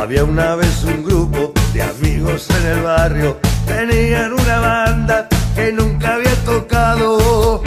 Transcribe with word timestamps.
Había 0.00 0.24
una 0.24 0.56
vez 0.56 0.82
un 0.84 1.04
grupo 1.04 1.52
de 1.74 1.82
amigos 1.82 2.48
en 2.58 2.66
el 2.68 2.80
barrio, 2.80 3.38
tenían 3.66 4.32
una 4.32 4.58
banda 4.58 5.28
que 5.54 5.72
nunca 5.72 6.14
había 6.14 6.34
tocado 6.42 7.62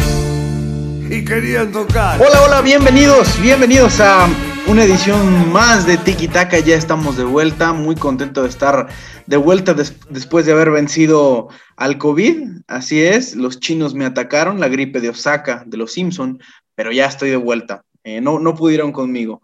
y 1.11 1.23
querían 1.23 1.71
tocar. 1.71 2.19
Hola, 2.19 2.41
hola, 2.43 2.61
bienvenidos, 2.61 3.39
bienvenidos 3.39 3.99
a 3.99 4.27
una 4.65 4.83
edición 4.83 5.51
más 5.51 5.85
de 5.85 5.96
Tiki 5.97 6.27
Taka. 6.27 6.57
Ya 6.57 6.75
estamos 6.75 7.17
de 7.17 7.23
vuelta, 7.23 7.71
muy 7.71 7.93
contento 7.93 8.41
de 8.41 8.50
estar 8.50 8.88
de 9.27 9.38
vuelta 9.38 9.75
después 10.09 10.47
de 10.47 10.54
haber 10.54 10.71
vencido 10.71 11.50
al 11.77 12.00
COVID. 12.00 12.63
Así 12.65 13.00
es, 13.04 13.36
los 13.36 13.59
chinos 13.59 13.93
me 13.93 14.05
atacaron, 14.05 14.59
la 14.59 14.70
gripe 14.70 15.02
de 15.02 15.09
Osaka, 15.09 15.63
de 15.68 15.77
los 15.77 15.93
Simpson, 15.93 16.39
pero 16.73 16.91
ya 16.91 17.05
estoy 17.05 17.29
de 17.29 17.36
vuelta. 17.38 17.84
Eh, 18.04 18.21
no, 18.21 18.39
no 18.39 18.55
pudieron 18.55 18.91
conmigo. 18.91 19.43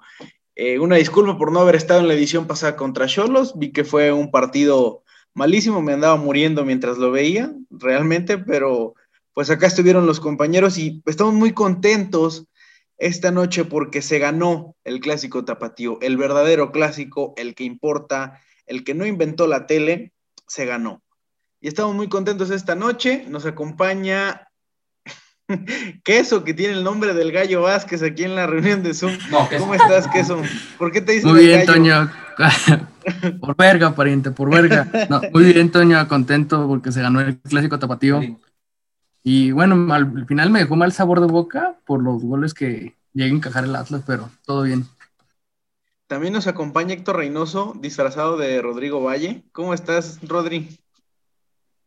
Eh, 0.61 0.77
una 0.77 0.97
disculpa 0.97 1.37
por 1.37 1.53
no 1.53 1.61
haber 1.61 1.75
estado 1.75 2.01
en 2.01 2.09
la 2.09 2.15
edición 2.15 2.45
pasada 2.45 2.75
contra 2.75 3.07
Cholos. 3.07 3.57
Vi 3.57 3.71
que 3.71 3.85
fue 3.85 4.11
un 4.11 4.29
partido 4.29 5.03
malísimo, 5.33 5.81
me 5.81 5.93
andaba 5.93 6.17
muriendo 6.17 6.65
mientras 6.65 6.97
lo 6.97 7.11
veía, 7.11 7.53
realmente, 7.69 8.37
pero 8.37 8.93
pues 9.33 9.49
acá 9.49 9.67
estuvieron 9.67 10.05
los 10.05 10.19
compañeros 10.19 10.77
y 10.77 11.01
estamos 11.05 11.33
muy 11.33 11.53
contentos 11.53 12.45
esta 12.97 13.31
noche 13.31 13.63
porque 13.63 14.01
se 14.01 14.19
ganó 14.19 14.75
el 14.83 14.99
clásico 14.99 15.45
tapatío, 15.45 15.97
el 16.01 16.17
verdadero 16.17 16.73
clásico, 16.73 17.33
el 17.37 17.55
que 17.55 17.63
importa, 17.63 18.41
el 18.65 18.83
que 18.83 18.93
no 18.93 19.05
inventó 19.05 19.47
la 19.47 19.65
tele, 19.65 20.11
se 20.45 20.65
ganó. 20.65 21.01
Y 21.61 21.69
estamos 21.69 21.95
muy 21.95 22.09
contentos 22.09 22.49
esta 22.49 22.75
noche. 22.75 23.23
Nos 23.29 23.45
acompaña 23.45 24.48
Queso, 26.03 26.43
que 26.43 26.53
tiene 26.53 26.73
el 26.73 26.83
nombre 26.83 27.13
del 27.13 27.31
gallo 27.31 27.61
Vázquez 27.63 28.03
aquí 28.03 28.23
en 28.23 28.35
la 28.35 28.47
reunión 28.47 28.83
de 28.83 28.93
Zoom. 28.93 29.13
¿Cómo 29.57 29.73
estás, 29.73 30.07
Queso? 30.07 30.41
¿Por 30.77 30.91
qué 30.91 31.01
te 31.01 31.13
dicen 31.13 31.31
Muy 31.31 31.45
bien, 31.45 31.65
Toño. 31.65 32.09
por 33.41 33.55
verga, 33.55 33.93
pariente, 33.93 34.31
por 34.31 34.49
verga. 34.49 34.87
muy 35.33 35.53
bien, 35.53 35.71
Toño, 35.71 36.07
contento 36.07 36.67
porque 36.67 36.91
se 36.91 37.01
ganó 37.01 37.21
el 37.21 37.39
clásico 37.39 37.79
tapatío. 37.79 38.21
Y 39.23 39.51
bueno, 39.51 39.93
al 39.93 40.25
final 40.27 40.49
me 40.49 40.59
dejó 40.59 40.75
mal 40.75 40.91
sabor 40.91 41.19
de 41.19 41.27
boca 41.27 41.77
por 41.85 42.01
los 42.01 42.23
goles 42.23 42.53
que 42.53 42.95
llegué 43.13 43.31
a 43.31 43.35
encajar 43.35 43.65
el 43.65 43.75
Atlas, 43.75 44.03
pero 44.05 44.29
todo 44.45 44.63
bien. 44.63 44.85
También 46.07 46.33
nos 46.33 46.47
acompaña 46.47 46.93
Héctor 46.93 47.17
Reynoso, 47.17 47.75
disfrazado 47.79 48.37
de 48.37 48.61
Rodrigo 48.61 49.03
Valle. 49.03 49.43
¿Cómo 49.51 49.73
estás, 49.73 50.19
Rodri? 50.27 50.79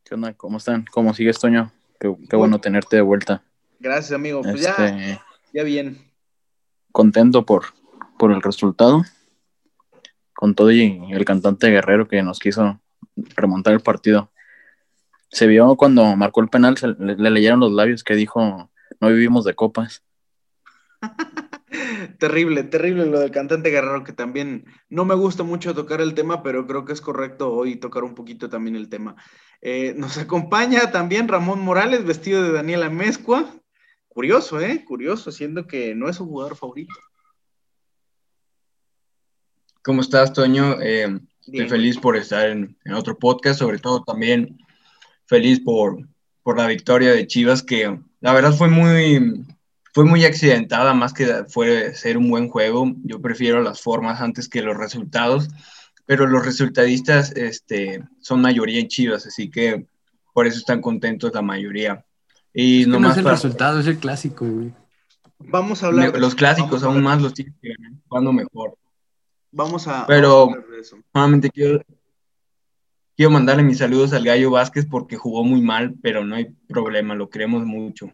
¿Qué 0.04 0.14
onda? 0.14 0.34
¿Cómo 0.34 0.58
están? 0.58 0.84
¿Cómo 0.90 1.14
sigues, 1.14 1.38
Toño? 1.38 1.72
qué 1.98 2.36
bueno 2.36 2.60
tenerte 2.60 2.96
de 2.96 3.02
vuelta. 3.02 3.44
Gracias, 3.82 4.12
amigo. 4.12 4.42
Pues 4.42 4.60
ya, 4.60 4.70
este, 4.70 5.20
ya 5.52 5.64
bien. 5.64 5.98
Contento 6.92 7.44
por, 7.44 7.64
por 8.16 8.30
el 8.30 8.40
resultado. 8.40 9.02
Con 10.34 10.54
todo 10.54 10.70
y 10.70 11.00
el 11.10 11.24
cantante 11.24 11.68
guerrero 11.68 12.06
que 12.06 12.22
nos 12.22 12.38
quiso 12.38 12.80
remontar 13.34 13.74
el 13.74 13.80
partido. 13.80 14.30
Se 15.30 15.48
vio 15.48 15.74
cuando 15.76 16.14
marcó 16.14 16.42
el 16.42 16.48
penal, 16.48 16.76
le, 16.98 17.30
leyeron 17.30 17.58
los 17.58 17.72
labios 17.72 18.04
que 18.04 18.14
dijo, 18.14 18.70
no 19.00 19.08
vivimos 19.08 19.44
de 19.44 19.54
copas. 19.54 20.04
terrible, 22.18 22.62
terrible 22.62 23.06
lo 23.06 23.18
del 23.18 23.32
cantante 23.32 23.70
guerrero, 23.70 24.04
que 24.04 24.12
también 24.12 24.66
no 24.90 25.04
me 25.04 25.16
gusta 25.16 25.42
mucho 25.42 25.74
tocar 25.74 26.00
el 26.00 26.14
tema, 26.14 26.44
pero 26.44 26.68
creo 26.68 26.84
que 26.84 26.92
es 26.92 27.00
correcto 27.00 27.52
hoy 27.52 27.76
tocar 27.76 28.04
un 28.04 28.14
poquito 28.14 28.48
también 28.48 28.76
el 28.76 28.88
tema. 28.88 29.16
Eh, 29.60 29.94
nos 29.96 30.18
acompaña 30.18 30.92
también 30.92 31.26
Ramón 31.26 31.60
Morales, 31.60 32.04
vestido 32.04 32.44
de 32.44 32.52
Daniela 32.52 32.88
Mezcua. 32.90 33.61
Curioso, 34.12 34.60
¿eh? 34.60 34.84
Curioso, 34.84 35.32
siendo 35.32 35.66
que 35.66 35.94
no 35.94 36.06
es 36.06 36.16
su 36.16 36.26
jugador 36.26 36.54
favorito. 36.54 36.94
¿Cómo 39.82 40.02
estás, 40.02 40.34
Toño? 40.34 40.82
Eh, 40.82 41.18
estoy 41.46 41.66
feliz 41.66 41.96
por 41.96 42.18
estar 42.18 42.50
en, 42.50 42.76
otro 42.94 43.18
podcast, 43.18 43.58
sobre 43.58 43.78
todo 43.78 44.04
también 44.04 44.58
feliz 45.24 45.60
por, 45.60 46.06
por 46.42 46.58
la 46.58 46.66
victoria 46.66 47.12
de 47.12 47.26
Chivas, 47.26 47.62
que 47.62 47.98
la 48.20 48.34
verdad 48.34 48.52
fue 48.52 48.68
muy, 48.68 49.46
fue 49.94 50.04
muy 50.04 50.26
accidentada, 50.26 50.92
más 50.92 51.14
que 51.14 51.44
fue 51.48 51.94
ser 51.94 52.18
un 52.18 52.28
buen 52.28 52.48
juego. 52.48 52.92
Yo 53.04 53.18
prefiero 53.18 53.62
las 53.62 53.80
formas 53.80 54.20
antes 54.20 54.46
que 54.46 54.60
los 54.60 54.76
resultados, 54.76 55.48
pero 56.04 56.26
los 56.26 56.44
resultadistas 56.44 57.32
este, 57.32 58.04
son 58.20 58.42
mayoría 58.42 58.78
en 58.78 58.88
Chivas, 58.88 59.24
así 59.26 59.50
que 59.50 59.86
por 60.34 60.46
eso 60.46 60.58
están 60.58 60.82
contentos 60.82 61.32
la 61.32 61.40
mayoría. 61.40 62.04
Y 62.54 62.86
no 62.86 63.10
es 63.10 63.16
el 63.16 63.24
resultado, 63.24 63.80
es 63.80 63.86
el 63.86 63.98
clásico, 63.98 64.46
güey. 64.46 64.72
Vamos 65.38 65.82
a 65.82 65.86
hablar. 65.86 66.18
Los 66.18 66.34
clásicos 66.34 66.82
aún 66.82 67.02
más 67.02 67.20
los 67.20 67.34
tienen 67.34 67.54
que 67.60 67.70
ganar, 67.70 67.92
jugando 68.08 68.32
mejor. 68.32 68.76
Vamos 69.50 69.88
a. 69.88 70.06
Pero, 70.06 70.48
nuevamente 71.14 71.50
quiero, 71.50 71.82
quiero 73.16 73.30
mandarle 73.30 73.62
mis 73.62 73.78
saludos 73.78 74.12
al 74.12 74.24
Gallo 74.24 74.50
Vázquez 74.50 74.86
porque 74.86 75.16
jugó 75.16 75.44
muy 75.44 75.60
mal, 75.60 75.94
pero 76.02 76.24
no 76.24 76.36
hay 76.36 76.54
problema, 76.68 77.14
lo 77.14 77.28
queremos 77.28 77.64
mucho. 77.64 78.12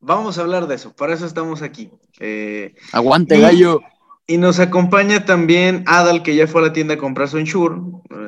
Vamos 0.00 0.38
a 0.38 0.42
hablar 0.42 0.66
de 0.66 0.74
eso, 0.74 0.94
para 0.94 1.14
eso 1.14 1.26
estamos 1.26 1.62
aquí. 1.62 1.90
Eh, 2.18 2.74
Aguante, 2.92 3.38
Gallo. 3.38 3.80
Y 4.26 4.38
nos 4.38 4.60
acompaña 4.60 5.24
también 5.24 5.84
Adal, 5.86 6.22
que 6.22 6.34
ya 6.34 6.46
fue 6.46 6.62
a 6.62 6.66
la 6.66 6.72
tienda 6.72 6.94
a 6.94 6.98
comprar 6.98 7.28
su 7.28 7.38
ensure 7.38 7.76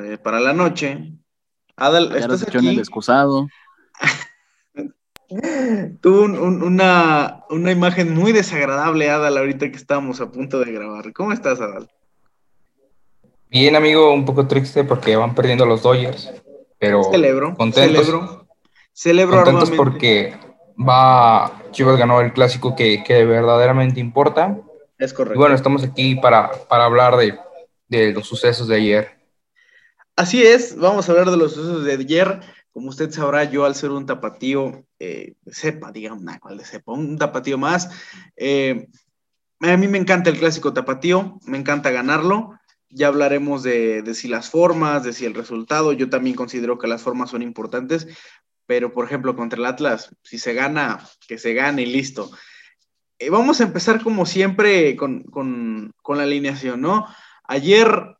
eh, 0.03 0.17
para 0.17 0.39
la 0.39 0.53
noche. 0.53 1.13
Adal, 1.75 2.15
¿estás 2.15 2.43
aquí? 2.43 2.57
en 2.57 2.67
el 2.67 2.79
excusado. 2.79 3.47
Tuvo 6.01 6.23
una, 6.23 7.43
imagen 7.49 8.13
muy 8.13 8.31
desagradable, 8.31 9.09
Adal, 9.09 9.37
ahorita 9.37 9.69
que 9.71 9.77
estábamos 9.77 10.21
a 10.21 10.31
punto 10.31 10.59
de 10.59 10.71
grabar. 10.71 11.13
¿Cómo 11.13 11.31
estás, 11.31 11.59
Adal? 11.59 11.89
Bien, 13.49 13.75
amigo, 13.75 14.13
un 14.13 14.25
poco 14.25 14.47
triste 14.47 14.83
porque 14.83 15.15
van 15.15 15.33
perdiendo 15.33 15.65
los 15.65 15.81
Dodgers, 15.81 16.31
pero 16.77 17.03
celebro, 17.05 17.55
contentos. 17.55 18.05
Celebro, 18.05 18.47
celebro 18.93 19.43
contentos 19.43 19.71
porque 19.71 20.35
va, 20.77 21.63
Chivas 21.71 21.97
ganó 21.97 22.21
el 22.21 22.33
clásico 22.33 22.75
que, 22.75 23.01
verdaderamente 23.07 23.99
importa. 23.99 24.59
Es 24.97 25.13
correcto. 25.13 25.35
Y 25.35 25.39
bueno, 25.39 25.55
estamos 25.55 25.83
aquí 25.83 26.15
para, 26.15 26.51
para 26.69 26.85
hablar 26.85 27.17
de, 27.17 27.37
de 27.87 28.13
los 28.13 28.27
sucesos 28.27 28.67
de 28.67 28.75
ayer. 28.75 29.15
Así 30.15 30.45
es, 30.45 30.77
vamos 30.77 31.07
a 31.07 31.11
hablar 31.11 31.31
de 31.31 31.37
los 31.37 31.53
sucesos 31.53 31.83
de 31.83 31.93
ayer. 31.93 32.39
Como 32.75 32.89
usted 32.89 33.09
sabrá, 33.09 33.45
yo 33.45 33.63
al 33.63 33.73
ser 33.73 33.91
un 33.91 34.05
tapatío, 34.05 34.85
eh, 34.99 35.35
sepa, 35.47 35.93
digamos, 35.93 36.23
nada, 36.23 36.39
cual 36.39 36.57
de 36.57 36.65
sepa, 36.65 36.91
un 36.91 37.17
tapatío 37.17 37.57
más, 37.57 37.89
eh, 38.35 38.89
a 39.61 39.77
mí 39.77 39.87
me 39.87 39.97
encanta 39.97 40.29
el 40.29 40.37
clásico 40.37 40.73
tapatío, 40.73 41.39
me 41.45 41.57
encanta 41.57 41.89
ganarlo. 41.91 42.59
Ya 42.89 43.07
hablaremos 43.07 43.63
de, 43.63 44.03
si 44.13 44.27
las 44.27 44.49
formas, 44.49 45.05
de 45.05 45.13
si 45.13 45.23
el 45.23 45.35
resultado. 45.35 45.93
Yo 45.93 46.09
también 46.09 46.35
considero 46.35 46.77
que 46.77 46.87
las 46.87 47.01
formas 47.01 47.29
son 47.29 47.41
importantes, 47.41 48.09
pero 48.65 48.91
por 48.91 49.05
ejemplo, 49.05 49.37
contra 49.37 49.57
el 49.57 49.67
Atlas, 49.67 50.13
si 50.21 50.37
se 50.37 50.53
gana, 50.53 50.99
que 51.29 51.37
se 51.37 51.53
gane 51.53 51.83
y 51.83 51.85
listo. 51.85 52.29
Eh, 53.19 53.29
vamos 53.29 53.61
a 53.61 53.63
empezar 53.63 54.03
como 54.03 54.25
siempre 54.25 54.97
con, 54.97 55.93
la 56.05 56.23
alineación, 56.23 56.81
¿no? 56.81 57.07
Ayer 57.45 58.17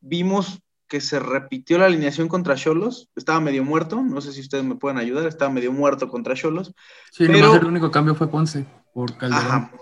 vimos 0.00 0.63
que 0.94 1.00
se 1.00 1.18
repitió 1.18 1.76
la 1.76 1.86
alineación 1.86 2.28
contra 2.28 2.54
Cholos. 2.54 3.10
Estaba 3.16 3.40
medio 3.40 3.64
muerto, 3.64 4.00
no 4.00 4.20
sé 4.20 4.32
si 4.32 4.40
ustedes 4.40 4.62
me 4.62 4.76
pueden 4.76 4.96
ayudar, 4.96 5.26
estaba 5.26 5.50
medio 5.50 5.72
muerto 5.72 6.08
contra 6.08 6.36
Cholos. 6.36 6.72
Sí, 7.10 7.26
pero... 7.26 7.52
el 7.56 7.64
único 7.64 7.90
cambio 7.90 8.14
fue 8.14 8.30
Ponce 8.30 8.64
por 8.92 9.16
Calderón. 9.16 9.72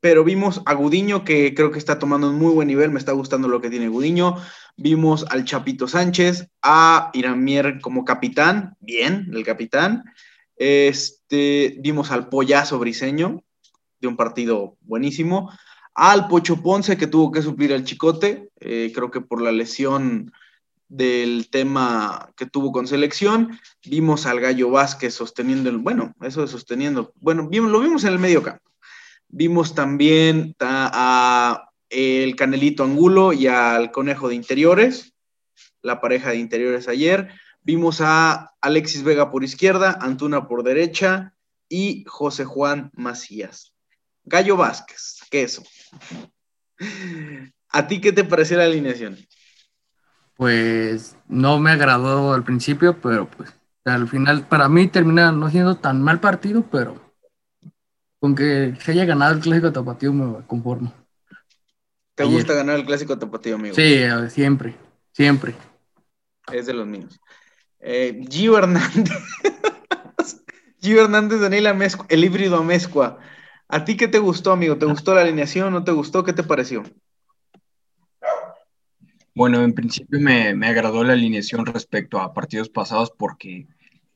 Pero 0.00 0.24
vimos 0.24 0.60
a 0.66 0.74
Gudiño, 0.74 1.22
que 1.22 1.54
creo 1.54 1.70
que 1.70 1.78
está 1.78 2.00
tomando 2.00 2.30
un 2.30 2.36
muy 2.36 2.52
buen 2.52 2.66
nivel, 2.66 2.90
me 2.90 2.98
está 2.98 3.12
gustando 3.12 3.46
lo 3.46 3.60
que 3.60 3.70
tiene 3.70 3.86
Gudiño. 3.86 4.34
Vimos 4.76 5.24
al 5.30 5.44
Chapito 5.44 5.86
Sánchez, 5.86 6.50
a 6.60 7.12
Iramier 7.14 7.80
como 7.80 8.04
capitán, 8.04 8.76
bien, 8.80 9.30
el 9.32 9.44
capitán. 9.44 10.02
Este, 10.56 11.76
vimos 11.78 12.10
al 12.10 12.28
Pollazo 12.28 12.80
Briseño, 12.80 13.44
de 14.00 14.08
un 14.08 14.16
partido 14.16 14.78
buenísimo 14.80 15.52
al 15.94 16.28
Pocho 16.28 16.62
Ponce 16.62 16.96
que 16.96 17.06
tuvo 17.06 17.30
que 17.30 17.42
suplir 17.42 17.72
al 17.72 17.84
Chicote, 17.84 18.50
eh, 18.60 18.92
creo 18.94 19.10
que 19.10 19.20
por 19.20 19.40
la 19.40 19.52
lesión 19.52 20.32
del 20.88 21.48
tema 21.50 22.30
que 22.36 22.46
tuvo 22.46 22.72
con 22.72 22.86
selección, 22.86 23.58
vimos 23.84 24.26
al 24.26 24.40
Gallo 24.40 24.70
Vázquez 24.70 25.14
sosteniendo 25.14 25.70
el, 25.70 25.78
bueno, 25.78 26.14
eso 26.22 26.42
de 26.42 26.48
sosteniendo, 26.48 27.12
bueno, 27.16 27.48
lo 27.50 27.80
vimos 27.80 28.04
en 28.04 28.12
el 28.12 28.18
medio 28.18 28.42
campo. 28.42 28.70
Vimos 29.28 29.74
también 29.74 30.54
a, 30.60 31.70
el 31.90 32.36
Canelito 32.36 32.84
Angulo 32.84 33.32
y 33.32 33.46
al 33.46 33.90
Conejo 33.90 34.28
de 34.28 34.34
Interiores, 34.34 35.14
la 35.82 36.00
pareja 36.00 36.30
de 36.30 36.36
Interiores 36.36 36.88
ayer. 36.88 37.30
Vimos 37.62 38.00
a 38.00 38.52
Alexis 38.60 39.02
Vega 39.02 39.30
por 39.30 39.42
izquierda, 39.42 39.98
Antuna 40.00 40.46
por 40.46 40.62
derecha 40.62 41.34
y 41.68 42.04
José 42.06 42.44
Juan 42.44 42.90
Macías. 42.94 43.74
Gallo 44.24 44.56
Vázquez, 44.56 45.20
queso. 45.30 45.62
¿A 47.70 47.86
ti 47.86 48.00
qué 48.00 48.12
te 48.12 48.24
pareció 48.24 48.56
la 48.56 48.64
alineación? 48.64 49.16
Pues 50.36 51.16
no 51.28 51.58
me 51.58 51.70
agradó 51.70 52.32
al 52.32 52.44
principio, 52.44 53.00
pero 53.00 53.28
pues 53.28 53.54
al 53.84 54.08
final 54.08 54.46
para 54.46 54.68
mí 54.68 54.88
termina 54.88 55.30
no 55.32 55.50
siendo 55.50 55.76
tan 55.76 56.02
mal 56.02 56.20
partido, 56.20 56.64
pero 56.70 57.00
con 58.18 58.34
que 58.34 58.74
se 58.80 58.92
haya 58.92 59.04
ganado 59.04 59.34
el 59.34 59.40
clásico 59.40 59.72
tapatío 59.72 60.12
me 60.12 60.46
conformo. 60.46 60.92
¿Te 62.14 62.22
Ayer. 62.22 62.34
gusta 62.34 62.54
ganar 62.54 62.76
el 62.76 62.86
clásico 62.86 63.18
tapatío, 63.18 63.56
amigo? 63.56 63.74
Sí, 63.74 64.02
siempre, 64.30 64.76
siempre. 65.12 65.54
Es 66.52 66.66
de 66.66 66.74
los 66.74 66.86
míos. 66.86 67.20
Eh, 67.80 68.24
Gio 68.30 68.56
Hernández. 68.56 69.10
Gio 70.80 71.02
Hernández, 71.02 71.40
Daniel 71.40 71.66
Amezcua, 71.66 72.06
el 72.08 72.24
híbrido 72.24 72.56
Amezcua. 72.56 73.18
¿A 73.68 73.84
ti 73.84 73.96
qué 73.96 74.08
te 74.08 74.18
gustó, 74.18 74.52
amigo? 74.52 74.76
¿Te 74.76 74.86
gustó 74.86 75.14
la 75.14 75.22
alineación? 75.22 75.72
¿No 75.72 75.84
te 75.84 75.92
gustó? 75.92 76.22
¿Qué 76.24 76.32
te 76.32 76.42
pareció? 76.42 76.82
Bueno, 79.34 79.62
en 79.62 79.74
principio 79.74 80.20
me, 80.20 80.54
me 80.54 80.68
agradó 80.68 81.02
la 81.02 81.14
alineación 81.14 81.66
respecto 81.66 82.20
a 82.20 82.32
partidos 82.32 82.68
pasados 82.68 83.10
porque 83.10 83.66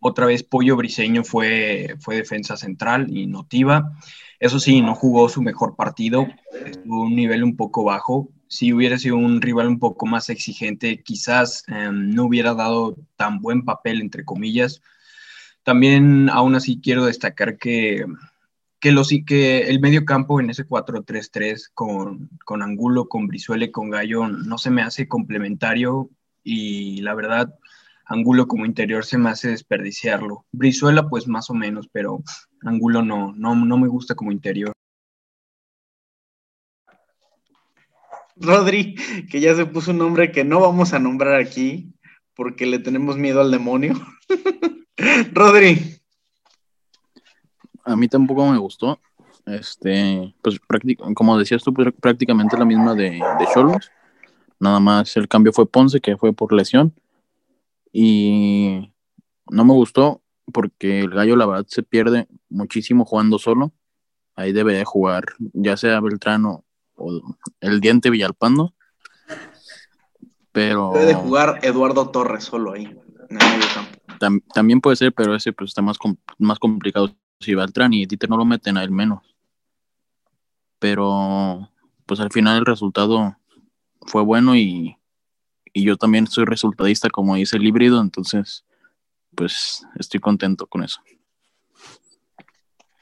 otra 0.00 0.26
vez 0.26 0.44
Pollo 0.44 0.76
Briseño 0.76 1.24
fue, 1.24 1.96
fue 2.00 2.16
defensa 2.16 2.56
central 2.56 3.08
y 3.10 3.26
notiva. 3.26 3.92
Eso 4.38 4.60
sí, 4.60 4.80
no 4.80 4.94
jugó 4.94 5.28
su 5.28 5.42
mejor 5.42 5.74
partido, 5.74 6.28
estuvo 6.64 7.02
un 7.02 7.16
nivel 7.16 7.42
un 7.42 7.56
poco 7.56 7.82
bajo. 7.82 8.28
Si 8.46 8.72
hubiera 8.72 8.96
sido 8.98 9.16
un 9.16 9.42
rival 9.42 9.66
un 9.66 9.80
poco 9.80 10.06
más 10.06 10.30
exigente, 10.30 11.02
quizás 11.02 11.64
eh, 11.66 11.90
no 11.92 12.24
hubiera 12.24 12.54
dado 12.54 12.96
tan 13.16 13.40
buen 13.40 13.64
papel, 13.64 14.00
entre 14.00 14.24
comillas. 14.24 14.80
También, 15.64 16.30
aún 16.30 16.54
así, 16.54 16.80
quiero 16.80 17.04
destacar 17.04 17.58
que, 17.58 18.06
que, 18.80 18.92
los, 18.92 19.10
que 19.26 19.68
el 19.68 19.80
medio 19.80 20.04
campo 20.04 20.40
en 20.40 20.50
ese 20.50 20.66
4-3-3 20.66 21.70
con, 21.74 22.30
con 22.44 22.62
Angulo, 22.62 23.08
con 23.08 23.26
Brizuela 23.26 23.64
y 23.64 23.70
con 23.70 23.90
Gallo 23.90 24.28
no 24.28 24.58
se 24.58 24.70
me 24.70 24.82
hace 24.82 25.08
complementario 25.08 26.10
y 26.44 27.00
la 27.02 27.14
verdad, 27.14 27.54
Angulo 28.04 28.48
como 28.48 28.64
interior 28.64 29.04
se 29.04 29.18
me 29.18 29.30
hace 29.30 29.50
desperdiciarlo. 29.50 30.46
Brizuela 30.52 31.08
pues 31.08 31.28
más 31.28 31.50
o 31.50 31.54
menos, 31.54 31.88
pero 31.92 32.22
Angulo 32.62 33.02
no, 33.02 33.34
no, 33.36 33.54
no 33.54 33.78
me 33.78 33.88
gusta 33.88 34.14
como 34.14 34.32
interior. 34.32 34.72
Rodri, 38.36 38.94
que 39.30 39.40
ya 39.40 39.54
se 39.54 39.66
puso 39.66 39.90
un 39.90 39.98
nombre 39.98 40.30
que 40.30 40.44
no 40.44 40.60
vamos 40.60 40.92
a 40.92 40.98
nombrar 40.98 41.34
aquí 41.34 41.92
porque 42.34 42.66
le 42.66 42.78
tenemos 42.78 43.16
miedo 43.16 43.40
al 43.40 43.50
demonio. 43.50 43.94
Rodri. 45.32 45.97
A 47.88 47.96
mí 47.96 48.06
tampoco 48.08 48.46
me 48.46 48.58
gustó. 48.58 49.00
Este, 49.46 50.34
pues 50.42 50.60
como 51.14 51.38
decías 51.38 51.62
tú, 51.62 51.72
pues, 51.72 51.88
prácticamente 52.00 52.56
la 52.58 52.66
misma 52.66 52.94
de, 52.94 53.10
de 53.10 53.46
Cholos. 53.54 53.90
Nada 54.60 54.78
más 54.78 55.16
el 55.16 55.26
cambio 55.28 55.52
fue 55.52 55.66
Ponce, 55.66 56.00
que 56.00 56.16
fue 56.16 56.32
por 56.32 56.52
lesión. 56.52 56.92
Y 57.92 58.92
no 59.50 59.64
me 59.64 59.72
gustó 59.72 60.20
porque 60.52 61.00
el 61.00 61.10
gallo, 61.10 61.36
la 61.36 61.46
verdad, 61.46 61.66
se 61.68 61.82
pierde 61.82 62.28
muchísimo 62.50 63.04
jugando 63.04 63.38
solo. 63.38 63.72
Ahí 64.34 64.52
debe 64.52 64.74
de 64.74 64.84
jugar, 64.84 65.24
ya 65.52 65.76
sea 65.76 66.00
Beltrano 66.00 66.64
o 66.96 67.20
el 67.60 67.80
Diente 67.80 68.10
Villalpando. 68.10 68.74
Pero 70.52 70.90
Debe 70.92 71.06
de 71.06 71.14
jugar 71.14 71.60
Eduardo 71.62 72.10
Torres 72.10 72.44
solo 72.44 72.72
ahí, 72.72 72.84
en 72.84 73.40
el 73.40 73.48
medio 73.48 73.66
campo. 73.74 73.98
tam- 74.18 74.42
también 74.52 74.80
puede 74.80 74.96
ser, 74.96 75.12
pero 75.12 75.34
ese 75.34 75.52
pues 75.52 75.70
está 75.70 75.82
más, 75.82 75.98
com- 75.98 76.16
más 76.38 76.58
complicado. 76.58 77.14
Si 77.40 77.54
Beltrán 77.54 77.92
y 77.92 78.06
Dieter 78.06 78.28
no 78.28 78.36
lo 78.36 78.44
meten 78.44 78.76
a 78.76 78.84
él 78.84 78.90
menos. 78.90 79.22
Pero 80.78 81.70
pues 82.06 82.20
al 82.20 82.32
final 82.32 82.58
el 82.58 82.66
resultado 82.66 83.36
fue 84.02 84.22
bueno 84.22 84.56
y, 84.56 84.96
y 85.72 85.84
yo 85.84 85.96
también 85.96 86.26
soy 86.26 86.44
resultadista 86.44 87.10
como 87.10 87.34
dice 87.34 87.56
el 87.56 87.66
híbrido, 87.66 88.00
entonces 88.00 88.64
pues 89.34 89.86
estoy 89.96 90.20
contento 90.20 90.66
con 90.66 90.82
eso. 90.82 91.00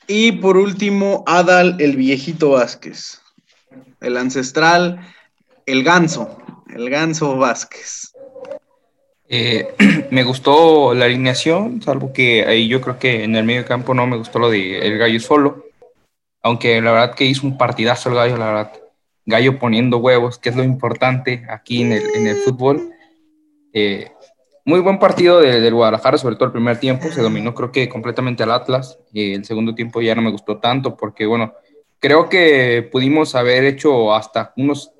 Y 0.09 0.33
por 0.33 0.56
último, 0.56 1.25
Adal, 1.27 1.77
el 1.81 1.97
viejito 1.97 2.50
Vázquez. 2.50 3.21
El 4.00 4.17
ancestral, 4.17 5.00
el 5.67 5.83
ganso, 5.83 6.38
el 6.69 6.88
ganso 6.91 7.37
Vázquez. 7.37 8.12
Eh, 9.28 9.75
me 10.11 10.23
gustó 10.23 10.94
la 10.94 11.06
alineación, 11.06 11.82
salvo 11.82 12.12
que 12.12 12.44
ahí 12.44 12.69
yo 12.69 12.81
creo 12.81 12.99
que 12.99 13.25
en 13.25 13.34
el 13.37 13.44
medio 13.44 13.64
campo 13.64 13.94
no 13.94 14.06
me 14.06 14.17
gustó 14.17 14.38
lo 14.38 14.50
de 14.50 14.78
el 14.78 14.99
gallo 14.99 15.20
solo. 15.20 15.64
Aunque 16.43 16.81
la 16.81 16.93
verdad 16.93 17.14
que 17.14 17.25
hizo 17.25 17.46
un 17.46 17.58
partidazo 17.58 18.08
el 18.08 18.14
gallo, 18.14 18.37
la 18.37 18.46
verdad. 18.46 18.73
Gallo 19.25 19.58
poniendo 19.58 19.99
huevos, 19.99 20.38
que 20.38 20.50
es 20.50 20.56
lo 20.56 20.62
importante 20.62 21.44
aquí 21.49 21.82
en 21.82 21.93
el, 21.93 22.02
en 22.14 22.26
el 22.28 22.37
fútbol. 22.37 22.90
Eh, 23.73 24.12
muy 24.64 24.78
buen 24.81 24.99
partido 25.00 25.40
de- 25.40 25.61
del 25.61 25.75
Guadalajara, 25.75 26.19
sobre 26.19 26.37
todo 26.37 26.46
el 26.46 26.52
primer 26.52 26.78
tiempo. 26.78 27.08
Se 27.11 27.20
dominó, 27.23 27.52
creo 27.55 27.73
que 27.73 27.88
completamente 27.88 28.44
al 28.44 28.52
Atlas. 28.52 28.99
Eh, 29.12 29.34
el 29.34 29.44
segundo 29.44 29.75
tiempo 29.75 30.00
ya 30.00 30.14
no 30.14 30.23
me 30.23 30.31
gustó 30.31 30.58
tanto, 30.58 30.96
porque 30.96 31.26
bueno, 31.26 31.55
creo 31.99 32.28
que 32.28 32.88
pudimos 32.93 33.34
haber 33.34 33.64
hecho 33.64 34.14
hasta 34.14 34.52
unos 34.56 34.93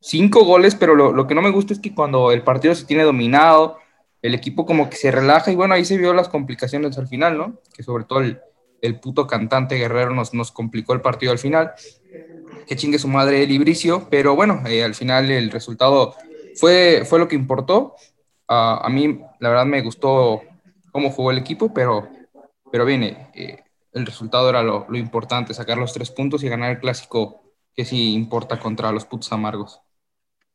cinco 0.00 0.44
goles, 0.44 0.74
pero 0.74 0.94
lo, 0.94 1.12
lo 1.12 1.26
que 1.26 1.34
no 1.34 1.42
me 1.42 1.50
gusta 1.50 1.72
es 1.72 1.78
que 1.78 1.94
cuando 1.94 2.32
el 2.32 2.42
partido 2.42 2.74
se 2.74 2.86
tiene 2.86 3.04
dominado, 3.04 3.78
el 4.22 4.34
equipo 4.34 4.66
como 4.66 4.90
que 4.90 4.96
se 4.96 5.10
relaja 5.10 5.50
y 5.50 5.56
bueno, 5.56 5.74
ahí 5.74 5.84
se 5.84 5.96
vio 5.96 6.12
las 6.12 6.28
complicaciones 6.28 6.98
al 6.98 7.08
final, 7.08 7.38
¿no? 7.38 7.58
Que 7.74 7.82
sobre 7.82 8.04
todo 8.04 8.20
el, 8.20 8.40
el 8.82 9.00
puto 9.00 9.26
cantante 9.26 9.76
guerrero 9.76 10.14
nos, 10.14 10.34
nos 10.34 10.52
complicó 10.52 10.92
el 10.92 11.00
partido 11.00 11.32
al 11.32 11.38
final. 11.38 11.72
Que 12.66 12.76
chingue 12.76 12.98
su 12.98 13.08
madre 13.08 13.42
el 13.42 13.50
Ibricio, 13.50 14.08
pero 14.10 14.36
bueno, 14.36 14.62
eh, 14.66 14.84
al 14.84 14.94
final 14.94 15.30
el 15.30 15.50
resultado 15.50 16.14
fue, 16.54 17.02
fue 17.04 17.18
lo 17.18 17.28
que 17.28 17.36
importó. 17.36 17.94
Ah, 18.48 18.80
a 18.82 18.88
mí, 18.88 19.20
la 19.38 19.48
verdad, 19.48 19.66
me 19.66 19.80
gustó 19.80 20.42
cómo 20.92 21.10
jugó 21.10 21.30
el 21.30 21.38
equipo, 21.38 21.72
pero, 21.72 22.08
pero 22.70 22.84
bien, 22.84 23.02
eh, 23.02 23.64
el 23.92 24.06
resultado 24.06 24.50
era 24.50 24.62
lo, 24.62 24.86
lo 24.88 24.98
importante, 24.98 25.54
sacar 25.54 25.78
los 25.78 25.92
tres 25.92 26.10
puntos 26.10 26.42
y 26.42 26.48
ganar 26.48 26.70
el 26.70 26.80
clásico 26.80 27.42
que 27.74 27.84
sí 27.84 28.12
importa 28.12 28.58
contra 28.58 28.92
los 28.92 29.04
putos 29.04 29.32
amargos. 29.32 29.80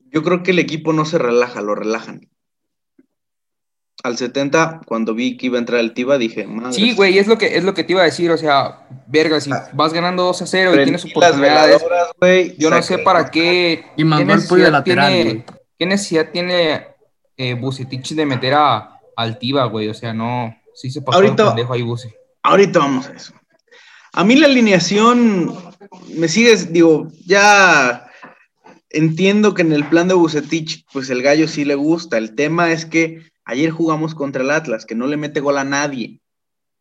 Yo 0.05 0.23
creo 0.23 0.43
que 0.43 0.51
el 0.51 0.59
equipo 0.59 0.93
no 0.93 1.05
se 1.05 1.17
relaja, 1.17 1.61
lo 1.61 1.75
relajan. 1.75 2.29
Al 4.03 4.17
70, 4.17 4.81
cuando 4.85 5.15
vi 5.15 5.35
que 5.35 5.47
iba 5.47 5.57
a 5.57 5.59
entrar 5.59 5.79
el 5.79 5.93
Tiba, 5.93 6.17
dije, 6.17 6.45
madre. 6.45 6.73
Sí, 6.73 6.93
güey, 6.93 7.17
es 7.17 7.27
lo 7.27 7.37
que 7.39 7.57
es 7.57 7.63
lo 7.63 7.73
que 7.73 7.83
te 7.83 7.93
iba 7.93 8.01
a 8.01 8.05
decir, 8.05 8.29
o 8.29 8.37
sea, 8.37 8.87
verga, 9.07 9.39
si 9.41 9.49
vas 9.73 9.93
ganando 9.93 10.23
2 10.23 10.43
a 10.43 10.47
0 10.47 10.71
y 10.75 10.83
tienes 10.83 11.05
oportunidades, 11.05 11.83
güey, 12.19 12.55
yo 12.57 12.69
no 12.69 12.81
sé 12.83 12.99
para 12.99 13.31
qué 13.31 13.85
Y 13.95 14.03
mandó 14.03 14.27
qué 14.27 14.33
al 14.33 14.47
pollo 14.47 14.69
lateral, 14.69 15.11
tiene, 15.11 15.45
qué 15.79 15.85
necesidad 15.87 16.29
tiene 16.31 16.87
eh, 17.37 17.55
Bucetich 17.55 18.13
de 18.13 18.25
meter 18.27 18.53
a 18.53 18.99
Altiva, 19.15 19.65
güey, 19.65 19.89
o 19.89 19.93
sea, 19.93 20.13
no, 20.13 20.55
sí 20.75 20.91
se 20.91 21.01
pasó 21.01 21.17
Ahorita- 21.17 21.43
el 21.43 21.49
pendejo 21.49 21.73
ahí 21.73 21.81
Buce. 21.81 22.13
Ahorita 22.43 22.79
vamos 22.79 23.07
a 23.07 23.13
eso. 23.13 23.33
A 24.13 24.23
mí 24.23 24.35
la 24.35 24.45
alineación 24.45 25.55
me 26.15 26.27
sigues, 26.27 26.71
digo, 26.71 27.07
ya 27.25 28.04
entiendo 28.89 29.53
que 29.53 29.61
en 29.61 29.73
el 29.73 29.87
plan 29.87 30.07
de 30.07 30.13
Bucetich, 30.13 30.85
pues 30.91 31.09
el 31.09 31.21
gallo 31.21 31.47
sí 31.47 31.65
le 31.65 31.75
gusta. 31.75 32.17
El 32.17 32.35
tema 32.35 32.71
es 32.71 32.85
que 32.85 33.23
ayer 33.43 33.71
jugamos 33.71 34.15
contra 34.15 34.43
el 34.43 34.51
Atlas, 34.51 34.85
que 34.85 34.95
no 34.95 35.07
le 35.07 35.17
mete 35.17 35.39
gol 35.39 35.57
a 35.57 35.63
nadie. 35.63 36.19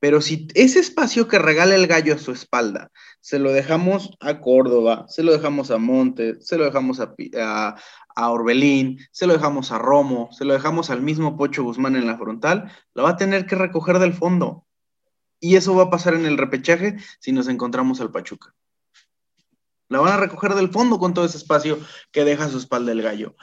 Pero 0.01 0.21
si 0.21 0.49
ese 0.55 0.81
espacio 0.81 1.29
que 1.29 1.39
regala 1.39 1.75
el 1.75 1.87
gallo 1.87 2.15
a 2.15 2.19
su 2.19 2.33
espalda, 2.33 2.91
se 3.21 3.39
lo 3.39 3.53
dejamos 3.53 4.11
a 4.21 4.41
Córdoba, 4.41 5.07
se 5.09 5.23
lo 5.23 5.33
dejamos 5.33 5.71
a 5.71 5.79
Montes, 5.79 6.47
se 6.47 6.59
lo 6.59 6.65
dejamos 6.65 7.01
a, 7.01 7.15
a 8.15 8.31
Orbelín, 8.31 8.99
se 9.13 9.27
lo 9.27 9.33
dejamos 9.33 9.73
a 9.73 9.79
Romo, 9.79 10.29
se 10.33 10.45
lo 10.45 10.53
dejamos 10.53 10.91
al 10.91 11.01
mismo 11.01 11.39
Pocho 11.39 11.63
Guzmán 11.63 11.97
en 11.97 12.07
la 12.07 12.19
frontal, 12.19 12.71
lo 12.93 13.05
va 13.05 13.11
a 13.11 13.17
tener 13.17 13.47
que 13.47 13.57
recoger 13.57 13.99
del 13.99 14.13
fondo. 14.13 14.67
Y 15.41 15.57
eso 15.57 15.75
va 15.75 15.85
a 15.85 15.91
pasar 15.91 16.15
en 16.15 16.27
el 16.27 16.39
repechaje 16.39 16.97
si 17.19 17.33
nos 17.33 17.49
encontramos 17.49 18.01
al 18.01 18.11
Pachuca. 18.11 18.55
La 19.95 20.01
van 20.01 20.13
a 20.13 20.17
recoger 20.17 20.55
del 20.55 20.71
fondo 20.71 20.99
con 20.99 21.15
todo 21.15 21.25
ese 21.25 21.37
espacio 21.37 21.79
que 22.11 22.25
deja 22.25 22.47
a 22.47 22.49
su 22.49 22.59
espalda 22.59 22.91
el 22.91 23.01
gallo. 23.01 23.37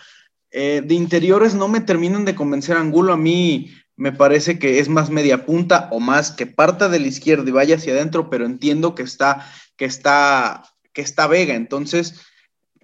Eh, 0.52 0.84
de 0.86 0.96
interiores 0.96 1.56
no 1.56 1.70
me 1.70 1.80
terminan 1.80 2.26
de 2.26 2.36
convencer 2.36 2.76
Angulo. 2.76 3.14
A 3.14 3.18
mí 3.18 3.72
me 3.96 4.12
parece 4.12 4.60
que 4.60 4.80
es 4.80 4.90
más 4.90 5.10
media 5.10 5.46
punta 5.46 5.88
o 5.94 6.02
más 6.02 6.32
que 6.32 6.48
parta 6.48 6.90
de 6.90 7.00
la 7.00 7.08
izquierda 7.08 7.48
y 7.48 7.54
vaya 7.54 7.78
hacia 7.78 7.94
adentro, 7.94 8.30
pero 8.30 8.46
entiendo 8.46 8.96
que 8.96 9.04
está, 9.04 9.50
que 9.78 9.86
está, 9.86 10.66
que 10.92 11.02
está 11.02 11.26
Vega. 11.28 11.56
Entonces, 11.56 12.20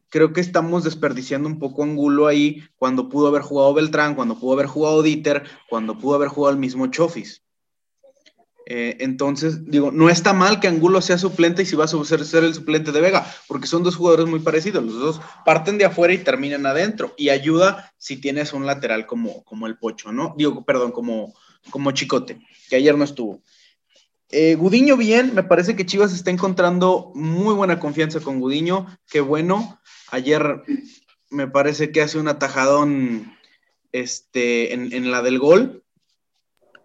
creo 0.08 0.32
que 0.32 0.40
estamos 0.40 0.86
desperdiciando 0.86 1.50
un 1.50 1.60
poco 1.60 1.84
Angulo 1.84 2.28
ahí 2.28 2.64
cuando 2.78 3.10
pudo 3.10 3.28
haber 3.28 3.42
jugado 3.42 3.74
Beltrán, 3.74 4.16
cuando 4.16 4.40
pudo 4.40 4.54
haber 4.54 4.68
jugado 4.68 5.04
Dieter, 5.04 5.44
cuando 5.70 5.98
pudo 6.00 6.16
haber 6.16 6.30
jugado 6.30 6.54
el 6.54 6.60
mismo 6.60 6.88
Chofis. 6.88 7.44
Eh, 8.70 8.98
entonces, 9.00 9.64
digo, 9.72 9.94
no 9.94 10.10
está 10.10 10.34
mal 10.34 10.60
que 10.60 10.68
Angulo 10.68 11.02
sea 11.02 11.18
suplente 11.18 11.62
y 11.62 11.66
si 11.66 11.78
va 11.78 11.86
a 11.86 11.88
ser, 11.88 12.44
el 12.44 12.54
suplente 12.54 12.92
de 12.92 13.00
Vega, 13.00 13.26
porque 13.48 13.66
son 13.66 13.82
dos 13.82 13.96
jugadores 13.96 14.26
muy 14.26 14.42
parecidos. 14.42 14.84
Los 14.84 15.00
dos 15.00 15.22
parten 15.46 15.78
de 15.78 15.86
afuera 15.86 16.14
y 16.14 16.18
terminan 16.18 16.66
adentro. 16.66 17.14
Y 17.18 17.30
ayuda 17.30 17.94
si 17.98 18.18
tienes 18.18 18.52
un 18.52 18.66
lateral 18.66 19.06
como, 19.06 19.46
como 19.46 19.68
el 19.68 19.78
Pocho, 19.78 20.12
¿no? 20.12 20.36
Digo, 20.38 20.66
perdón, 20.66 20.92
como, 20.92 21.34
como 21.70 21.92
Chicote, 21.92 22.42
que 22.70 22.76
ayer 22.76 22.98
no 22.98 23.06
estuvo. 23.06 23.42
Eh, 24.32 24.56
Gudiño 24.56 24.98
bien, 24.98 25.34
me 25.34 25.44
parece 25.44 25.78
que 25.78 25.86
Chivas 25.86 26.14
está 26.14 26.30
encontrando 26.30 27.14
muy 27.16 27.56
buena 27.56 27.80
confianza 27.80 28.20
con 28.20 28.42
Gudiño, 28.42 28.86
qué 29.10 29.22
bueno. 29.22 29.80
Ayer 30.12 30.64
me 31.30 31.48
parece 31.48 31.94
que 31.94 32.02
hace 32.02 32.20
un 32.20 32.28
atajadón 32.28 33.34
este, 33.94 34.74
en 34.74 35.10
la 35.10 35.22
del 35.22 35.40
gol. 35.40 35.86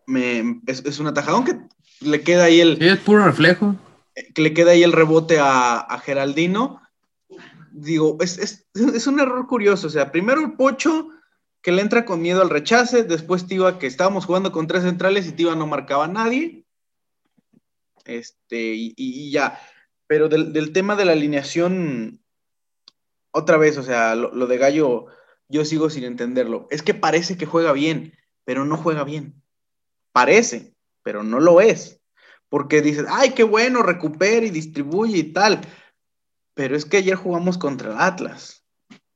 Me, 0.07 0.61
es, 0.67 0.85
es, 0.85 0.99
un 0.99 1.07
atajadón 1.07 1.45
que 1.45 1.59
le 2.01 2.23
queda 2.23 2.45
ahí 2.45 2.61
el. 2.61 2.79
Sí, 2.79 2.89
es 2.89 2.99
puro 2.99 3.25
reflejo. 3.25 3.77
Que 4.35 4.43
le 4.43 4.53
queda 4.53 4.73
ahí 4.73 4.83
el 4.83 4.93
rebote 4.93 5.39
a, 5.39 5.79
a 5.79 5.99
Geraldino. 5.99 6.83
digo, 7.71 8.19
es, 8.21 8.39
es, 8.39 8.67
es, 8.75 9.07
un 9.07 9.21
error 9.21 9.47
curioso. 9.47 9.87
O 9.87 9.91
sea, 9.91 10.13
primero 10.13 10.41
el 10.41 10.53
Pocho 10.53 11.09
que 11.63 11.73
le 11.73 11.81
entra 11.81 12.05
con 12.05 12.21
miedo 12.21 12.43
al 12.43 12.51
rechace, 12.51 13.05
después 13.05 13.47
Tiva 13.47 13.79
que 13.79 13.87
estábamos 13.87 14.27
jugando 14.27 14.51
con 14.51 14.67
tres 14.67 14.83
centrales 14.83 15.27
y 15.29 15.33
Tiva 15.33 15.55
no 15.55 15.67
marcaba 15.67 16.07
a 16.07 16.09
nadie. 16.09 16.67
Este, 18.05 18.75
y, 18.75 18.95
y 18.97 19.31
ya. 19.31 19.61
Pero 20.09 20.29
del, 20.29 20.53
del, 20.53 20.73
tema 20.73 20.97
de 20.97 21.05
la 21.05 21.13
alineación, 21.13 22.21
otra 23.31 23.57
vez, 23.57 23.79
o 23.79 23.83
sea, 23.83 24.15
lo, 24.15 24.35
lo 24.35 24.47
de 24.47 24.59
Gallo, 24.59 25.07
yo 25.49 25.65
sigo 25.65 25.89
sin 25.89 26.05
entenderlo. 26.05 26.67
Es 26.71 26.83
que 26.83 26.95
parece 26.95 27.37
que 27.37 27.47
juega 27.47 27.73
bien, 27.73 28.15
pero 28.45 28.65
no 28.65 28.77
juega 28.77 29.05
bien. 29.05 29.42
Parece, 30.13 30.75
pero 31.03 31.23
no 31.23 31.41
lo 31.41 31.61
es. 31.61 32.01
Porque 32.49 32.83
dices, 32.83 33.07
ay, 33.09 33.31
qué 33.31 33.45
bueno, 33.45 33.83
recupera 33.83 34.45
y 34.45 34.51
distribuye 34.51 35.19
y 35.19 35.33
tal 35.33 35.63
pero 36.55 36.77
es 36.77 36.85
que 36.85 36.99
ayer 36.99 37.17
jugamos 37.17 37.59
contra 37.59 37.93
el 37.93 37.99
Atlas. 37.99 38.65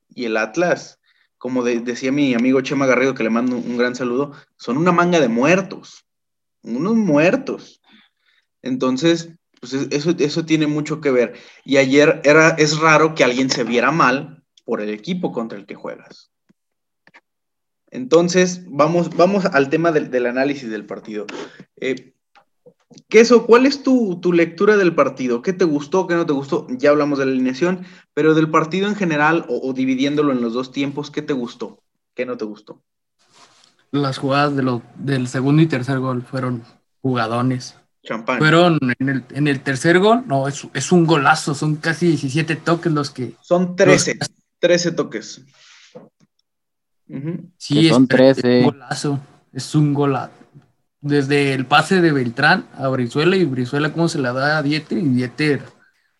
Y 0.09 0.25
el 0.25 0.37
Atlas, 0.37 0.99
como 1.37 1.63
decía 1.63 2.11
mi 2.11 2.33
amigo 2.33 2.61
Chema 2.61 2.85
Garrido, 2.85 3.13
que 3.13 3.23
le 3.23 3.29
mando 3.29 3.55
un, 3.55 3.77
gran 3.77 3.95
saludo, 3.95 4.33
son 4.57 4.77
una 4.77 4.91
manga 4.91 5.19
de 5.19 5.27
muertos. 5.27 6.05
Unos 6.63 6.95
muertos. 6.95 7.81
Entonces, 8.61 9.29
pues 9.59 9.73
eso, 9.73 10.11
eso 10.17 10.45
tiene 10.45 10.67
mucho 10.67 10.99
que 10.99 11.11
ver. 11.11 11.35
Y 11.63 11.77
ayer 11.77 12.21
era, 12.23 12.49
es 12.49 12.79
raro 12.79 13.13
que 13.13 13.23
alguien 13.23 13.49
se 13.49 13.63
viera 13.63 13.91
mal 13.91 14.43
por 14.65 14.81
el 14.81 14.89
equipo 14.89 15.31
contra 15.31 15.57
el 15.57 15.65
que 15.65 15.75
juegas. 15.75 16.31
Entonces, 17.89 18.63
vamos, 18.67 19.15
vamos 19.15 19.45
al 19.45 19.69
tema 19.69 19.91
del, 19.91 20.11
del 20.11 20.25
análisis 20.25 20.69
del 20.69 20.85
partido. 20.85 21.25
Eh, 21.77 22.13
Queso, 23.09 23.45
¿cuál 23.45 23.65
es 23.65 23.83
tu, 23.83 24.19
lectura 24.33 24.77
del 24.77 24.95
partido? 24.95 25.41
¿Qué 25.41 25.53
te 25.53 25.65
gustó, 25.65 26.07
qué 26.07 26.15
no 26.15 26.25
te 26.25 26.33
gustó? 26.33 26.67
Ya 26.69 26.89
hablamos 26.89 27.19
de 27.19 27.25
la 27.25 27.31
alineación, 27.31 27.85
pero 28.13 28.33
del 28.33 28.49
partido 28.49 28.87
en 28.87 28.95
general 28.95 29.45
o, 29.49 29.73
dividiéndolo 29.73 30.31
en 30.31 30.41
los 30.41 30.53
dos 30.53 30.71
tiempos, 30.71 31.11
¿qué 31.11 31.21
te 31.21 31.33
gustó? 31.33 31.79
¿Qué 32.15 32.25
no 32.25 32.37
te 32.37 32.45
gustó? 32.45 32.81
Las 33.91 34.17
jugadas 34.17 34.55
de 34.55 34.81
del 34.95 35.27
segundo 35.27 35.61
y 35.61 35.67
tercer 35.67 35.99
gol 35.99 36.23
fueron 36.23 36.63
jugadones. 37.01 37.75
Champán. 38.03 38.39
Fueron 38.39 38.79
en 38.99 39.47
el, 39.47 39.61
tercer 39.61 39.99
gol, 39.99 40.23
no, 40.25 40.47
es, 40.47 40.91
un 40.91 41.05
golazo, 41.05 41.53
son 41.53 41.75
casi 41.75 42.07
17 42.07 42.55
toques 42.55 42.91
los 42.91 43.11
que... 43.11 43.33
Son 43.41 43.75
13, 43.75 44.17
13 44.59 44.91
toques. 44.93 45.41
Sí, 47.57 47.89
son 47.89 48.07
13. 48.07 48.59
Es 48.59 48.65
un 48.65 48.71
golazo, 48.71 49.19
es 49.53 49.75
un 49.75 49.93
golazo 49.93 50.31
desde 51.01 51.53
el 51.53 51.65
pase 51.65 52.01
de 52.01 52.11
Beltrán 52.11 52.67
a 52.77 52.87
Brizuela 52.89 53.35
y 53.35 53.45
Brizuela 53.45 53.93
cómo 53.93 54.07
se 54.07 54.19
la 54.19 54.33
da 54.33 54.57
a 54.57 54.63
Dieter 54.63 54.97
y 54.97 55.07
Dieter 55.07 55.61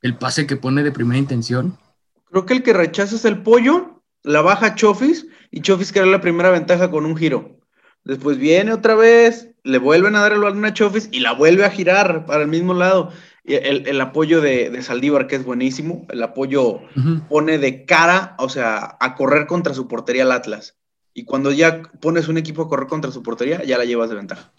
el 0.01 0.15
pase 0.15 0.47
que 0.47 0.55
pone 0.55 0.83
de 0.83 0.91
primera 0.91 1.17
intención. 1.17 1.77
Creo 2.25 2.45
que 2.45 2.53
el 2.53 2.63
que 2.63 2.73
rechaza 2.73 3.15
es 3.15 3.25
el 3.25 3.41
pollo, 3.41 4.03
la 4.23 4.41
baja 4.41 4.75
Chofis 4.75 5.27
y 5.51 5.61
Chofis 5.61 5.95
era 5.95 6.05
la 6.05 6.21
primera 6.21 6.51
ventaja 6.51 6.91
con 6.91 7.05
un 7.05 7.17
giro. 7.17 7.59
Después 8.03 8.37
viene 8.37 8.71
otra 8.71 8.95
vez, 8.95 9.49
le 9.63 9.79
vuelven 9.79 10.15
a 10.15 10.21
dar 10.21 10.33
el 10.33 10.39
balón 10.39 10.63
a 10.65 10.73
Chofis 10.73 11.09
y 11.11 11.19
la 11.19 11.33
vuelve 11.33 11.65
a 11.65 11.71
girar 11.71 12.25
para 12.25 12.43
el 12.43 12.47
mismo 12.47 12.73
lado. 12.73 13.11
Y 13.47 13.55
el, 13.55 14.01
apoyo 14.01 14.41
de, 14.41 14.81
Saldívar, 14.81 15.25
que 15.25 15.37
es 15.37 15.45
buenísimo, 15.45 16.05
el 16.09 16.21
apoyo 16.21 16.81
pone 17.29 17.57
de 17.57 17.85
cara, 17.85 18.35
o 18.39 18.49
sea, 18.49 18.97
a 18.99 19.15
correr 19.15 19.47
contra 19.47 19.73
su 19.73 19.87
portería 19.87 20.23
al 20.23 20.33
Atlas. 20.33 20.77
Y 21.13 21.23
cuando 21.23 21.53
ya 21.53 21.81
pones 22.01 22.27
un 22.27 22.37
equipo 22.37 22.63
a 22.63 22.67
correr 22.67 22.89
contra 22.89 23.09
su 23.09 23.23
portería, 23.23 23.63
ya 23.63 23.77
la 23.77 23.85
llevas 23.85 24.09
de 24.09 24.17
ventaja. 24.17 24.51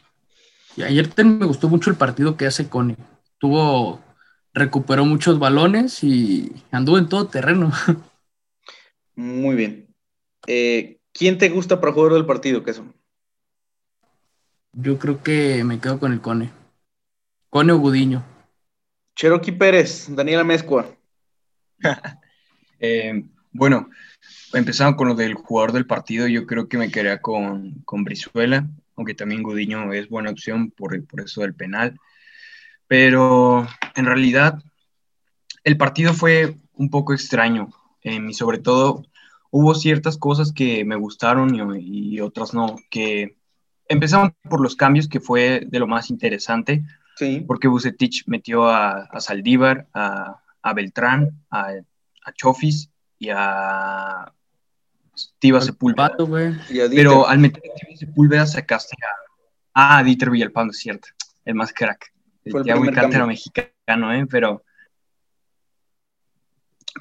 Y 0.74 0.84
ayer 0.84 1.06
me 1.22 1.44
gustó 1.44 1.68
mucho 1.68 1.90
el 1.90 1.96
partido 1.96 2.38
que 2.38 2.46
hace 2.46 2.70
Cone. 2.70 2.96
Tuvo, 3.36 4.00
recuperó 4.54 5.04
muchos 5.04 5.38
balones 5.38 6.02
y 6.02 6.50
anduvo 6.70 6.96
en 6.96 7.10
todo 7.10 7.26
terreno. 7.26 7.70
Muy 9.16 9.54
bien. 9.54 9.94
Eh, 10.46 10.98
¿Quién 11.12 11.36
te 11.36 11.50
gusta 11.50 11.78
para 11.78 11.92
jugar 11.92 12.14
del 12.14 12.24
partido, 12.24 12.64
Queso? 12.64 12.86
Yo 14.72 14.98
creo 14.98 15.22
que 15.22 15.62
me 15.62 15.78
quedo 15.78 16.00
con 16.00 16.14
el 16.14 16.22
Cone. 16.22 16.50
Cone 17.50 17.72
o 17.72 17.78
Gudiño. 17.78 18.37
Cherokee 19.18 19.52
Pérez, 19.52 20.06
Daniela 20.08 20.44
Mezcua. 20.44 20.86
Eh, 22.80 23.24
bueno, 23.50 23.90
empezando 24.52 24.96
con 24.96 25.08
lo 25.08 25.16
del 25.16 25.34
jugador 25.34 25.72
del 25.72 25.84
partido, 25.84 26.28
yo 26.28 26.46
creo 26.46 26.68
que 26.68 26.78
me 26.78 26.92
quedaría 26.92 27.20
con, 27.20 27.82
con 27.84 28.04
Brizuela 28.04 28.68
aunque 28.98 29.14
también 29.14 29.44
Gudiño 29.44 29.92
es 29.92 30.08
buena 30.08 30.30
opción 30.30 30.72
por, 30.72 31.06
por 31.06 31.20
eso 31.20 31.40
del 31.40 31.54
penal. 31.54 31.98
Pero 32.88 33.66
en 33.94 34.06
realidad 34.06 34.60
el 35.62 35.76
partido 35.76 36.12
fue 36.12 36.56
un 36.74 36.90
poco 36.90 37.14
extraño 37.14 37.70
y 38.02 38.34
sobre 38.34 38.58
todo 38.58 39.04
hubo 39.50 39.74
ciertas 39.74 40.18
cosas 40.18 40.52
que 40.52 40.84
me 40.84 40.96
gustaron 40.96 41.54
y, 41.80 42.20
otras 42.20 42.54
no, 42.54 42.76
que 42.90 43.36
empezamos 43.86 44.32
por 44.48 44.60
los 44.60 44.74
cambios 44.74 45.08
que 45.08 45.20
fue 45.20 45.62
de 45.66 45.78
lo 45.78 45.86
más 45.86 46.10
interesante, 46.10 46.82
sí. 47.18 47.44
porque 47.46 47.68
Bucetich 47.68 48.24
metió 48.26 48.68
a, 48.68 49.08
Saldívar, 49.20 49.88
a, 49.92 50.40
Beltrán, 50.74 51.42
a, 51.50 51.72
a 52.24 52.32
Chofis 52.32 52.90
y 53.18 53.30
a 53.30 54.32
Tiva 55.38 55.60
Sepúlveda. 55.60 56.16
Pero 56.90 57.26
al 57.26 57.38
meter 57.38 57.62
a 57.70 57.74
Tiva 57.74 57.96
Sepúlveda 57.96 58.46
sacaste 58.46 58.96
a. 59.04 59.10
Ah, 59.80 60.02
Dieter 60.02 60.30
Villalpando, 60.30 60.72
es 60.72 60.78
cierto. 60.78 61.08
El 61.44 61.54
más 61.54 61.72
crack. 61.72 62.12
El 62.44 62.62
Thiago 62.62 62.84
Cantero 62.92 63.26
mexicano, 63.26 64.12
¿eh? 64.12 64.26
Pero. 64.28 64.64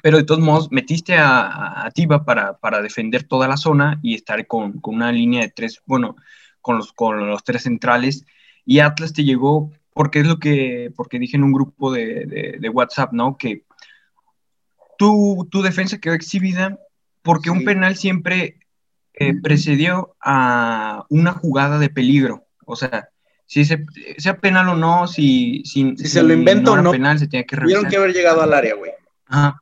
Pero 0.00 0.18
de 0.18 0.24
todos 0.24 0.40
modos, 0.40 0.70
metiste 0.70 1.16
a, 1.16 1.84
a 1.84 1.90
Tiva 1.90 2.24
para, 2.24 2.56
para, 2.58 2.80
defender 2.82 3.24
toda 3.24 3.48
la 3.48 3.56
zona 3.56 3.98
y 4.00 4.14
estar 4.14 4.46
con, 4.46 4.80
con, 4.80 4.94
una 4.94 5.10
línea 5.10 5.40
de 5.40 5.48
tres, 5.48 5.82
bueno, 5.86 6.14
con 6.60 6.76
los, 6.76 6.92
con 6.92 7.26
los 7.26 7.42
tres 7.42 7.62
centrales. 7.62 8.24
Y 8.64 8.78
Atlas 8.78 9.12
te 9.12 9.24
llegó, 9.24 9.72
porque 9.98 10.20
es 10.20 10.28
lo 10.28 10.38
que, 10.38 10.92
porque 10.94 11.18
dije 11.18 11.36
en 11.36 11.42
un 11.42 11.52
grupo 11.52 11.92
de, 11.92 12.24
de, 12.26 12.58
de 12.60 12.68
WhatsApp, 12.68 13.12
¿no? 13.12 13.36
Que 13.36 13.64
tu, 14.96 15.48
tu 15.50 15.60
defensa 15.60 15.98
quedó 15.98 16.14
exhibida 16.14 16.78
porque 17.20 17.50
un 17.50 17.64
penal 17.64 17.96
siempre 17.96 18.60
eh, 19.14 19.34
precedió 19.42 20.14
a 20.20 21.04
una 21.10 21.32
jugada 21.32 21.80
de 21.80 21.88
peligro. 21.88 22.46
O 22.64 22.76
sea, 22.76 23.08
si 23.44 23.64
sea 23.64 24.38
penal 24.40 24.68
o 24.68 24.76
no, 24.76 25.08
si, 25.08 25.64
si, 25.64 25.96
se 25.96 26.22
lo 26.22 26.32
inventó 26.32 26.74
o 26.74 26.76
no, 26.80 26.92
penal, 26.92 27.18
se 27.18 27.26
tiene 27.26 27.44
que 27.44 27.56
revisar. 27.56 27.80
Tuvieron 27.80 27.90
que 27.90 27.96
haber 27.96 28.14
llegado 28.14 28.42
al 28.42 28.54
área, 28.54 28.76
güey. 28.76 28.92
Ajá. 29.26 29.60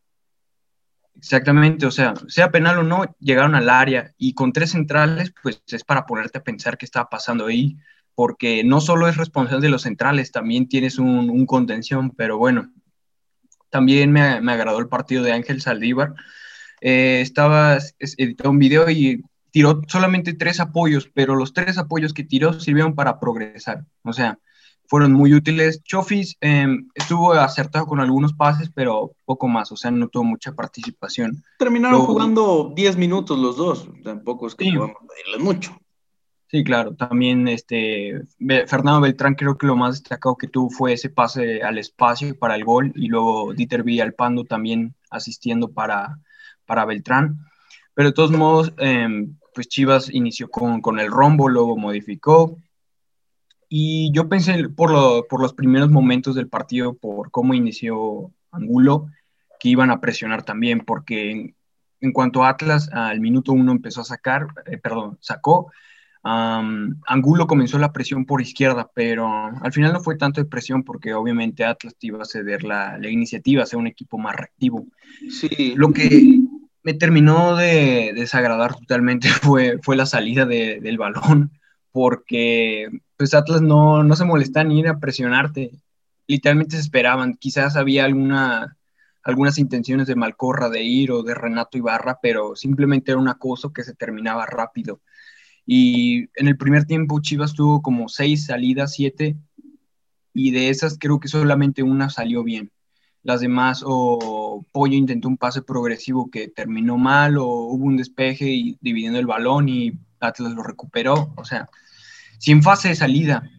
Exactamente, 1.17 1.87
o 1.87 1.91
sea, 1.91 2.13
sea 2.29 2.51
penal 2.51 2.81
o 2.81 2.83
no, 2.83 3.17
llegaron 3.21 3.55
al 3.55 3.71
área 3.71 4.13
y 4.19 4.35
con 4.35 4.53
tres 4.53 4.73
centrales, 4.73 5.33
pues 5.43 5.63
es 5.69 5.83
para 5.83 6.05
ponerte 6.05 6.37
a 6.37 6.45
pensar 6.45 6.77
qué 6.77 6.85
estaba 6.85 7.09
pasando 7.09 7.47
ahí, 7.47 7.79
porque 8.17 8.65
no 8.65 8.81
solo 8.81 9.07
es 9.09 9.17
responsable 9.17 9.63
de 9.63 9.71
los 9.71 9.83
centrales, 9.83 10.33
también 10.33 10.67
tienes 10.67 10.99
un, 10.99 11.47
contención, 11.47 12.11
pero 12.11 12.39
bueno, 12.39 12.73
también 13.71 14.11
me, 14.11 14.41
me, 14.41 14.53
agradó 14.53 14.79
el 14.81 14.89
partido 14.89 15.23
de 15.23 15.33
Ángel 15.33 15.61
Saldívar, 15.61 16.15
eh, 16.81 17.21
estaba 17.21 17.79
editando 17.99 18.51
un 18.51 18.59
video 18.59 18.91
y 18.91 19.23
tiró 19.51 19.83
solamente 19.87 20.33
tres 20.33 20.61
apoyos, 20.61 21.11
pero 21.13 21.35
los 21.35 21.53
tres 21.53 21.79
apoyos 21.79 22.13
que 22.13 22.25
tiró 22.25 22.59
sirvieron 22.59 22.95
para 22.95 23.21
progresar. 23.21 23.85
O 24.03 24.13
sea, 24.13 24.39
fueron 24.89 25.13
muy 25.13 25.35
útiles. 25.35 25.83
Chofis 25.83 26.37
em, 26.41 26.89
estuvo 26.95 27.33
acertado 27.33 27.87
con 27.87 28.01
algunos 28.01 28.33
pases, 28.33 28.71
pero 28.75 29.13
poco 29.25 29.49
más, 29.49 29.71
o 29.73 29.77
sea, 29.77 29.91
no 29.91 30.09
tuvo 30.09 30.25
mucha 30.25 30.53
participación. 30.53 31.43
Terminaron 31.59 32.03
jugando 32.03 32.73
10 32.75 32.97
minutos 32.97 33.39
los 33.39 33.57
dos, 33.57 33.89
tampoco 34.03 34.47
es 34.47 34.55
que 34.55 34.65
sí. 34.65 34.75
mucho. 35.39 35.79
Sí, 36.49 36.63
claro, 36.63 36.95
también 36.95 37.49
este 37.49 38.23
Fernando 38.67 39.01
Beltrán 39.01 39.35
creo 39.35 39.59
que 39.59 39.67
lo 39.67 39.75
más 39.75 40.01
destacado 40.01 40.37
que 40.37 40.47
tuvo 40.47 40.71
fue 40.71 40.93
ese 40.93 41.11
pase 41.11 41.63
al 41.63 41.77
espacio 41.77 42.39
para 42.39 42.55
el 42.55 42.65
gol 42.65 42.93
y 42.95 43.09
luego 43.09 43.53
Dieter 43.53 43.83
Villalpando 43.83 44.45
también 44.45 44.95
asistiendo 45.11 45.73
para, 45.73 46.21
para 46.65 46.85
Beltrán. 46.85 47.41
Pero 47.95 48.11
de 48.11 48.15
todos 48.15 48.31
modos, 48.31 48.73
em, 48.79 49.37
pues 49.55 49.69
Chivas 49.69 50.09
inició 50.13 50.49
con, 50.49 51.01
el 51.01 51.11
rombo, 51.11 51.49
luego 51.49 51.77
modificó. 51.77 52.59
Y 53.69 54.13
yo 54.13 54.29
pensé 54.29 54.69
por, 54.69 55.27
por 55.29 55.41
los 55.41 55.55
primeros 55.55 55.91
momentos 55.91 56.37
del 56.37 56.49
partido, 56.49 56.95
por 56.95 57.31
cómo 57.33 57.55
inició 57.55 58.31
Angulo, 58.53 59.09
que 59.59 59.71
iban 59.71 59.91
a 59.91 60.01
presionar 60.01 60.45
también, 60.45 60.81
porque 60.81 61.55
en, 62.01 62.13
cuanto 62.13 62.45
a 62.45 62.51
Atlas, 62.51 62.89
al 62.93 63.21
minuto 63.21 63.53
uno 63.53 63.73
empezó 63.73 64.03
a 64.03 64.05
sacar, 64.05 64.47
eh, 64.67 64.79
perdón, 64.79 65.19
sacó, 65.21 65.73
Angulo 66.29 67.47
comenzó 67.47 67.79
la 67.79 67.93
presión 67.93 68.25
por 68.27 68.41
izquierda, 68.41 68.91
pero 68.95 69.27
al 69.27 69.73
final 69.73 69.93
no 69.93 70.01
fue 70.01 70.17
tanto 70.17 70.41
de 70.41 70.49
presión 70.49 70.83
porque 70.83 71.15
obviamente 71.15 71.65
Atlas 71.65 71.95
iba 72.01 72.23
a 72.23 72.25
ceder 72.25 72.65
la, 72.65 72.99
la 72.99 73.09
iniciativa, 73.09 73.63
a 73.63 73.67
ser 73.67 73.79
un 73.79 73.87
equipo 73.87 74.19
más 74.19 74.35
reactivo. 74.35 74.87
Sí. 75.31 75.75
Lo 75.77 75.93
que 75.93 76.41
me 76.83 76.95
terminó 76.95 77.57
de 77.57 78.13
desagradar 78.15 78.75
totalmente 78.75 79.29
fue, 79.43 79.79
fue 79.83 79.97
la 79.97 80.07
salida 80.07 80.47
del 80.47 80.99
balón, 80.99 81.53
porque 81.93 82.89
pues 83.17 83.35
Atlas 83.35 83.63
no, 83.63 84.03
no 84.03 84.17
se 84.17 84.25
molesta 84.25 84.65
ni 84.65 84.81
ir 84.81 84.89
a 84.89 84.99
presionarte, 84.99 85.71
literalmente 86.27 86.77
se 86.77 86.83
esperaban, 86.83 87.35
quizás 87.35 87.77
había 87.77 88.05
alguna, 88.05 88.77
algunas 89.23 89.59
intenciones 89.59 90.07
de 90.07 90.17
Malcorra 90.17 90.69
de 90.69 90.83
ir 90.83 91.13
o 91.13 91.23
de 91.23 91.35
Renato 91.35 91.79
Ibarra, 91.79 92.19
pero 92.21 92.57
simplemente 92.57 93.13
era 93.13 93.21
un 93.21 93.29
acoso 93.29 93.73
que 93.73 93.85
se 93.85 93.95
terminaba 93.95 94.45
rápido. 94.47 95.01
Y 95.67 96.29
en 96.37 96.47
el 96.47 96.57
primer 96.57 96.85
tiempo 96.85 97.21
Chivas 97.21 97.53
tuvo 97.53 97.83
como 97.83 98.09
seis 98.09 98.47
salidas, 98.47 98.95
siete, 98.95 99.37
y 100.33 100.53
de 100.53 100.69
esas 100.71 100.97
creo 100.99 101.19
que 101.19 101.29
solamente 101.29 101.83
una 101.83 102.09
salió 102.09 102.45
bien. 102.45 102.71
Las 103.23 103.41
demás, 103.41 103.83
o 103.85 104.65
Pollo 104.71 104.95
intentó 104.95 105.27
un 105.27 105.37
pase 105.37 105.63
progresivo 105.63 106.31
que 106.31 106.47
terminó 106.47 106.97
mal, 106.97 107.39
o 107.39 107.47
hubo 107.47 107.85
un 107.85 107.97
despeje 107.97 108.49
y 108.49 108.79
dividiendo 108.81 109.19
el 109.19 109.27
balón 109.27 109.69
y 109.69 109.99
Atlas 110.21 110.53
lo 110.53 110.63
recuperó. 110.63 111.33
O 111.37 111.45
sea, 111.45 111.69
si 112.39 112.53
en 112.53 112.63
fase 112.63 112.89
de 112.89 112.95
salida 112.95 113.51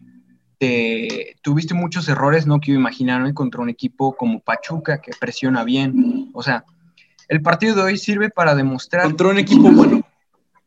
te, 0.58 1.36
tuviste 1.42 1.74
muchos 1.74 2.08
errores, 2.08 2.46
no 2.46 2.60
quiero 2.60 2.80
imaginarme 2.80 3.34
contra 3.34 3.60
un 3.60 3.68
equipo 3.68 4.16
como 4.16 4.40
Pachuca 4.40 5.02
que 5.02 5.12
presiona 5.20 5.64
bien. 5.64 6.30
O 6.32 6.42
sea, 6.42 6.64
el 7.28 7.42
partido 7.42 7.74
de 7.74 7.82
hoy 7.82 7.98
sirve 7.98 8.30
para 8.30 8.54
demostrar. 8.54 9.04
Contra 9.04 9.28
un 9.28 9.38
equipo 9.38 9.70
bueno. 9.70 10.02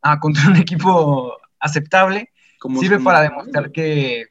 Ah, 0.02 0.20
contra 0.20 0.48
un 0.48 0.56
equipo 0.56 1.38
aceptable. 1.60 2.32
sirve 2.80 3.00
para 3.00 3.22
demostrar 3.22 3.72
que, 3.72 4.28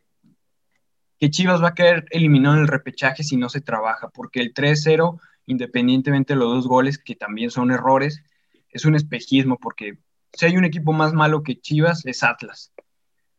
que 1.19 1.31
Chivas 1.31 1.62
va 1.62 1.69
a 1.69 1.75
quedar 1.75 2.07
eliminado 2.11 2.57
en 2.57 2.62
el 2.62 2.69
repechaje 2.69 3.23
si 3.23 3.37
no 3.37 3.49
se 3.49 3.61
trabaja, 3.61 4.09
porque 4.09 4.41
el 4.41 4.53
3-0, 4.53 5.21
independientemente 5.47 6.35
de 6.35 6.41
los 6.41 6.55
dos 6.55 6.67
goles, 6.67 6.99
que 6.99 7.15
también 7.15 7.50
son 7.50 7.71
errores, 7.71 8.23
es 8.71 8.85
un 8.85 8.95
espejismo, 8.95 9.59
porque 9.59 9.99
si 10.33 10.47
hay 10.47 10.57
un 10.57 10.65
equipo 10.65 10.93
más 10.93 11.12
malo 11.12 11.43
que 11.43 11.61
Chivas, 11.61 12.05
es 12.07 12.23
Atlas. 12.23 12.73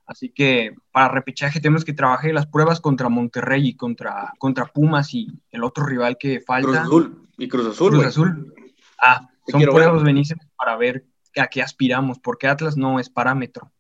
Así 0.06 0.30
que 0.30 0.76
para 0.92 1.08
repechaje 1.08 1.62
tenemos 1.62 1.86
que 1.86 1.94
trabajar 1.94 2.34
las 2.34 2.46
pruebas 2.46 2.82
contra 2.82 3.08
Monterrey 3.08 3.70
y 3.70 3.76
contra, 3.76 4.34
contra 4.40 4.66
Pumas 4.66 5.14
y 5.14 5.28
el 5.52 5.64
otro 5.64 5.86
rival 5.86 6.18
que 6.20 6.42
falta. 6.42 6.68
Cruz 6.68 6.78
Azul. 6.78 7.30
Y 7.38 7.48
Cruz 7.48 7.68
Azul. 7.68 7.92
Cruz 7.92 8.06
Azul. 8.06 8.54
Ah, 9.02 9.30
son 9.48 9.62
pruebas 9.62 10.04
benísimas 10.04 10.46
para 10.58 10.76
ver 10.76 11.06
a 11.38 11.48
qué 11.48 11.62
aspiramos, 11.62 12.20
porque 12.20 12.48
Atlas 12.48 12.78
no 12.78 13.00
es 13.00 13.10
parámetro. 13.10 13.72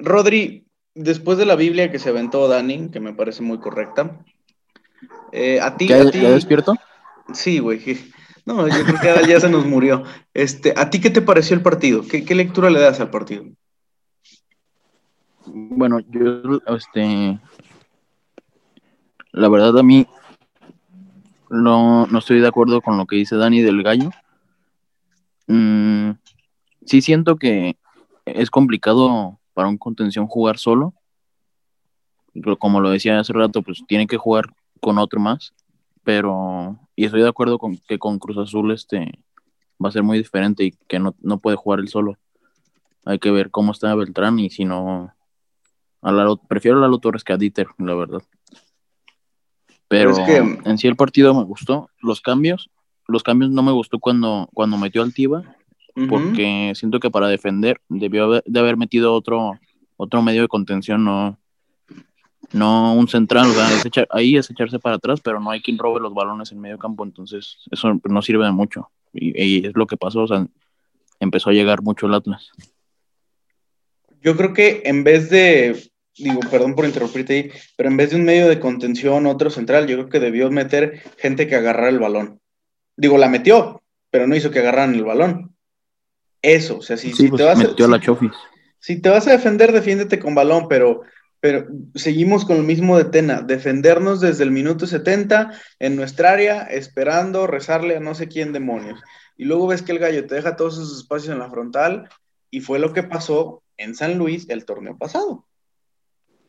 Rodri, 0.00 0.66
después 0.94 1.38
de 1.38 1.46
la 1.46 1.56
Biblia 1.56 1.90
que 1.90 1.98
se 1.98 2.08
aventó 2.08 2.48
Dani, 2.48 2.90
que 2.90 3.00
me 3.00 3.14
parece 3.14 3.42
muy 3.42 3.58
correcta, 3.60 4.18
eh, 5.32 5.60
a 5.60 5.76
ti, 5.76 5.88
¿Ya, 5.88 6.02
a 6.02 6.10
ti... 6.10 6.20
despierto? 6.20 6.74
Sí, 7.32 7.58
güey. 7.58 7.80
No, 8.46 8.68
yo 8.68 8.84
creo 8.84 9.00
que 9.00 9.26
ya 9.26 9.40
se 9.40 9.48
nos 9.48 9.64
murió. 9.64 10.04
Este, 10.34 10.74
¿A 10.76 10.90
ti 10.90 11.00
qué 11.00 11.08
te 11.08 11.22
pareció 11.22 11.56
el 11.56 11.62
partido? 11.62 12.02
¿Qué, 12.06 12.26
¿Qué, 12.26 12.34
lectura 12.34 12.68
le 12.68 12.78
das 12.78 13.00
al 13.00 13.08
partido? 13.08 13.46
Bueno, 15.46 16.00
yo, 16.00 16.60
este, 16.76 17.40
la 19.32 19.48
verdad 19.48 19.78
a 19.78 19.82
mí 19.82 20.06
no, 21.48 22.06
no 22.06 22.18
estoy 22.18 22.40
de 22.40 22.48
acuerdo 22.48 22.82
con 22.82 22.98
lo 22.98 23.06
que 23.06 23.16
dice 23.16 23.36
Dani 23.36 23.62
del 23.62 23.82
gallo. 23.82 24.10
Mm, 25.46 26.12
sí 26.86 27.02
siento 27.02 27.36
que 27.36 27.76
es 28.24 28.50
complicado 28.50 29.38
para 29.52 29.68
un 29.68 29.78
contención 29.78 30.26
jugar 30.26 30.58
solo. 30.58 30.94
Pero 32.32 32.58
como 32.58 32.80
lo 32.80 32.90
decía 32.90 33.18
hace 33.18 33.32
rato, 33.32 33.62
pues 33.62 33.82
tiene 33.86 34.06
que 34.06 34.16
jugar 34.16 34.46
con 34.80 34.98
otro 34.98 35.20
más. 35.20 35.54
Pero, 36.02 36.78
y 36.96 37.04
estoy 37.04 37.22
de 37.22 37.28
acuerdo 37.28 37.58
con 37.58 37.78
que 37.88 37.98
con 37.98 38.18
Cruz 38.18 38.38
Azul 38.38 38.72
este 38.72 39.18
va 39.82 39.88
a 39.88 39.92
ser 39.92 40.02
muy 40.02 40.18
diferente 40.18 40.64
y 40.64 40.72
que 40.88 40.98
no, 40.98 41.14
no 41.20 41.38
puede 41.38 41.56
jugar 41.56 41.80
él 41.80 41.88
solo. 41.88 42.18
Hay 43.04 43.18
que 43.18 43.30
ver 43.30 43.50
cómo 43.50 43.72
está 43.72 43.94
Beltrán 43.94 44.38
y 44.38 44.50
si 44.50 44.64
no, 44.64 45.12
a 46.02 46.12
Lalo, 46.12 46.36
prefiero 46.36 46.78
a 46.78 46.80
Lalo 46.80 46.98
Torres 46.98 47.24
que 47.24 47.32
a 47.32 47.36
Dieter, 47.36 47.68
la 47.78 47.94
verdad. 47.94 48.22
Pero, 49.88 50.10
es 50.10 50.18
que... 50.18 50.36
en 50.36 50.78
sí 50.78 50.88
el 50.88 50.96
partido 50.96 51.34
me 51.34 51.44
gustó. 51.44 51.88
Los 52.00 52.20
cambios, 52.20 52.70
los 53.08 53.22
cambios 53.22 53.50
no 53.50 53.62
me 53.62 53.72
gustó 53.72 53.98
cuando, 53.98 54.48
cuando 54.52 54.76
metió 54.76 55.02
al 55.02 55.14
Tiva, 55.14 55.42
porque 56.08 56.72
siento 56.74 56.98
que 56.98 57.10
para 57.10 57.28
defender 57.28 57.80
debió 57.88 58.42
de 58.44 58.60
haber 58.60 58.76
metido 58.76 59.14
otro, 59.14 59.58
otro 59.96 60.22
medio 60.22 60.42
de 60.42 60.48
contención, 60.48 61.04
no, 61.04 61.38
no 62.52 62.94
un 62.94 63.08
central, 63.08 63.48
ahí 64.10 64.36
es 64.36 64.50
echarse 64.50 64.78
para 64.78 64.96
atrás, 64.96 65.20
pero 65.20 65.40
no 65.40 65.50
hay 65.50 65.60
quien 65.60 65.78
robe 65.78 66.00
los 66.00 66.14
balones 66.14 66.50
en 66.52 66.60
medio 66.60 66.78
campo, 66.78 67.04
entonces 67.04 67.58
eso 67.70 68.00
no 68.04 68.22
sirve 68.22 68.44
de 68.44 68.52
mucho. 68.52 68.90
Y, 69.12 69.40
y, 69.40 69.66
es 69.66 69.76
lo 69.76 69.86
que 69.86 69.96
pasó, 69.96 70.22
o 70.22 70.26
sea, 70.26 70.46
empezó 71.20 71.50
a 71.50 71.52
llegar 71.52 71.82
mucho 71.82 72.06
el 72.06 72.14
Atlas. 72.14 72.50
Yo 74.20 74.36
creo 74.36 74.52
que 74.52 74.82
en 74.84 75.04
vez 75.04 75.30
de 75.30 75.90
digo, 76.16 76.40
perdón 76.50 76.74
por 76.74 76.84
interrumpirte 76.84 77.34
ahí, 77.34 77.50
pero 77.76 77.88
en 77.88 77.96
vez 77.96 78.10
de 78.10 78.16
un 78.16 78.24
medio 78.24 78.48
de 78.48 78.60
contención, 78.60 79.26
otro 79.26 79.50
central, 79.50 79.86
yo 79.86 79.96
creo 79.96 80.08
que 80.08 80.20
debió 80.20 80.50
meter 80.50 81.02
gente 81.18 81.46
que 81.46 81.56
agarrara 81.56 81.88
el 81.88 81.98
balón. 81.98 82.40
Digo, 82.96 83.18
la 83.18 83.28
metió, 83.28 83.82
pero 84.10 84.26
no 84.26 84.36
hizo 84.36 84.50
que 84.50 84.60
agarraran 84.60 84.94
el 84.94 85.04
balón. 85.04 85.54
Eso, 86.42 86.78
o 86.78 86.82
sea, 86.82 86.96
si, 86.96 87.12
sí, 87.12 87.28
pues 87.28 87.40
te 87.40 87.46
vas 87.46 87.58
metió 87.58 87.86
a, 87.86 87.88
la. 87.88 88.00
Si, 88.00 88.30
si 88.78 89.00
te 89.00 89.08
vas 89.08 89.26
a 89.26 89.32
defender, 89.32 89.72
defiéndete 89.72 90.18
con 90.18 90.34
balón, 90.34 90.68
pero, 90.68 91.02
pero 91.40 91.66
seguimos 91.94 92.44
con 92.44 92.58
lo 92.58 92.62
mismo 92.62 92.98
de 92.98 93.06
Tena, 93.06 93.40
defendernos 93.40 94.20
desde 94.20 94.44
el 94.44 94.50
minuto 94.50 94.86
70 94.86 95.52
en 95.78 95.96
nuestra 95.96 96.32
área, 96.32 96.62
esperando, 96.64 97.46
rezarle 97.46 97.96
a 97.96 98.00
no 98.00 98.14
sé 98.14 98.28
quién 98.28 98.52
demonios. 98.52 99.00
Y 99.36 99.46
luego 99.46 99.68
ves 99.68 99.82
que 99.82 99.92
el 99.92 99.98
gallo 99.98 100.26
te 100.26 100.34
deja 100.34 100.54
todos 100.54 100.74
esos 100.74 100.98
espacios 100.98 101.32
en 101.32 101.38
la 101.38 101.50
frontal, 101.50 102.08
y 102.50 102.60
fue 102.60 102.78
lo 102.78 102.92
que 102.92 103.02
pasó 103.02 103.62
en 103.76 103.94
San 103.94 104.18
Luis 104.18 104.48
el 104.48 104.64
torneo 104.64 104.96
pasado. 104.96 105.46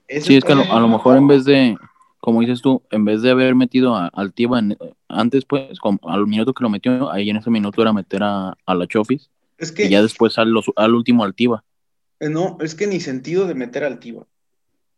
Ese 0.08 0.28
sí, 0.28 0.36
es 0.38 0.44
que 0.44 0.52
a 0.52 0.56
lo, 0.56 0.72
a 0.72 0.80
lo, 0.80 0.88
mejor 0.88 1.18
en 1.18 1.28
vez 1.28 1.46
de, 1.46 1.76
como 2.26 2.42
dices 2.42 2.64
tú, 2.64 2.82
en 2.90 3.06
vez 3.06 3.22
de 3.22 3.30
haber 3.30 3.54
metido 3.54 3.96
a, 3.96 4.08
al 4.08 4.34
Tiva 4.34 4.60
antes, 5.08 5.46
pues, 5.46 5.78
como, 5.78 6.00
al 6.10 6.26
minuto 6.26 6.56
que 6.56 6.64
lo 6.64 6.72
metió, 6.72 7.12
ahí 7.12 7.30
en 7.30 7.38
ese 7.38 7.52
minuto 7.52 7.84
era 7.84 7.94
meter 7.94 8.24
a, 8.24 8.58
a 8.66 8.74
la 8.74 8.88
Chofis. 8.88 9.30
Es 9.60 9.72
que, 9.72 9.86
y 9.86 9.90
ya 9.90 10.02
después 10.02 10.40
al, 10.40 10.52
al 10.76 10.96
último 10.96 11.24
al 11.24 11.36
Tiva. 11.36 11.64
Eh, 12.20 12.30
no, 12.30 12.58
es 12.62 12.74
que 12.74 12.88
ni 12.88 13.00
sentido 13.00 13.46
de 13.46 13.54
meter 13.54 13.84
al 13.84 14.00
Tiva. 14.00 14.26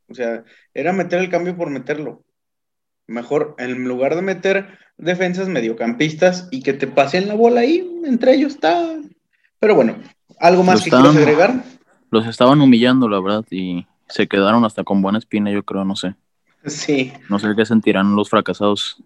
O 0.07 0.13
sea, 0.13 0.45
era 0.73 0.93
meter 0.93 1.19
el 1.19 1.29
cambio 1.29 1.57
por 1.57 1.69
meterlo. 1.69 2.23
Mejor, 3.07 3.55
en 3.57 3.83
lugar 3.83 4.15
de 4.15 4.21
meter 4.21 4.79
defensas 4.97 5.49
mediocampistas 5.49 6.47
y 6.49 6.63
que 6.63 6.71
te 6.71 6.87
pasen 6.87 7.27
la 7.27 7.33
bola 7.33 7.59
ahí, 7.59 7.85
entre 8.05 8.35
ellos 8.35 8.53
está. 8.53 8.95
Pero 9.59 9.75
bueno, 9.75 9.97
¿algo 10.39 10.63
más 10.63 10.81
que 10.81 10.85
estaban, 10.85 11.11
quieras 11.11 11.27
agregar? 11.27 11.63
Los 12.09 12.25
estaban 12.25 12.61
humillando, 12.61 13.09
la 13.09 13.19
verdad, 13.19 13.43
y 13.51 13.85
se 14.07 14.29
quedaron 14.29 14.63
hasta 14.63 14.85
con 14.85 15.01
buena 15.01 15.17
espina, 15.17 15.51
yo 15.51 15.63
creo, 15.63 15.83
no 15.83 15.97
sé. 15.97 16.15
Sí. 16.67 17.13
No 17.29 17.39
sé 17.39 17.47
qué 17.55 17.65
sentirán 17.65 18.15
los 18.15 18.29
fracasados 18.29 19.01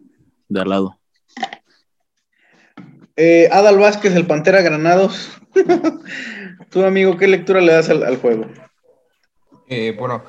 de 0.49 0.61
al 0.61 0.69
lado. 0.69 0.99
Eh, 3.15 3.49
Adal 3.51 3.77
Vázquez, 3.77 4.15
el 4.15 4.25
Pantera 4.25 4.61
Granados. 4.61 5.31
Tú, 6.69 6.83
amigo, 6.83 7.17
¿qué 7.17 7.27
lectura 7.27 7.61
le 7.61 7.73
das 7.73 7.89
al, 7.89 8.03
al 8.03 8.17
juego? 8.17 8.45
Eh, 9.67 9.95
bueno, 9.97 10.23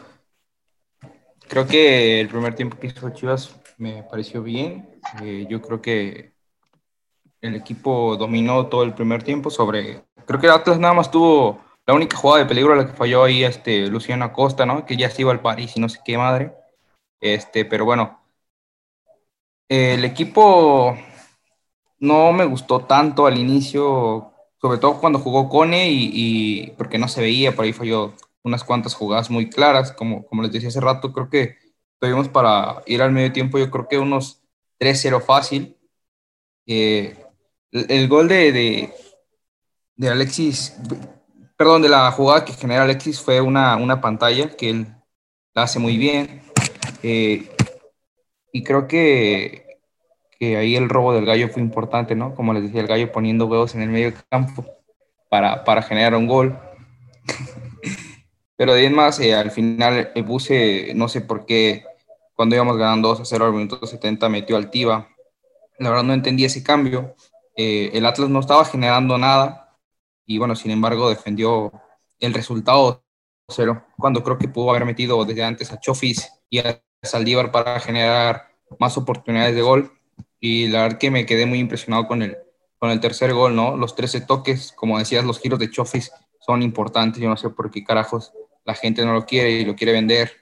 creo 1.48 1.66
que 1.66 2.20
el 2.20 2.28
primer 2.28 2.54
tiempo 2.54 2.78
que 2.78 2.88
hizo 2.88 3.10
Chivas 3.10 3.54
me 3.78 4.02
pareció 4.04 4.42
bien. 4.42 4.88
Eh, 5.22 5.46
yo 5.48 5.60
creo 5.60 5.80
que 5.80 6.32
el 7.40 7.56
equipo 7.56 8.16
dominó 8.16 8.66
todo 8.66 8.84
el 8.84 8.94
primer 8.94 9.22
tiempo 9.22 9.50
sobre... 9.50 10.04
Creo 10.26 10.40
que 10.40 10.48
Atlas 10.48 10.78
nada 10.78 10.94
más 10.94 11.10
tuvo 11.10 11.60
la 11.86 11.94
única 11.94 12.16
jugada 12.16 12.42
de 12.42 12.48
peligro 12.48 12.74
la 12.74 12.86
que 12.86 12.92
falló 12.92 13.24
ahí 13.24 13.42
este 13.42 13.88
Luciano 13.88 14.24
Acosta, 14.24 14.64
¿no? 14.64 14.86
Que 14.86 14.96
ya 14.96 15.10
se 15.10 15.22
iba 15.22 15.32
al 15.32 15.40
París 15.40 15.76
y 15.76 15.80
no 15.80 15.88
sé 15.88 15.98
qué 16.04 16.16
madre. 16.16 16.52
Este, 17.22 17.64
pero 17.64 17.86
bueno. 17.86 18.20
El 19.68 20.04
equipo 20.04 20.96
no 21.98 22.32
me 22.32 22.44
gustó 22.44 22.80
tanto 22.84 23.26
al 23.26 23.38
inicio, 23.38 24.32
sobre 24.60 24.78
todo 24.78 25.00
cuando 25.00 25.18
jugó 25.18 25.48
Cone 25.48 25.90
y, 25.90 26.10
y 26.12 26.70
porque 26.72 26.98
no 26.98 27.08
se 27.08 27.22
veía, 27.22 27.56
por 27.56 27.64
ahí 27.64 27.72
falló 27.72 28.12
unas 28.42 28.64
cuantas 28.64 28.94
jugadas 28.94 29.30
muy 29.30 29.48
claras, 29.48 29.92
como, 29.92 30.26
como 30.26 30.42
les 30.42 30.52
decía 30.52 30.68
hace 30.68 30.80
rato, 30.80 31.12
creo 31.12 31.30
que 31.30 31.56
tuvimos 31.98 32.28
para 32.28 32.82
ir 32.86 33.00
al 33.02 33.12
medio 33.12 33.32
tiempo, 33.32 33.58
yo 33.58 33.70
creo 33.70 33.88
que 33.88 33.98
unos 33.98 34.42
3-0 34.78 35.22
fácil. 35.22 35.76
Eh, 36.66 37.16
el, 37.72 38.08
gol 38.08 38.28
de, 38.28 38.52
de, 38.52 38.94
de 39.96 40.08
Alexis 40.10 40.76
perdón, 41.62 41.82
de 41.82 41.88
la 41.88 42.10
jugada 42.10 42.44
que 42.44 42.52
genera 42.52 42.82
Alexis 42.82 43.20
fue 43.20 43.40
una, 43.40 43.76
una 43.76 44.00
pantalla 44.00 44.50
que 44.56 44.70
él 44.70 44.86
la 45.54 45.62
hace 45.62 45.78
muy 45.78 45.96
bien. 45.96 46.42
Eh, 47.02 47.48
y 48.52 48.64
creo 48.64 48.86
que, 48.86 49.78
que 50.38 50.56
ahí 50.56 50.76
el 50.76 50.88
robo 50.88 51.14
del 51.14 51.26
gallo 51.26 51.48
fue 51.48 51.62
importante, 51.62 52.14
¿no? 52.14 52.34
Como 52.34 52.52
les 52.52 52.64
decía, 52.64 52.80
el 52.80 52.86
gallo 52.86 53.12
poniendo 53.12 53.46
huevos 53.46 53.74
en 53.74 53.82
el 53.82 53.88
medio 53.88 54.12
campo 54.28 54.64
para, 55.28 55.64
para 55.64 55.82
generar 55.82 56.14
un 56.14 56.26
gol. 56.26 56.58
Pero 58.56 58.74
de 58.74 58.90
más, 58.90 59.18
eh, 59.20 59.34
al 59.34 59.50
final 59.50 60.12
el 60.14 60.22
Buse, 60.22 60.92
no 60.94 61.08
sé 61.08 61.20
por 61.22 61.46
qué, 61.46 61.84
cuando 62.34 62.54
íbamos 62.54 62.76
ganando 62.76 63.08
2 63.08 63.20
a 63.20 63.24
0 63.24 63.46
al 63.46 63.52
minuto 63.52 63.86
70, 63.86 64.28
metió 64.28 64.56
Altiva. 64.56 65.08
La 65.78 65.90
verdad 65.90 66.04
no 66.04 66.12
entendí 66.12 66.44
ese 66.44 66.62
cambio. 66.62 67.16
Eh, 67.56 67.90
el 67.94 68.06
Atlas 68.06 68.28
no 68.28 68.40
estaba 68.40 68.64
generando 68.64 69.18
nada 69.18 69.62
y 70.26 70.38
bueno, 70.38 70.56
sin 70.56 70.70
embargo 70.70 71.08
defendió 71.10 71.72
el 72.20 72.34
resultado 72.34 73.04
cero, 73.48 73.84
cuando 73.98 74.22
creo 74.22 74.38
que 74.38 74.48
pudo 74.48 74.70
haber 74.70 74.84
metido 74.84 75.24
desde 75.24 75.44
antes 75.44 75.72
a 75.72 75.80
Chofis 75.80 76.32
y 76.48 76.58
a 76.60 76.82
Saldívar 77.02 77.50
para 77.50 77.80
generar 77.80 78.48
más 78.78 78.96
oportunidades 78.96 79.54
de 79.54 79.62
gol. 79.62 79.92
Y 80.40 80.68
la 80.68 80.82
verdad 80.82 80.98
que 80.98 81.10
me 81.10 81.26
quedé 81.26 81.46
muy 81.46 81.58
impresionado 81.58 82.06
con 82.06 82.22
el, 82.22 82.36
con 82.78 82.90
el 82.90 83.00
tercer 83.00 83.32
gol, 83.32 83.54
¿no? 83.54 83.76
Los 83.76 83.94
13 83.94 84.22
toques, 84.22 84.72
como 84.72 84.98
decías, 84.98 85.24
los 85.24 85.38
giros 85.40 85.58
de 85.58 85.70
Chofis 85.70 86.10
son 86.40 86.62
importantes. 86.62 87.22
Yo 87.22 87.28
no 87.28 87.36
sé 87.36 87.50
por 87.50 87.70
qué 87.70 87.84
carajos 87.84 88.32
la 88.64 88.74
gente 88.74 89.04
no 89.04 89.12
lo 89.12 89.26
quiere 89.26 89.50
y 89.50 89.64
lo 89.64 89.74
quiere 89.74 89.92
vender. 89.92 90.32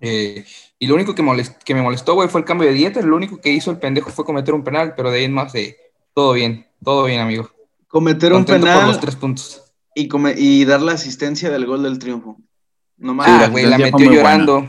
Eh, 0.00 0.44
y 0.78 0.86
lo 0.86 0.94
único 0.94 1.14
que, 1.14 1.24
que 1.64 1.74
me 1.74 1.82
molestó, 1.82 2.14
güey, 2.14 2.28
fue 2.28 2.40
el 2.40 2.46
cambio 2.46 2.68
de 2.68 2.74
dieta. 2.74 3.00
Lo 3.02 3.16
único 3.16 3.40
que 3.40 3.50
hizo 3.50 3.70
el 3.70 3.78
pendejo 3.78 4.10
fue 4.10 4.24
cometer 4.24 4.54
un 4.54 4.64
penal, 4.64 4.94
pero 4.96 5.10
de 5.10 5.18
ahí 5.18 5.24
en 5.24 5.32
más 5.32 5.52
de 5.52 5.76
todo 6.14 6.32
bien, 6.32 6.66
todo 6.82 7.04
bien, 7.04 7.20
amigo. 7.20 7.50
Cometer 7.88 8.32
un 8.32 8.44
penal. 8.44 8.86
los 8.86 9.00
tres 9.00 9.16
puntos. 9.16 9.62
Y, 9.94 10.08
y 10.36 10.64
dar 10.64 10.82
la 10.82 10.92
asistencia 10.92 11.50
del 11.50 11.66
gol 11.66 11.82
del 11.82 11.98
triunfo. 11.98 12.36
No 12.96 13.14
más. 13.14 13.28
Ah, 13.28 13.48
güey, 13.48 13.66
la 13.66 13.78
metió 13.78 14.10
llorando. 14.10 14.68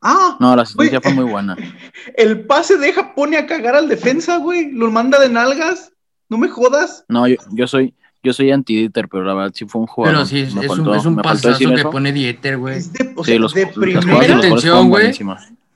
Ah, 0.00 0.36
no, 0.38 0.54
la 0.54 0.62
asistencia 0.62 1.00
fue 1.00 1.12
muy 1.12 1.24
buena. 1.24 1.56
El 2.16 2.46
pase 2.46 2.76
deja, 2.76 3.14
pone 3.14 3.36
a 3.36 3.46
cagar 3.46 3.74
al 3.74 3.88
defensa, 3.88 4.38
güey. 4.38 4.70
Lo 4.70 4.90
manda 4.90 5.18
de 5.18 5.28
nalgas. 5.28 5.92
No 6.28 6.38
me 6.38 6.48
jodas. 6.48 7.04
No, 7.08 7.26
yo, 7.26 7.36
yo 7.52 7.66
soy, 7.66 7.94
yo 8.22 8.32
soy 8.32 8.50
anti-Dieter, 8.50 9.08
pero 9.08 9.24
la 9.24 9.34
verdad 9.34 9.52
sí 9.54 9.64
fue 9.66 9.80
un 9.80 9.86
jugador. 9.86 10.16
Pero 10.16 10.26
sí, 10.26 10.40
es, 10.40 10.54
un, 10.54 10.94
es 10.94 11.06
un 11.06 11.16
pasazo 11.16 11.74
que 11.74 11.84
pone 11.84 12.12
Dieter, 12.12 12.58
güey. 12.58 12.80
o 13.16 13.24
sea, 13.24 13.38
de 13.38 13.66
primera 13.66 14.36
atención, 14.36 14.88
güey. 14.88 15.12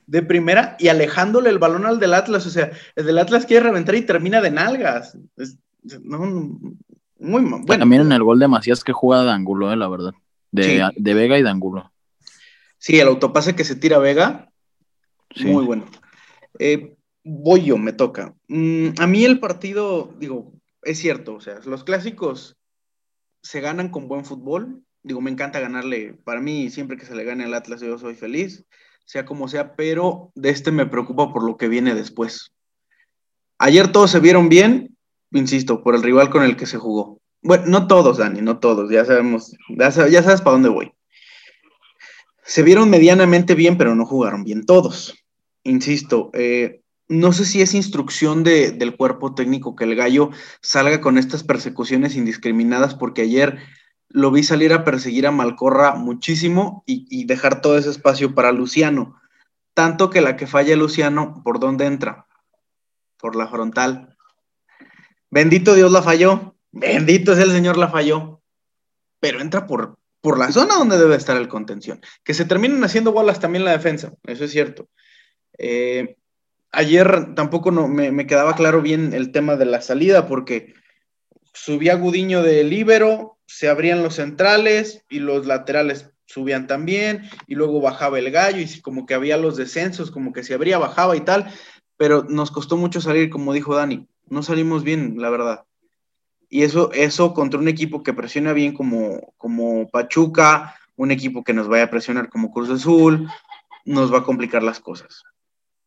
De 0.07 0.23
primera 0.23 0.77
y 0.79 0.89
alejándole 0.89 1.49
el 1.49 1.59
balón 1.59 1.87
al 1.87 1.99
del 1.99 2.15
Atlas. 2.15 2.47
O 2.47 2.51
sea, 2.51 2.71
el 2.97 3.07
del 3.07 3.19
Atlas 3.19 3.47
quiere 3.47 3.65
reventar 3.65 3.95
y 3.95 4.03
termina 4.03 4.41
de 4.41 4.51
nalgas. 4.51 5.17
no, 6.03 6.19
muy 7.19 7.43
bueno. 7.43 7.65
También 7.67 8.03
en 8.03 8.13
el 8.13 8.23
gol 8.23 8.39
de 8.39 8.49
Macías 8.49 8.85
que 8.85 8.93
juega 8.93 9.25
de 9.25 9.31
ángulo, 9.31 9.73
eh, 9.73 9.77
la 9.77 9.89
verdad. 9.89 10.13
De, 10.51 10.87
de 10.97 11.15
Vega 11.15 11.39
y 11.39 11.43
de 11.43 11.49
ángulo. 11.49 11.92
Sí, 12.83 12.99
el 12.99 13.07
autopase 13.07 13.55
que 13.55 13.63
se 13.63 13.77
tira 13.77 13.99
Vega, 13.99 14.51
muy 15.37 15.65
bueno. 15.65 15.87
Eh, 16.59 16.97
voy 17.23 17.63
yo, 17.63 17.79
me 17.79 17.93
toca. 17.93 18.35
Mm, 18.49 18.89
a 18.99 19.07
mí 19.07 19.25
el 19.25 19.39
partido, 19.39 20.13
digo, 20.19 20.53
es 20.83 20.99
cierto, 20.99 21.37
o 21.37 21.41
sea, 21.41 21.61
los 21.65 21.85
clásicos 21.85 22.57
se 23.41 23.61
ganan 23.61 23.91
con 23.91 24.09
buen 24.09 24.25
fútbol. 24.25 24.83
Digo, 25.05 25.21
me 25.21 25.31
encanta 25.31 25.61
ganarle. 25.61 26.15
Para 26.25 26.41
mí, 26.41 26.71
siempre 26.71 26.97
que 26.97 27.07
se 27.07 27.15
le 27.15 27.23
gane 27.23 27.45
al 27.45 27.55
Atlas, 27.55 27.83
yo 27.83 27.97
soy 27.99 28.17
feliz, 28.17 28.65
sea 29.05 29.25
como 29.25 29.47
sea, 29.47 29.77
pero 29.77 30.33
de 30.35 30.51
este 30.51 30.73
me 30.73 30.85
preocupa 30.85 31.33
por 31.33 31.45
lo 31.45 31.57
que 31.57 31.69
viene 31.69 31.95
después. 31.95 32.51
Ayer 33.59 33.93
todos 33.93 34.11
se 34.11 34.19
vieron 34.19 34.49
bien, 34.49 34.97
insisto, 35.31 35.85
por 35.85 35.95
el 35.95 36.03
rival 36.03 36.31
con 36.31 36.43
el 36.43 36.57
que 36.57 36.67
se 36.67 36.79
jugó. 36.79 37.21
Bueno, 37.43 37.63
no 37.69 37.87
todos, 37.87 38.19
Dani, 38.19 38.43
no 38.43 38.59
todos, 38.59 38.91
ya 38.91 39.05
sabemos, 39.05 39.57
ya 39.79 39.93
sabes 39.93 40.41
para 40.41 40.55
dónde 40.55 40.69
voy 40.69 40.93
se 42.43 42.63
vieron 42.63 42.91
medianamente 42.91 43.55
bien, 43.55 43.79
pero 43.79 43.95
no 43.95 44.07
jugaron 44.07 44.45
bien 44.45 44.67
todos. 44.67 45.15
Insisto, 45.65 46.31
eh, 46.35 46.83
no 47.09 47.33
sé 47.33 47.45
si 47.45 47.63
es 47.63 47.75
instrucción 47.75 48.43
del 48.43 48.97
cuerpo 48.97 49.35
técnico 49.35 49.77
que 49.77 49.85
el 49.85 49.95
gallo 49.95 50.31
salga 50.61 51.01
con 51.01 51.19
estas 51.19 51.45
persecuciones 51.45 52.17
indiscriminadas, 52.17 52.95
porque 52.95 53.23
ayer 53.23 53.59
lo 54.09 54.31
vi 54.31 54.43
salir 54.43 54.73
a 54.73 54.85
perseguir 54.85 55.27
a 55.27 55.31
Malcorra 55.31 55.95
muchísimo 55.95 56.83
y, 56.87 57.25
dejar 57.25 57.61
todo 57.61 57.79
ese 57.79 57.91
espacio 57.91 58.35
para 58.35 58.53
Luciano. 58.53 59.21
Tanto 59.75 60.11
que 60.11 60.21
la 60.21 60.37
que 60.37 60.47
falla 60.47 60.77
Luciano, 60.77 61.43
¿por 61.45 61.61
dónde 61.61 61.87
entra? 61.87 62.27
Por 63.19 63.37
la 63.37 63.49
frontal. 63.49 64.17
Bendito 65.31 65.75
Dios 65.75 65.91
la 65.93 66.03
falló. 66.03 66.57
Bendito 66.73 67.33
es 67.33 67.39
el 67.39 67.53
Señor 67.53 67.79
la 67.79 67.89
falló. 67.89 68.43
Pero 69.21 69.41
entra 69.41 69.67
por, 69.67 69.99
por 70.23 70.39
la 70.39 70.51
zona 70.51 70.77
donde 70.77 70.97
debe 70.97 71.17
estar 71.17 71.37
el 71.37 71.49
contención. 71.49 72.01
Que 72.25 72.33
se 72.33 72.47
terminen 72.47 72.83
haciendo 72.83 73.13
bolas 73.13 73.41
también 73.41 73.65
la 73.65 73.73
defensa, 73.73 74.15
eso 74.25 74.45
es 74.45 74.51
cierto. 74.53 74.89
Eh, 75.59 76.17
ayer 76.71 77.35
tampoco 77.35 77.71
no, 77.71 77.89
me, 77.89 78.27
quedaba 78.27 78.55
claro 78.55 78.81
bien 78.81 79.13
el 79.13 79.33
tema 79.33 79.57
de 79.57 79.67
la 79.67 79.83
salida, 79.83 80.27
porque 80.27 80.75
subía 81.53 81.97
Gudiño 81.97 82.43
de 82.43 82.65
libero, 82.65 83.37
se 83.47 83.69
abrían 83.69 84.03
los 84.03 84.15
centrales 84.15 85.05
y 85.11 85.19
los 85.19 85.45
laterales 85.47 86.11
subían 86.25 86.67
también, 86.67 87.29
y 87.47 87.57
luego 87.57 87.83
bajaba 87.83 88.19
el 88.19 88.31
gallo, 88.31 88.61
y 88.61 88.81
como 88.81 89.05
que 89.05 89.15
había 89.15 89.37
los 89.37 89.57
descensos, 89.57 90.11
como 90.11 90.33
que 90.33 90.45
se 90.45 90.55
abría, 90.55 90.79
bajaba 90.79 91.15
y 91.17 91.21
tal, 91.21 91.53
pero 91.99 92.23
nos 92.23 92.51
costó 92.51 92.79
mucho 92.79 93.03
salir, 93.03 93.29
como 93.29 93.53
dijo 93.53 93.75
Dani, 93.75 94.07
no 94.31 94.43
salimos 94.43 94.83
bien, 94.83 95.17
la 95.19 95.29
verdad. 95.29 95.65
Y 96.55 96.65
eso, 96.65 96.93
eso 96.93 97.33
contra 97.33 97.59
un 97.59 97.67
equipo 97.67 98.03
que 98.03 98.13
presiona 98.13 98.53
bien 98.53 98.75
como, 98.75 99.33
como 99.39 99.89
Pachuca, 99.89 100.77
un 100.97 101.11
equipo 101.11 101.43
que 101.45 101.55
nos 101.55 101.67
vaya 101.67 101.85
a 101.85 101.91
presionar 101.91 102.29
como 102.29 102.53
Cruz 102.53 102.69
Azul, 102.69 103.27
nos 103.87 104.13
va 104.13 104.19
a 104.19 104.23
complicar 104.23 104.63
las 104.63 104.79
cosas. 104.79 105.25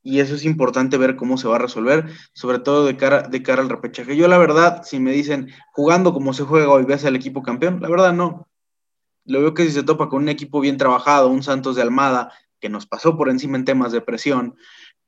Y 0.01 0.21
eso 0.21 0.33
es 0.33 0.43
importante 0.43 0.97
ver 0.97 1.17
cómo 1.17 1.37
se 1.37 1.47
va 1.47 1.57
a 1.57 1.59
resolver, 1.59 2.07
sobre 2.33 2.57
todo 2.57 2.83
de 2.87 2.97
cara, 2.97 3.27
de 3.27 3.43
cara 3.43 3.61
al 3.61 3.69
repechaje. 3.69 4.17
Yo 4.17 4.27
la 4.27 4.39
verdad, 4.39 4.81
si 4.83 4.99
me 4.99 5.11
dicen, 5.11 5.51
jugando 5.71 6.13
como 6.13 6.33
se 6.33 6.41
juega 6.41 6.69
hoy, 6.69 6.83
ves 6.83 7.05
al 7.05 7.15
equipo 7.15 7.43
campeón, 7.43 7.79
la 7.79 7.87
verdad 7.87 8.13
no. 8.13 8.47
Lo 9.25 9.41
veo 9.41 9.53
que 9.53 9.65
si 9.65 9.71
se 9.71 9.83
topa 9.83 10.09
con 10.09 10.23
un 10.23 10.29
equipo 10.29 10.61
bien 10.61 10.77
trabajado, 10.77 11.29
un 11.29 11.43
Santos 11.43 11.75
de 11.75 11.83
Almada, 11.83 12.31
que 12.59 12.69
nos 12.69 12.87
pasó 12.87 13.15
por 13.15 13.29
encima 13.29 13.55
en 13.55 13.65
temas 13.65 13.91
de 13.91 14.01
presión, 14.01 14.55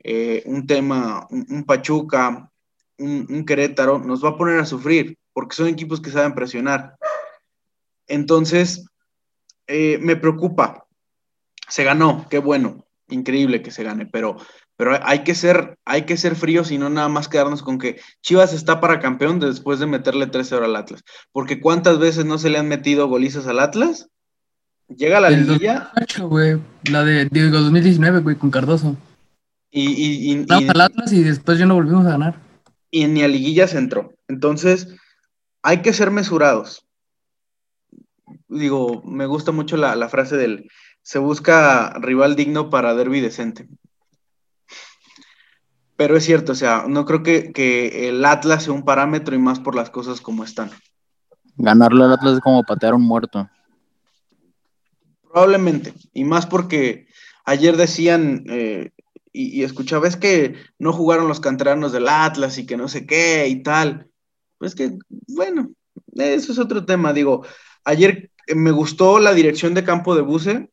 eh, 0.03 0.43
un 0.45 0.67
tema, 0.67 1.25
un, 1.31 1.63
Pachuca, 1.63 2.51
un, 2.99 3.25
un, 3.27 3.43
Querétaro, 3.43 3.97
nos 3.97 4.23
va 4.23 4.29
a 4.29 4.37
poner 4.37 4.59
a 4.59 4.65
sufrir 4.65 5.17
porque 5.37 5.55
son 5.55 5.67
equipos 5.67 6.01
que 6.01 6.09
saben 6.09 6.33
presionar. 6.33 6.97
Entonces, 8.07 8.87
eh, 9.67 9.99
me 10.01 10.15
preocupa. 10.15 10.87
Se 11.69 11.83
ganó, 11.83 12.25
qué 12.27 12.39
bueno, 12.39 12.87
increíble 13.07 13.61
que 13.61 13.69
se 13.69 13.83
gane, 13.83 14.07
pero, 14.07 14.37
pero 14.77 14.97
hay 15.03 15.23
que 15.23 15.35
ser, 15.35 15.77
hay 15.85 16.07
que 16.07 16.17
ser 16.17 16.35
fríos 16.35 16.71
y 16.71 16.79
no 16.79 16.89
nada 16.89 17.07
más 17.07 17.27
quedarnos 17.27 17.61
con 17.61 17.77
que 17.77 18.01
Chivas 18.23 18.51
está 18.51 18.81
para 18.81 18.99
campeón 18.99 19.39
después 19.39 19.77
de 19.77 19.85
meterle 19.85 20.25
13 20.25 20.55
horas 20.55 20.69
al 20.69 20.75
Atlas. 20.75 21.03
Porque 21.31 21.61
cuántas 21.61 21.99
veces 21.99 22.25
no 22.25 22.39
se 22.39 22.49
le 22.49 22.57
han 22.57 22.67
metido 22.67 23.07
golizas 23.07 23.45
al 23.45 23.59
Atlas? 23.59 24.09
Llega 24.87 25.19
la 25.19 25.29
liguilla. 25.29 25.91
La 26.85 27.03
de 27.03 27.25
digo, 27.29 27.55
2019, 27.59 28.21
güey, 28.21 28.37
con 28.37 28.49
Cardoso. 28.49 28.97
Y, 29.69 30.33
y, 30.33 30.45
al 30.49 30.81
Atlas 30.81 31.13
y 31.13 31.21
después 31.21 31.59
ya 31.59 31.67
no 31.67 31.75
volvimos 31.75 32.07
a 32.07 32.13
ganar. 32.13 32.39
Y 32.89 33.05
ni 33.05 33.21
a 33.21 33.27
liguilla 33.27 33.67
se 33.67 33.77
entró. 33.77 34.15
Entonces, 34.27 34.95
hay 35.67 35.81
que 35.81 35.91
ser 35.91 36.11
mesurados. 36.11 36.87
Digo, 38.47 39.03
me 39.03 39.25
gusta 39.25 39.51
mucho 39.51 39.75
la, 39.75 40.07
frase 40.07 40.37
del 40.37 40.71
se 41.01 41.19
busca 41.19 41.89
rival 41.99 42.37
digno 42.37 42.69
para 42.69 42.95
derby 42.95 43.19
decente. 43.19 43.67
Pero 45.97 46.15
es 46.15 46.23
cierto, 46.23 46.53
o 46.53 46.55
sea, 46.55 46.85
no 46.87 47.03
creo 47.03 47.21
que, 47.21 48.07
el 48.07 48.23
Atlas 48.23 48.63
sea 48.63 48.71
un 48.71 48.85
parámetro 48.85 49.35
y 49.35 49.39
más 49.39 49.59
por 49.59 49.75
las 49.75 49.89
cosas 49.89 50.21
como 50.21 50.45
están. 50.45 50.71
Ganarlo 51.57 52.05
al 52.05 52.13
Atlas 52.13 52.35
es 52.35 52.39
como 52.39 52.63
patear 52.63 52.93
un 52.93 53.01
muerto. 53.01 53.49
Probablemente, 55.23 55.93
y 56.13 56.23
más 56.23 56.45
porque 56.45 57.07
ayer 57.43 57.75
decían, 57.75 58.45
eh, 58.47 58.91
y, 59.33 59.59
y, 59.59 59.63
escuchaba, 59.63 60.07
es 60.07 60.15
que 60.15 60.55
no 60.79 60.93
jugaron 60.93 61.27
los 61.27 61.41
canteranos 61.41 61.91
del 61.91 62.07
Atlas 62.07 62.57
y 62.57 62.65
que 62.65 62.77
no 62.77 62.87
sé 62.87 63.05
qué 63.05 63.49
y 63.49 63.63
tal. 63.63 64.09
Pues 64.57 64.75
que, 64.75 64.97
bueno, 65.27 65.71
eso 66.15 66.51
es 66.51 66.59
otro 66.59 66.85
tema. 66.85 67.13
Digo, 67.13 67.45
ayer 67.83 68.31
me 68.55 68.71
gustó 68.71 69.19
la 69.19 69.33
dirección 69.33 69.73
de 69.73 69.83
campo 69.83 70.15
de 70.15 70.21
Buse 70.21 70.69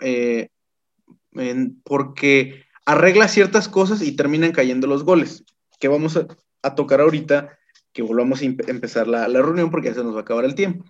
eh, 0.00 0.48
porque 1.84 2.64
arregla 2.84 3.28
ciertas 3.28 3.68
cosas 3.68 4.02
y 4.02 4.14
terminan 4.14 4.52
cayendo 4.52 4.86
los 4.86 5.04
goles, 5.04 5.44
que 5.80 5.88
vamos 5.88 6.16
a, 6.16 6.74
tocar 6.74 7.00
ahorita, 7.00 7.58
que 7.92 8.02
volvamos 8.02 8.40
a 8.40 8.44
empezar 8.44 9.06
la, 9.06 9.28
la, 9.28 9.42
reunión 9.42 9.70
porque 9.70 9.88
ya 9.88 9.94
se 9.94 10.04
nos 10.04 10.14
va 10.14 10.18
a 10.18 10.22
acabar 10.22 10.44
el 10.44 10.54
tiempo. 10.54 10.84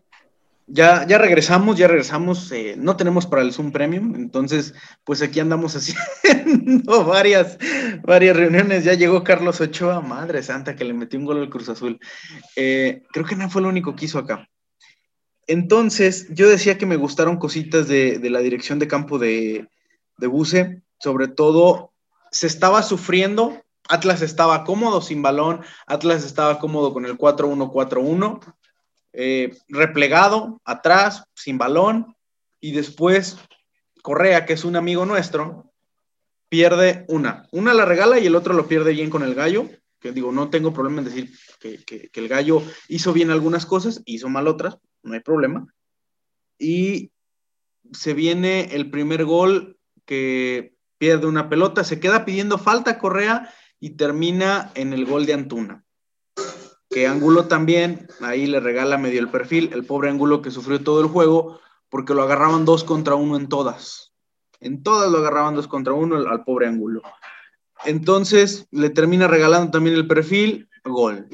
Ya, 0.66 1.06
ya 1.06 1.18
regresamos, 1.18 1.76
ya 1.76 1.88
regresamos, 1.88 2.50
eh, 2.50 2.74
no 2.78 2.96
tenemos 2.96 3.26
para 3.26 3.42
el 3.42 3.52
Zoom 3.52 3.70
Premium, 3.70 4.14
entonces 4.14 4.72
pues 5.04 5.20
aquí 5.20 5.38
andamos 5.38 5.76
haciendo 5.76 7.04
varias, 7.04 7.58
varias 8.02 8.34
reuniones, 8.34 8.82
ya 8.82 8.94
llegó 8.94 9.22
Carlos 9.22 9.60
Ochoa, 9.60 10.00
madre 10.00 10.42
santa, 10.42 10.74
que 10.74 10.84
le 10.84 10.94
metió 10.94 11.18
un 11.18 11.26
gol 11.26 11.42
al 11.42 11.50
Cruz 11.50 11.68
Azul. 11.68 12.00
Eh, 12.56 13.02
creo 13.12 13.26
que 13.26 13.36
no 13.36 13.50
fue 13.50 13.60
lo 13.60 13.68
único 13.68 13.94
que 13.94 14.06
hizo 14.06 14.18
acá. 14.18 14.48
Entonces, 15.46 16.28
yo 16.30 16.48
decía 16.48 16.78
que 16.78 16.86
me 16.86 16.96
gustaron 16.96 17.36
cositas 17.36 17.86
de, 17.86 18.18
la 18.30 18.38
dirección 18.38 18.78
de 18.78 18.88
campo 18.88 19.18
de, 19.18 19.68
de 20.16 20.26
Buse, 20.26 20.82
sobre 20.98 21.28
todo 21.28 21.92
se 22.30 22.46
estaba 22.46 22.82
sufriendo, 22.82 23.62
Atlas 23.86 24.22
estaba 24.22 24.64
cómodo 24.64 25.02
sin 25.02 25.20
balón, 25.20 25.60
Atlas 25.86 26.24
estaba 26.24 26.58
cómodo 26.58 26.94
con 26.94 27.04
el 27.04 27.18
4-1-4-1 27.18 28.40
eh, 29.14 29.56
replegado, 29.68 30.60
atrás, 30.64 31.24
sin 31.34 31.56
balón, 31.56 32.16
y 32.60 32.72
después 32.72 33.38
Correa, 34.02 34.44
que 34.44 34.54
es 34.54 34.64
un 34.64 34.76
amigo 34.76 35.06
nuestro, 35.06 35.72
pierde 36.48 37.04
una. 37.08 37.46
Una 37.52 37.74
la 37.74 37.84
regala 37.84 38.18
y 38.18 38.26
el 38.26 38.34
otro 38.34 38.54
lo 38.54 38.66
pierde 38.66 38.92
bien 38.92 39.10
con 39.10 39.22
el 39.22 39.34
gallo, 39.34 39.68
que 40.00 40.12
digo, 40.12 40.32
no 40.32 40.50
tengo 40.50 40.72
problema 40.72 40.98
en 40.98 41.04
decir 41.06 41.32
que, 41.60 42.10
el 42.12 42.28
gallo 42.28 42.62
hizo 42.88 43.12
bien 43.12 43.30
algunas 43.30 43.66
cosas, 43.66 44.02
hizo 44.04 44.28
mal 44.28 44.48
otras, 44.48 44.78
no 45.02 45.14
hay 45.14 45.20
problema. 45.20 45.66
Y 46.58 47.12
se 47.92 48.14
viene 48.14 48.74
el 48.74 48.90
primer 48.90 49.24
gol 49.24 49.78
que 50.04 50.74
pierde 50.98 51.26
una 51.26 51.48
pelota, 51.48 51.84
se 51.84 52.00
queda 52.00 52.24
pidiendo 52.24 52.58
falta 52.58 52.98
Correa 52.98 53.52
y 53.78 53.90
termina 53.90 54.72
en 54.74 54.92
el 54.92 55.06
gol 55.06 55.24
de 55.24 55.34
Antuna. 55.34 55.83
Que 56.94 57.08
Angulo 57.08 57.46
también, 57.46 58.06
ahí 58.20 58.46
le 58.46 58.60
regala 58.60 58.98
medio 58.98 59.18
el 59.18 59.28
perfil, 59.28 59.70
el 59.72 59.84
pobre 59.84 60.10
Angulo 60.10 60.42
que 60.42 60.52
sufrió 60.52 60.80
todo 60.84 61.00
el 61.00 61.08
juego, 61.08 61.58
porque 61.88 62.14
lo 62.14 62.22
agarraban 62.22 62.64
dos 62.64 62.84
contra 62.84 63.16
uno 63.16 63.34
en 63.36 63.48
todas. 63.48 64.12
En 64.60 64.84
todas 64.84 65.10
lo 65.10 65.18
agarraban 65.18 65.56
dos 65.56 65.66
contra 65.66 65.92
uno 65.92 66.14
al, 66.14 66.44
pobre 66.44 66.68
Angulo. 66.68 67.02
Entonces 67.84 68.68
le 68.70 68.90
termina 68.90 69.26
regalando 69.26 69.72
también 69.72 69.96
el 69.96 70.06
perfil, 70.06 70.68
gol. 70.84 71.26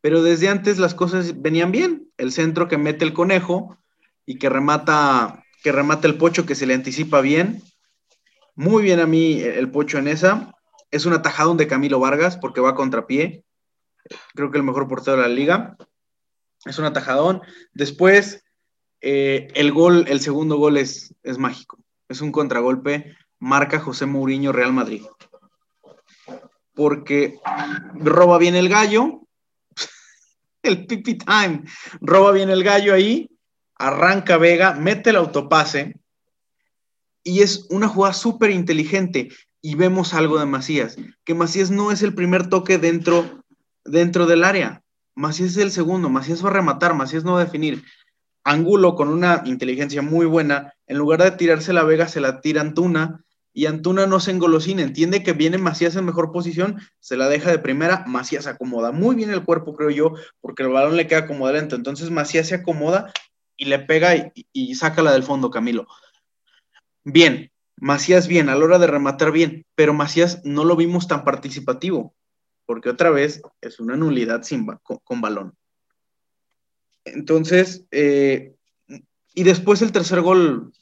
Pero 0.00 0.24
desde 0.24 0.48
antes 0.48 0.76
las 0.80 0.94
cosas 0.94 1.40
venían 1.40 1.70
bien. 1.70 2.10
El 2.16 2.32
centro 2.32 2.66
que 2.66 2.78
mete 2.78 3.04
el 3.04 3.14
conejo 3.14 3.78
y 4.26 4.40
que 4.40 4.48
remata, 4.48 5.44
que 5.62 5.70
remata 5.70 6.08
el 6.08 6.18
pocho 6.18 6.46
que 6.46 6.56
se 6.56 6.66
le 6.66 6.74
anticipa 6.74 7.20
bien. 7.20 7.62
Muy 8.56 8.82
bien 8.82 8.98
a 8.98 9.06
mí 9.06 9.40
el 9.40 9.70
pocho 9.70 9.98
en 9.98 10.08
esa. 10.08 10.52
Es 10.90 11.06
un 11.06 11.12
atajadón 11.12 11.58
de 11.58 11.68
Camilo 11.68 12.00
Vargas 12.00 12.36
porque 12.36 12.60
va 12.60 12.70
a 12.70 12.74
contrapié. 12.74 13.44
Creo 14.34 14.50
que 14.50 14.58
el 14.58 14.64
mejor 14.64 14.88
portero 14.88 15.16
de 15.16 15.22
la 15.22 15.28
liga. 15.28 15.76
Es 16.64 16.78
un 16.78 16.84
atajadón. 16.84 17.42
Después, 17.72 18.44
eh, 19.00 19.48
el 19.54 19.72
gol, 19.72 20.04
el 20.08 20.20
segundo 20.20 20.56
gol 20.56 20.76
es, 20.76 21.14
es 21.22 21.38
mágico. 21.38 21.78
Es 22.08 22.20
un 22.20 22.32
contragolpe. 22.32 23.16
Marca 23.38 23.80
José 23.80 24.06
Mourinho 24.06 24.52
Real 24.52 24.72
Madrid. 24.72 25.02
Porque 26.74 27.38
roba 27.94 28.38
bien 28.38 28.54
el 28.54 28.68
gallo. 28.68 29.26
el 30.62 30.86
pipi 30.86 31.18
time. 31.18 31.64
Roba 32.00 32.32
bien 32.32 32.50
el 32.50 32.62
gallo 32.62 32.94
ahí. 32.94 33.28
Arranca 33.76 34.36
Vega, 34.36 34.74
mete 34.74 35.10
el 35.10 35.16
autopase. 35.16 36.00
Y 37.24 37.42
es 37.42 37.66
una 37.70 37.88
jugada 37.88 38.14
súper 38.14 38.50
inteligente 38.50 39.28
y 39.62 39.76
vemos 39.76 40.12
algo 40.12 40.38
de 40.38 40.44
Macías, 40.44 40.96
que 41.24 41.34
Macías 41.34 41.70
no 41.70 41.92
es 41.92 42.02
el 42.02 42.14
primer 42.14 42.48
toque 42.48 42.78
dentro, 42.78 43.41
dentro 43.84 44.26
del 44.26 44.44
área, 44.44 44.82
Macías 45.14 45.50
es 45.50 45.56
el 45.58 45.70
segundo, 45.70 46.08
Macías 46.08 46.44
va 46.44 46.48
a 46.48 46.54
rematar, 46.54 46.94
Macías 46.94 47.24
no 47.24 47.34
va 47.34 47.42
a 47.42 47.44
definir. 47.44 47.82
Angulo 48.44 48.96
con 48.96 49.08
una 49.08 49.42
inteligencia 49.44 50.02
muy 50.02 50.26
buena, 50.26 50.74
en 50.86 50.98
lugar 50.98 51.22
de 51.22 51.30
tirarse 51.32 51.72
la 51.72 51.84
Vega, 51.84 52.08
se 52.08 52.20
la 52.20 52.40
tira 52.40 52.60
Antuna, 52.60 53.24
y 53.54 53.66
Antuna 53.66 54.06
no 54.06 54.18
se 54.18 54.30
engolosina, 54.30 54.82
entiende 54.82 55.22
que 55.22 55.34
viene 55.34 55.58
Macías 55.58 55.94
en 55.96 56.06
mejor 56.06 56.32
posición, 56.32 56.80
se 57.00 57.16
la 57.16 57.28
deja 57.28 57.50
de 57.50 57.58
primera, 57.58 58.04
Macías 58.06 58.46
acomoda 58.46 58.92
muy 58.92 59.14
bien 59.14 59.30
el 59.30 59.44
cuerpo, 59.44 59.76
creo 59.76 59.90
yo, 59.90 60.14
porque 60.40 60.62
el 60.62 60.70
balón 60.70 60.96
le 60.96 61.06
queda 61.06 61.26
como 61.26 61.50
lento, 61.50 61.76
entonces 61.76 62.10
Macías 62.10 62.48
se 62.48 62.56
acomoda 62.56 63.12
y 63.56 63.66
le 63.66 63.78
pega 63.78 64.16
y, 64.16 64.32
y 64.52 64.74
saca 64.74 65.02
la 65.02 65.12
del 65.12 65.22
fondo, 65.22 65.50
Camilo. 65.50 65.86
Bien, 67.04 67.50
Macías 67.76 68.26
bien, 68.26 68.48
a 68.48 68.54
la 68.54 68.64
hora 68.64 68.78
de 68.78 68.86
rematar 68.86 69.32
bien, 69.32 69.66
pero 69.74 69.92
Macías 69.92 70.40
no 70.44 70.64
lo 70.64 70.74
vimos 70.74 71.06
tan 71.06 71.24
participativo, 71.24 72.14
porque 72.66 72.90
otra 72.90 73.10
vez 73.10 73.42
es 73.60 73.80
una 73.80 73.96
nulidad 73.96 74.42
sin, 74.42 74.66
con, 74.66 75.20
balón. 75.20 75.56
Entonces, 77.04 77.84
eh, 77.90 78.54
y 79.34 79.42
después 79.42 79.82
el 79.82 79.92
tercer 79.92 80.20
gol, 80.20 80.72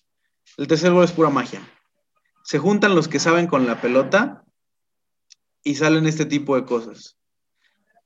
el 0.57 0.67
tercer 0.67 0.93
gol 0.93 1.05
es 1.05 1.13
pura 1.13 1.31
magia. 1.31 1.63
Se 2.45 2.59
juntan 2.59 2.95
los 2.95 3.09
que 3.09 3.19
saben 3.19 3.47
con 3.47 3.67
la 3.67 3.81
pelota 3.81 4.45
y 5.63 5.77
salen 5.77 6.07
este 6.07 6.27
tipo 6.27 6.57
de 6.57 6.65
cosas. 6.65 7.17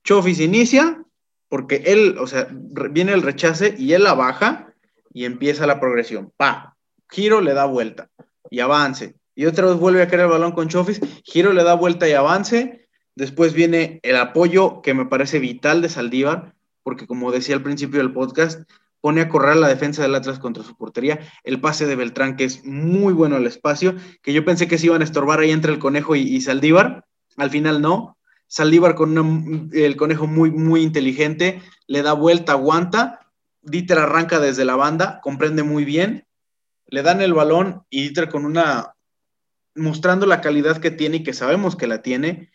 Chofis 0.02 0.40
inicia 0.40 1.02
porque 1.48 1.82
él, 1.87 2.16
o 2.18 2.26
sea, 2.26 2.48
viene 2.50 3.12
el 3.12 3.22
rechace 3.22 3.74
y 3.78 3.92
él 3.92 4.04
la 4.04 4.14
baja 4.14 4.74
y 5.12 5.24
empieza 5.24 5.66
la 5.66 5.80
progresión. 5.80 6.32
Pa, 6.37 6.76
giro, 7.08 7.40
le 7.40 7.54
da 7.54 7.64
vuelta 7.64 8.10
y 8.50 8.60
avance. 8.60 9.14
Y 9.34 9.46
otra 9.46 9.66
vez 9.66 9.76
vuelve 9.76 10.02
a 10.02 10.08
caer 10.08 10.22
el 10.22 10.28
balón 10.28 10.52
con 10.52 10.68
Chofis, 10.68 11.00
giro, 11.24 11.52
le 11.52 11.64
da 11.64 11.74
vuelta 11.74 12.08
y 12.08 12.12
avance. 12.12 12.84
Después 13.16 13.55
viene 13.55 14.00
el 14.03 14.16
apoyo 14.16 14.83
que 14.83 14.94
me 14.94 15.07
parece 15.07 15.38
vital 15.38 15.83
de 15.83 15.88
Saldívar, 15.88 16.55
porque 16.83 17.07
como 17.07 17.33
decía 17.33 17.55
al 17.55 17.62
principio 17.62 18.00
del 18.00 18.12
podcast, 18.12 18.68
pone 19.00 19.20
a 19.20 19.29
correr 19.29 19.57
la 19.57 19.68
defensa 19.68 20.03
del 20.03 20.14
Atlas 20.14 20.38
contra 20.38 20.64
su 20.64 20.77
portería. 20.77 21.20
El 21.44 21.61
pase 21.61 21.87
de 21.87 21.96
Beltrán, 21.96 22.37
que 22.37 22.44
es 22.44 22.64
muy 22.64 23.12
bueno 23.12 23.37
al 23.37 23.46
espacio, 23.46 23.94
que 24.22 24.33
yo 24.33 24.44
pensé 24.44 24.66
que 24.66 24.79
se 24.79 24.87
iban 24.87 25.03
a 25.03 25.05
estorbar 25.05 25.40
ahí 25.40 25.50
entre 25.50 25.72
el 25.72 25.79
conejo 25.79 26.16
y, 26.16 26.22
y 26.22 26.40
Saldívar. 26.40 27.05
Al 27.37 27.50
final 27.50 27.81
no. 27.81 28.18
Saldívar 28.46 28.94
con 28.94 29.70
el 29.72 29.96
conejo 29.96 30.27
muy, 30.27 30.50
muy 30.50 30.83
inteligente, 30.83 31.62
le 31.87 32.03
da 32.03 32.12
vuelta, 32.12 32.53
aguanta. 32.53 33.20
Dieter 33.62 33.98
arranca 33.98 34.40
desde 34.40 34.64
la 34.64 34.77
banda, 34.77 35.20
comprende 35.22 35.62
muy 35.62 35.85
bien 35.85 36.27
le 36.94 37.03
dan 37.03 37.20
el 37.20 37.35
balón 37.35 37.85
y 37.90 38.03
Dieter 38.03 38.29
con 38.29 38.44
una, 38.44 38.94
mostrando 39.74 40.27
la 40.27 40.40
calidad 40.40 40.79
que 40.79 40.90
tiene 40.90 41.18
y 41.18 41.22
que 41.22 41.33
sabemos 41.33 41.77
que 41.77 41.87
la 41.87 42.03
tiene, 42.03 42.50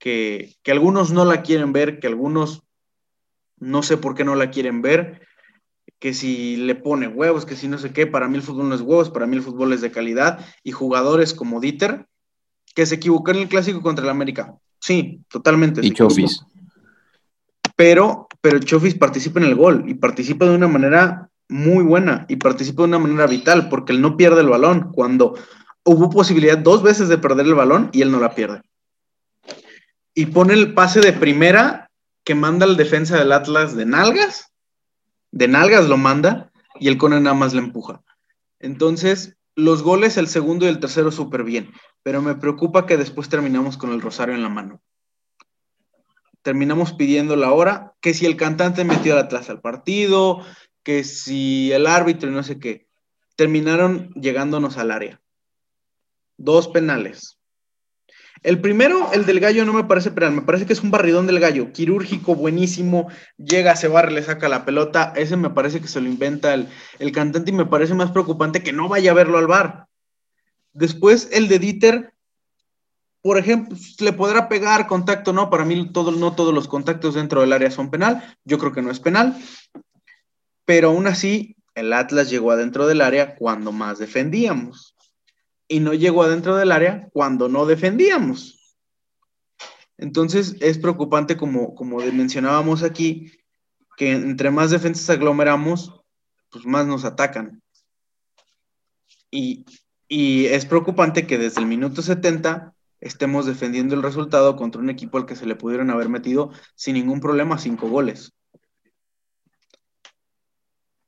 que, 0.00 0.56
que, 0.64 0.72
algunos 0.72 1.12
no 1.12 1.24
la 1.24 1.42
quieren 1.42 1.72
ver, 1.72 2.00
que 2.00 2.08
algunos 2.08 2.64
no 3.60 3.84
sé 3.84 3.96
por 3.96 4.16
qué 4.16 4.24
no 4.24 4.34
la 4.34 4.50
quieren 4.50 4.82
ver, 4.82 5.20
que 6.00 6.14
si 6.14 6.56
le 6.56 6.74
pone 6.74 7.06
huevos, 7.06 7.44
que 7.44 7.54
si 7.54 7.68
no 7.68 7.78
sé 7.78 7.92
qué, 7.92 8.06
para 8.06 8.26
mí 8.26 8.36
el 8.36 8.42
fútbol 8.42 8.68
no 8.68 8.74
es 8.74 8.80
huevos, 8.80 9.10
para 9.10 9.26
mí 9.26 9.36
el 9.36 9.42
fútbol 9.42 9.72
es 9.72 9.82
de 9.82 9.92
calidad, 9.92 10.44
y 10.64 10.72
jugadores 10.72 11.34
como 11.34 11.60
Dieter, 11.60 12.06
que 12.74 12.86
se 12.86 12.96
equivocó 12.96 13.30
en 13.30 13.38
el 13.38 13.48
clásico 13.48 13.82
contra 13.82 14.04
el 14.04 14.10
América. 14.10 14.54
Sí, 14.80 15.20
totalmente. 15.28 15.84
Y 15.84 15.92
Chofis. 15.92 16.40
Pero, 17.76 18.28
pero 18.40 18.58
Chofis 18.58 18.94
participa 18.94 19.40
en 19.40 19.46
el 19.46 19.54
gol 19.54 19.84
y 19.86 19.94
participa 19.94 20.46
de 20.46 20.54
una 20.54 20.68
manera 20.68 21.30
muy 21.48 21.84
buena 21.84 22.24
y 22.28 22.36
participa 22.36 22.82
de 22.82 22.88
una 22.88 22.98
manera 22.98 23.26
vital 23.26 23.68
porque 23.68 23.92
él 23.92 24.00
no 24.00 24.16
pierde 24.16 24.40
el 24.40 24.48
balón 24.48 24.92
cuando 24.92 25.34
hubo 25.84 26.08
posibilidad 26.08 26.56
dos 26.56 26.82
veces 26.82 27.08
de 27.08 27.18
perder 27.18 27.46
el 27.46 27.54
balón 27.54 27.90
y 27.92 28.02
él 28.02 28.10
no 28.10 28.20
la 28.20 28.34
pierde. 28.34 28.62
Y 30.20 30.26
pone 30.26 30.52
el 30.52 30.74
pase 30.74 31.00
de 31.00 31.14
primera 31.14 31.90
que 32.24 32.34
manda 32.34 32.66
el 32.66 32.76
defensa 32.76 33.16
del 33.16 33.32
Atlas 33.32 33.74
de 33.74 33.86
nalgas, 33.86 34.52
de 35.30 35.48
nalgas 35.48 35.88
lo 35.88 35.96
manda 35.96 36.52
y 36.78 36.88
el 36.88 36.98
Cone 36.98 37.18
nada 37.22 37.34
más 37.34 37.54
le 37.54 37.60
empuja. 37.60 38.02
Entonces, 38.58 39.38
los 39.54 39.82
goles, 39.82 40.18
el 40.18 40.28
segundo 40.28 40.66
y 40.66 40.68
el 40.68 40.78
tercero 40.78 41.10
súper 41.10 41.42
bien, 41.42 41.72
pero 42.02 42.20
me 42.20 42.34
preocupa 42.34 42.84
que 42.84 42.98
después 42.98 43.30
terminamos 43.30 43.78
con 43.78 43.92
el 43.92 44.02
rosario 44.02 44.34
en 44.34 44.42
la 44.42 44.50
mano. 44.50 44.82
Terminamos 46.42 46.92
pidiendo 46.92 47.34
la 47.34 47.52
hora, 47.52 47.94
que 48.02 48.12
si 48.12 48.26
el 48.26 48.36
cantante 48.36 48.84
metió 48.84 49.14
al 49.14 49.20
Atlas 49.20 49.48
al 49.48 49.62
partido, 49.62 50.44
que 50.82 51.02
si 51.02 51.72
el 51.72 51.86
árbitro 51.86 52.28
y 52.28 52.34
no 52.34 52.42
sé 52.42 52.58
qué, 52.58 52.88
terminaron 53.36 54.12
llegándonos 54.12 54.76
al 54.76 54.90
área. 54.90 55.22
Dos 56.36 56.68
penales. 56.68 57.39
El 58.42 58.60
primero, 58.60 59.12
el 59.12 59.26
del 59.26 59.38
gallo, 59.38 59.66
no 59.66 59.74
me 59.74 59.84
parece 59.84 60.10
penal, 60.10 60.32
me 60.32 60.40
parece 60.40 60.64
que 60.64 60.72
es 60.72 60.82
un 60.82 60.90
barridón 60.90 61.26
del 61.26 61.40
gallo, 61.40 61.72
quirúrgico, 61.72 62.34
buenísimo, 62.34 63.08
llega, 63.36 63.76
se 63.76 63.86
barre, 63.86 64.12
le 64.12 64.22
saca 64.22 64.48
la 64.48 64.64
pelota, 64.64 65.12
ese 65.14 65.36
me 65.36 65.50
parece 65.50 65.80
que 65.80 65.88
se 65.88 66.00
lo 66.00 66.08
inventa 66.08 66.54
el, 66.54 66.66
el 66.98 67.12
cantante 67.12 67.50
y 67.50 67.54
me 67.54 67.66
parece 67.66 67.92
más 67.92 68.12
preocupante 68.12 68.62
que 68.62 68.72
no 68.72 68.88
vaya 68.88 69.10
a 69.10 69.14
verlo 69.14 69.36
al 69.36 69.46
bar. 69.46 69.86
Después, 70.72 71.28
el 71.32 71.48
de 71.48 71.58
Dieter, 71.58 72.14
por 73.20 73.36
ejemplo, 73.36 73.76
le 73.98 74.12
podrá 74.14 74.48
pegar 74.48 74.86
contacto, 74.86 75.34
no, 75.34 75.50
para 75.50 75.66
mí 75.66 75.90
no 75.92 76.34
todos 76.34 76.54
los 76.54 76.66
contactos 76.66 77.14
dentro 77.14 77.42
del 77.42 77.52
área 77.52 77.70
son 77.70 77.90
penal, 77.90 78.36
yo 78.44 78.58
creo 78.58 78.72
que 78.72 78.80
no 78.80 78.90
es 78.90 79.00
penal, 79.00 79.36
pero 80.64 80.88
aún 80.88 81.06
así 81.06 81.56
el 81.74 81.92
Atlas 81.92 82.30
llegó 82.30 82.52
adentro 82.52 82.86
del 82.86 83.02
área 83.02 83.34
cuando 83.36 83.70
más 83.70 83.98
defendíamos 83.98 84.89
y 85.70 85.80
no 85.80 85.94
llegó 85.94 86.24
adentro 86.24 86.56
del 86.56 86.72
área 86.72 87.08
cuando 87.12 87.48
no 87.48 87.64
defendíamos. 87.64 88.76
Entonces 89.96 90.56
es 90.60 90.78
preocupante 90.78 91.36
como, 91.36 91.74
como 91.74 91.98
mencionábamos 91.98 92.82
aquí, 92.82 93.32
que 93.96 94.12
entre 94.12 94.50
más 94.50 94.70
defensas 94.70 95.08
aglomeramos, 95.08 96.02
pues 96.50 96.66
más 96.66 96.86
nos 96.86 97.04
atacan. 97.04 97.62
Y, 99.30 99.64
y 100.08 100.46
es 100.46 100.66
preocupante 100.66 101.26
que 101.26 101.38
desde 101.38 101.60
el 101.60 101.66
minuto 101.66 102.02
70 102.02 102.74
estemos 103.00 103.46
defendiendo 103.46 103.94
el 103.94 104.02
resultado 104.02 104.56
contra 104.56 104.82
un 104.82 104.90
equipo 104.90 105.18
al 105.18 105.26
que 105.26 105.36
se 105.36 105.46
le 105.46 105.54
pudieron 105.54 105.90
haber 105.90 106.08
metido 106.08 106.50
sin 106.74 106.94
ningún 106.94 107.20
problema 107.20 107.58
cinco 107.58 107.88
goles 107.88 108.34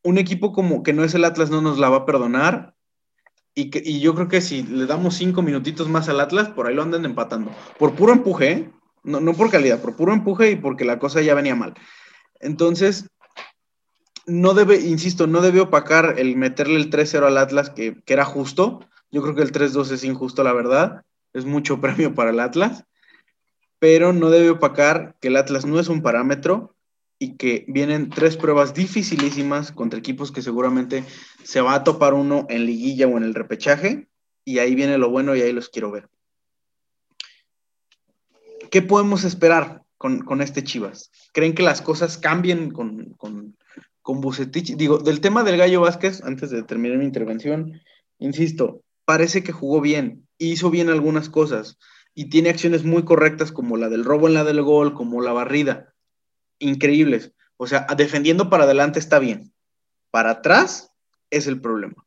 un 0.03 0.19
equipo 0.19 0.53
como 0.53 0.83
que 0.83 0.93
no 0.93 1.05
es 1.05 1.15
el 1.15 1.25
Atlas 1.25 1.51
no 1.51 1.63
nos 1.63 1.79
la 1.79 1.89
va 1.89 1.99
a 1.99 2.07
perdonar. 2.07 2.75
Y, 3.55 3.71
que, 3.71 3.83
y 3.85 4.01
yo 4.01 4.15
creo 4.15 4.29
que 4.29 4.41
si 4.41 4.63
le 4.63 4.87
damos 4.87 5.15
cinco 5.15 5.43
minutitos 5.43 5.89
más 5.89 6.09
al 6.09 6.21
Atlas, 6.21 6.49
por 6.49 6.67
ahí 6.67 6.75
lo 6.75 6.83
andan 6.83 7.05
empatando. 7.05 7.51
Por 7.79 7.95
puro 7.95 8.13
empuje, 8.13 8.51
¿eh? 8.51 8.71
no, 9.03 9.21
no 9.21 9.35
por 9.35 9.51
calidad, 9.51 9.81
por 9.81 9.95
puro 9.95 10.13
empuje 10.13 10.53
y 10.53 10.57
porque 10.57 10.85
la 10.85 10.99
cosa 10.99 11.21
ya 11.21 11.35
venía 11.35 11.55
mal. 11.55 11.75
Entonces, 12.41 13.11
no 14.27 14.55
debe, 14.55 14.81
insisto, 14.81 15.27
no 15.27 15.41
debe 15.41 15.61
opacar 15.61 16.15
el 16.19 16.37
meterle 16.37 16.77
el 16.77 16.91
3-0 16.91 17.27
al 17.27 17.39
Atlas, 17.39 17.71
que, 17.71 18.01
que, 18.03 18.13
era 18.13 18.25
justo. 18.25 18.81
Yo 19.11 19.23
creo 19.23 19.35
que 19.35 19.43
el 19.43 19.53
3-2 19.53 19.91
es 19.91 20.05
injusto, 20.05 20.43
la 20.43 20.53
verdad. 20.53 21.03
Es 21.33 21.45
mucho 21.45 21.81
premio 21.81 22.15
para 22.15 22.31
el 22.31 22.41
Atlas. 22.41 22.85
Pero 23.79 24.13
no 24.13 24.31
debe 24.31 24.51
opacar 24.51 25.17
que 25.21 25.29
el 25.29 25.37
Atlas 25.37 25.67
no 25.67 25.79
es 25.79 25.89
un 25.89 26.03
parámetro 26.03 26.75
y 27.23 27.37
que 27.37 27.65
vienen 27.69 28.11
tres 28.11 28.37
pruebas 28.37 28.75
dificilísimas 28.75 29.71
contra 29.71 29.99
equipos 30.01 30.33
que 30.33 30.43
seguramente 30.43 31.05
se 31.45 31.61
va 31.61 31.75
a 31.75 31.85
topar 31.85 32.15
uno 32.15 32.47
en 32.49 32.67
liguilla 32.67 33.07
o 33.07 33.17
en 33.17 33.23
el 33.23 33.35
repechaje, 33.35 34.09
y 34.45 34.59
ahí 34.59 34.75
viene 34.75 34.99
lo 34.99 35.09
bueno 35.09 35.37
y 35.37 35.41
ahí 35.41 35.53
los 35.53 35.69
quiero 35.69 35.93
ver. 35.93 36.09
¿qué 38.73 38.83
podemos 38.83 39.23
esperar 39.23 39.83
con, 39.99 40.41
este 40.41 40.65
Chivas? 40.65 41.13
¿Creen 41.33 41.55
que 41.55 41.63
las 41.63 41.83
cosas 41.83 42.19
cambien 42.19 42.71
con, 42.71 43.13
con, 43.19 43.57
con 44.01 44.21
Bucetich? 44.21 44.75
Digo, 44.77 44.99
del 44.99 45.21
tema 45.21 45.45
del 45.45 45.59
Gallo 45.59 45.83
Vázquez, 45.83 46.25
antes 46.25 46.51
de 46.51 46.65
terminar 46.65 46.99
mi 46.99 47.05
intervención, 47.05 47.81
insisto, 48.19 48.83
parece 49.05 49.45
que 49.45 49.53
jugó 49.53 49.81
bien, 49.81 50.27
hizo 50.39 50.71
bien 50.71 50.89
algunas 50.89 51.29
cosas 51.29 51.79
y 52.15 52.31
tiene 52.31 52.49
acciones 52.49 52.83
muy 52.83 53.05
correctas 53.05 53.53
como 53.53 53.77
la 53.77 53.91
del 53.91 54.05
robo 54.05 54.27
en 54.27 54.35
la 54.35 54.43
del 54.43 54.63
gol, 54.63 54.95
como 54.95 55.21
la 55.21 55.33
barrida. 55.33 55.92
Increíbles. 56.63 57.33
O 57.57 57.67
sea, 57.67 57.87
defendiendo 57.97 58.49
para 58.49 58.65
adelante 58.65 59.01
está 59.01 59.19
bien. 59.19 59.53
Para 60.13 60.31
atrás 60.31 60.93
es 61.31 61.49
el 61.49 61.61
problema. 61.61 62.07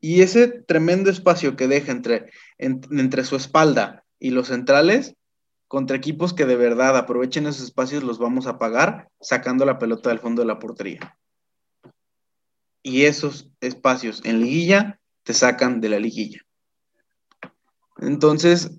Y 0.00 0.22
ese 0.22 0.48
tremendo 0.48 1.08
espacio 1.08 1.56
que 1.56 1.68
deja 1.68 1.92
entre, 1.92 2.30
entre 2.58 3.24
su 3.24 3.36
espalda 3.36 4.04
y 4.18 4.30
los 4.30 4.48
centrales, 4.48 5.14
contra 5.68 5.96
equipos 5.96 6.34
que 6.34 6.46
de 6.46 6.56
verdad 6.56 6.96
aprovechen 6.96 7.46
esos 7.46 7.62
espacios, 7.62 8.02
los 8.02 8.18
vamos 8.18 8.48
a 8.48 8.58
pagar 8.58 9.08
sacando 9.20 9.64
la 9.64 9.78
pelota 9.78 10.10
del 10.10 10.18
fondo 10.18 10.42
de 10.42 10.48
la 10.48 10.58
portería. 10.58 11.16
Y 12.82 13.04
esos 13.04 13.48
espacios 13.60 14.20
en 14.24 14.40
liguilla 14.40 15.00
te 15.22 15.32
sacan 15.32 15.80
de 15.80 15.90
la 15.90 16.00
liguilla. 16.00 16.40
Entonces, 17.98 18.70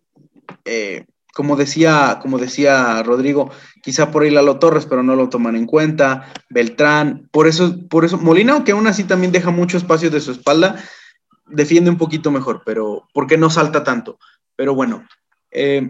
eh, 0.66 1.06
como 1.38 1.56
decía, 1.56 2.18
como 2.20 2.40
decía 2.40 3.04
Rodrigo, 3.04 3.52
quizá 3.84 4.10
por 4.10 4.24
ahí 4.24 4.32
Lalo 4.32 4.58
Torres, 4.58 4.88
pero 4.88 5.04
no 5.04 5.16
lo 5.16 5.30
toman 5.30 5.56
en 5.56 5.68
cuenta, 5.68 6.34
Beltrán, 6.50 7.30
por 7.32 7.46
eso, 7.46 7.78
por 7.90 8.06
eso, 8.06 8.18
Molina, 8.18 8.54
aunque 8.54 8.72
aún 8.72 8.88
así 8.88 9.04
también 9.04 9.32
deja 9.32 9.52
mucho 9.52 9.78
espacio 9.78 10.10
de 10.10 10.20
su 10.20 10.32
espalda, 10.32 10.84
defiende 11.46 11.92
un 11.92 12.00
poquito 12.00 12.32
mejor, 12.32 12.64
pero 12.66 13.08
porque 13.14 13.38
no 13.38 13.52
salta 13.52 13.84
tanto. 13.84 14.18
Pero 14.56 14.74
bueno, 14.74 15.06
eh, 15.52 15.88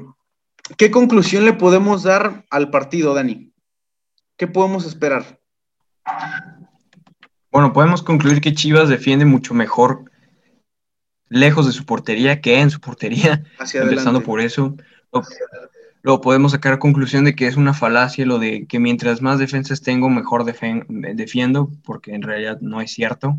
¿qué 0.75 0.91
conclusión 0.91 1.45
le 1.45 1.53
podemos 1.53 2.03
dar 2.03 2.43
al 2.49 2.69
partido, 2.69 3.13
Dani? 3.13 3.53
¿Qué 4.35 4.47
podemos 4.47 4.85
esperar? 4.85 5.39
Bueno, 7.53 7.71
podemos 7.71 8.03
concluir 8.03 8.41
que 8.41 8.53
Chivas 8.53 8.89
defiende 8.89 9.23
mucho 9.23 9.53
mejor 9.53 10.11
lejos 11.29 11.67
de 11.67 11.71
su 11.71 11.85
portería 11.85 12.41
que 12.41 12.59
en 12.59 12.69
su 12.69 12.81
portería, 12.81 13.45
Hacia 13.59 13.83
empezando 13.83 14.21
por 14.23 14.41
eso. 14.41 14.75
Luego 16.03 16.21
podemos 16.21 16.53
sacar 16.53 16.73
a 16.73 16.79
conclusión 16.79 17.25
de 17.25 17.35
que 17.35 17.47
es 17.47 17.57
una 17.57 17.73
falacia 17.73 18.25
lo 18.25 18.39
de 18.39 18.65
que 18.67 18.79
mientras 18.79 19.21
más 19.21 19.39
defensas 19.39 19.81
tengo, 19.81 20.09
mejor 20.09 20.45
defiendo, 20.45 21.69
porque 21.83 22.13
en 22.13 22.21
realidad 22.21 22.59
no 22.61 22.81
es 22.81 22.91
cierto. 22.91 23.37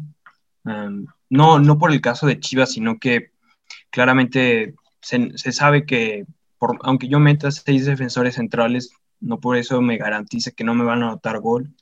no, 1.31 1.59
no 1.59 1.79
por 1.79 1.93
el 1.93 2.01
caso 2.01 2.27
de 2.27 2.41
Chivas, 2.41 2.73
sino 2.73 2.99
que 2.99 3.31
claramente 3.91 4.75
se, 5.01 5.53
sabe 5.53 5.87
que 5.87 6.27
aunque 6.83 7.09
yo 7.09 7.21
meta 7.21 7.51
seis 7.51 7.87
defensores 7.87 8.35
centrales, 8.35 8.91
no 9.21 9.41
por 9.41 9.57
eso 9.57 9.81
me 9.81 9.97
garantiza 9.97 10.51
que 10.51 10.64
no 10.64 10.75
me 10.75 10.85
van 10.85 11.03
a 11.03 11.07
anotar 11.07 11.41
gol. 11.41 11.73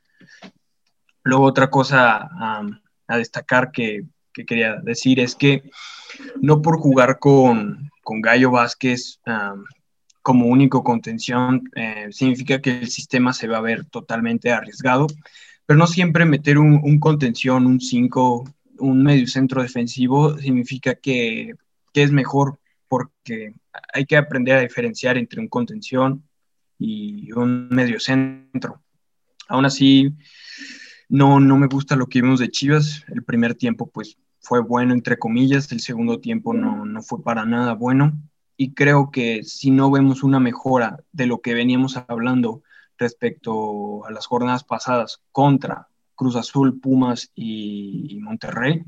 Luego 1.25 1.45
otra 1.45 1.71
cosa 1.71 2.31
a 3.09 3.17
destacar 3.17 3.73
que, 3.73 4.05
que, 4.33 4.47
quería 4.47 4.77
decir 4.77 5.19
es 5.19 5.35
que 5.35 5.69
no 6.41 6.63
por 6.63 6.79
jugar 6.79 7.19
con, 7.19 7.91
con 8.05 8.21
Gallo 8.21 8.53
Vázquez 8.53 9.21
como 10.27 10.47
único 10.47 10.83
contención 10.83 11.71
eh, 11.77 12.09
significa 12.11 12.61
que 12.61 12.81
el 12.81 12.89
sistema 12.89 13.33
se 13.33 13.47
va 13.47 13.59
a 13.59 13.61
ver 13.61 13.85
totalmente 13.85 14.51
arriesgado, 14.51 15.07
pero 15.65 15.79
no 15.79 15.87
siempre 15.87 16.25
meter 16.25 16.59
un, 16.59 16.99
contención, 16.99 17.65
un 17.65 17.79
5, 17.79 18.45
un 18.81 19.05
medio 19.05 19.29
centro 19.29 19.63
defensivo 19.63 20.37
significa 20.37 20.97
que, 20.97 21.55
es 21.95 22.11
mejor 22.11 22.59
porque 22.89 23.55
hay 23.95 24.05
que 24.05 24.17
aprender 24.17 24.57
a 24.57 24.63
diferenciar 24.63 25.17
entre 25.17 25.41
un 25.41 25.47
contención 25.47 26.25
y 26.77 27.31
un 27.31 27.69
medio 27.69 28.01
centro. 28.01 28.83
Aún 29.47 29.65
así, 29.65 30.13
no, 31.09 31.39
no 31.39 31.57
me 31.57 31.69
gusta 31.69 31.95
lo 31.95 32.09
que 32.09 32.21
vimos 32.21 32.41
de 32.41 32.51
Chivas. 32.51 33.05
El 33.15 33.23
primer 33.23 33.55
tiempo, 33.55 33.89
pues, 33.89 34.19
fue 34.41 34.61
bueno, 34.61 34.93
entre 34.93 35.19
comillas. 35.19 35.71
El 35.71 35.79
segundo 35.79 36.19
tiempo 36.19 36.53
no, 36.53 36.85
no 36.85 37.01
fue 37.01 37.23
para 37.23 37.47
nada 37.47 37.75
bueno 37.75 38.13
y 38.57 38.75
creo 38.75 39.11
que 39.11 39.45
si 39.45 39.71
no 39.71 39.91
vemos 39.91 40.23
una 40.23 40.41
mejora 40.41 40.99
de 41.13 41.27
lo 41.27 41.41
que 41.41 41.55
veníamos 41.55 41.97
hablando 42.09 42.63
respecto 42.99 44.05
a 44.07 44.11
las 44.11 44.27
jornadas 44.27 44.65
pasadas 44.65 45.23
contra 45.33 45.89
Cruz 46.15 46.37
Azul, 46.37 46.81
Pumas 46.81 47.31
y, 47.35 48.19
Monterrey, 48.21 48.83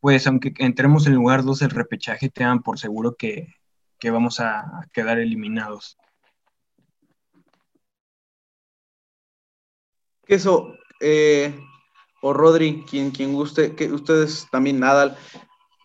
pues 0.00 0.26
aunque 0.26 0.52
entremos 0.58 1.06
en 1.06 1.14
lugar 1.14 1.44
2 1.44 1.62
el 1.62 1.70
repechaje, 1.70 2.28
te 2.28 2.42
dan 2.42 2.62
por 2.62 2.78
seguro 2.78 3.14
que, 3.16 3.54
vamos 4.04 4.40
a 4.40 4.88
quedar 4.92 5.18
eliminados. 5.20 5.96
Eso, 10.26 10.74
eh, 11.00 11.54
o 12.20 12.32
Rodri, 12.32 12.84
quien, 12.88 13.12
quien 13.12 13.32
guste, 13.32 13.76
que 13.76 13.92
ustedes 13.92 14.48
también 14.50 14.80
Nadal, 14.80 15.16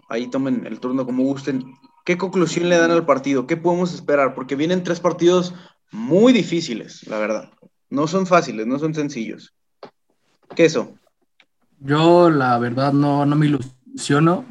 ahí 0.10 0.28
tomen 0.28 0.66
el 0.66 0.80
turno 0.80 1.06
como 1.06 1.24
gusten. 1.24 1.78
¿Qué 2.08 2.18
conclusión 2.18 2.70
le 2.70 2.78
dan 2.78 2.92
al 2.92 3.06
partido? 3.06 3.48
¿Qué 3.48 3.58
podemos 3.58 3.94
esperar? 3.94 4.34
Porque 4.34 4.56
vienen 4.56 4.82
tres 4.82 5.02
partidos 5.02 5.54
muy 5.92 6.32
difíciles, 6.32 7.06
la 7.06 7.18
verdad. 7.18 7.52
No 7.90 8.08
son 8.08 8.26
fáciles, 8.26 8.66
no 8.66 8.80
son 8.80 8.94
sencillos. 8.94 9.54
¿Qué 10.56 10.64
eso? 10.64 10.98
Yo, 11.82 12.30
la 12.30 12.58
verdad, 12.60 12.94
no, 12.94 13.26
no 13.26 13.36
me 13.36 13.48
ilusiono, 13.48 14.46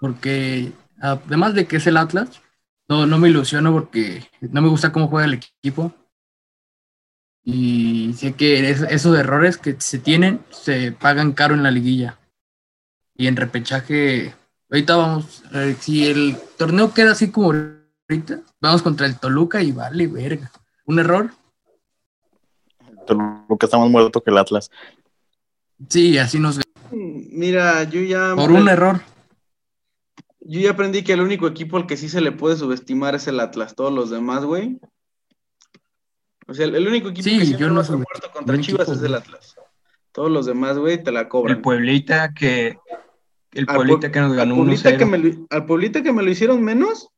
porque 0.00 0.70
además 1.00 1.54
de 1.54 1.66
que 1.66 1.78
es 1.78 1.88
el 1.88 1.96
Atlas, 1.96 2.40
no, 2.88 3.04
no 3.04 3.18
me 3.18 3.30
ilusiono 3.30 3.72
porque 3.72 4.22
no 4.40 4.62
me 4.62 4.68
gusta 4.68 4.92
cómo 4.92 5.08
juega 5.08 5.26
el 5.26 5.34
equipo. 5.34 5.92
Y 7.42 8.14
sé 8.16 8.34
que 8.34 8.70
esos 8.70 9.18
errores 9.18 9.58
que 9.58 9.74
se 9.80 9.98
tienen 9.98 10.38
se 10.50 10.92
pagan 10.92 11.32
caro 11.32 11.56
en 11.56 11.64
la 11.64 11.72
liguilla. 11.72 12.20
Y 13.16 13.26
en 13.26 13.34
repechaje 13.34 14.36
Ahorita 14.74 14.96
vamos, 14.96 15.44
a 15.52 15.58
ver, 15.58 15.76
si 15.76 16.04
el 16.04 16.36
torneo 16.58 16.92
queda 16.92 17.12
así 17.12 17.30
como 17.30 17.52
ahorita, 18.10 18.40
vamos 18.60 18.82
contra 18.82 19.06
el 19.06 19.20
Toluca 19.20 19.62
y 19.62 19.70
vale, 19.70 20.08
verga. 20.08 20.50
¿Un 20.84 20.98
error? 20.98 21.30
Toluca 23.06 23.66
está 23.66 23.78
más 23.78 23.88
muerto 23.88 24.20
que 24.20 24.32
el 24.32 24.38
Atlas. 24.38 24.72
Sí, 25.88 26.18
así 26.18 26.40
nos 26.40 26.58
ve. 26.58 26.64
Mira, 26.90 27.84
yo 27.84 28.00
ya... 28.00 28.34
Por 28.34 28.50
un 28.50 28.68
error. 28.68 29.00
Yo 30.40 30.58
ya 30.58 30.72
aprendí 30.72 31.04
que 31.04 31.12
el 31.12 31.20
único 31.20 31.46
equipo 31.46 31.76
al 31.76 31.86
que 31.86 31.96
sí 31.96 32.08
se 32.08 32.20
le 32.20 32.32
puede 32.32 32.56
subestimar 32.56 33.14
es 33.14 33.28
el 33.28 33.38
Atlas. 33.38 33.76
Todos 33.76 33.92
los 33.92 34.10
demás, 34.10 34.44
güey. 34.44 34.80
O 36.48 36.54
sea, 36.54 36.66
el, 36.66 36.88
único 36.88 37.10
equipo 37.10 37.28
que 37.28 37.56
yo 37.56 37.70
no 37.70 37.80
ha 37.80 37.84
muerto 37.84 38.32
contra 38.32 38.60
Chivas 38.60 38.88
es 38.88 39.00
el 39.04 39.14
Atlas. 39.14 39.54
Todos 40.10 40.32
los 40.32 40.46
demás, 40.46 40.78
güey, 40.78 41.00
te 41.00 41.12
la 41.12 41.28
cobran. 41.28 41.58
El 41.58 41.62
Pueblita 41.62 42.34
que 42.34 42.76
el 43.54 43.66
Pueblita 43.66 44.10
que 44.10 44.20
nos 44.20 44.34
ganó 44.34 44.54
al 44.54 44.60
Pueblita, 44.60 44.96
que 44.96 45.06
me 45.06 45.18
lo, 45.18 45.46
al 45.50 45.66
Pueblita 45.66 46.02
que 46.02 46.12
me 46.12 46.22
lo 46.22 46.30
hicieron 46.30 46.62
menos, 46.62 47.08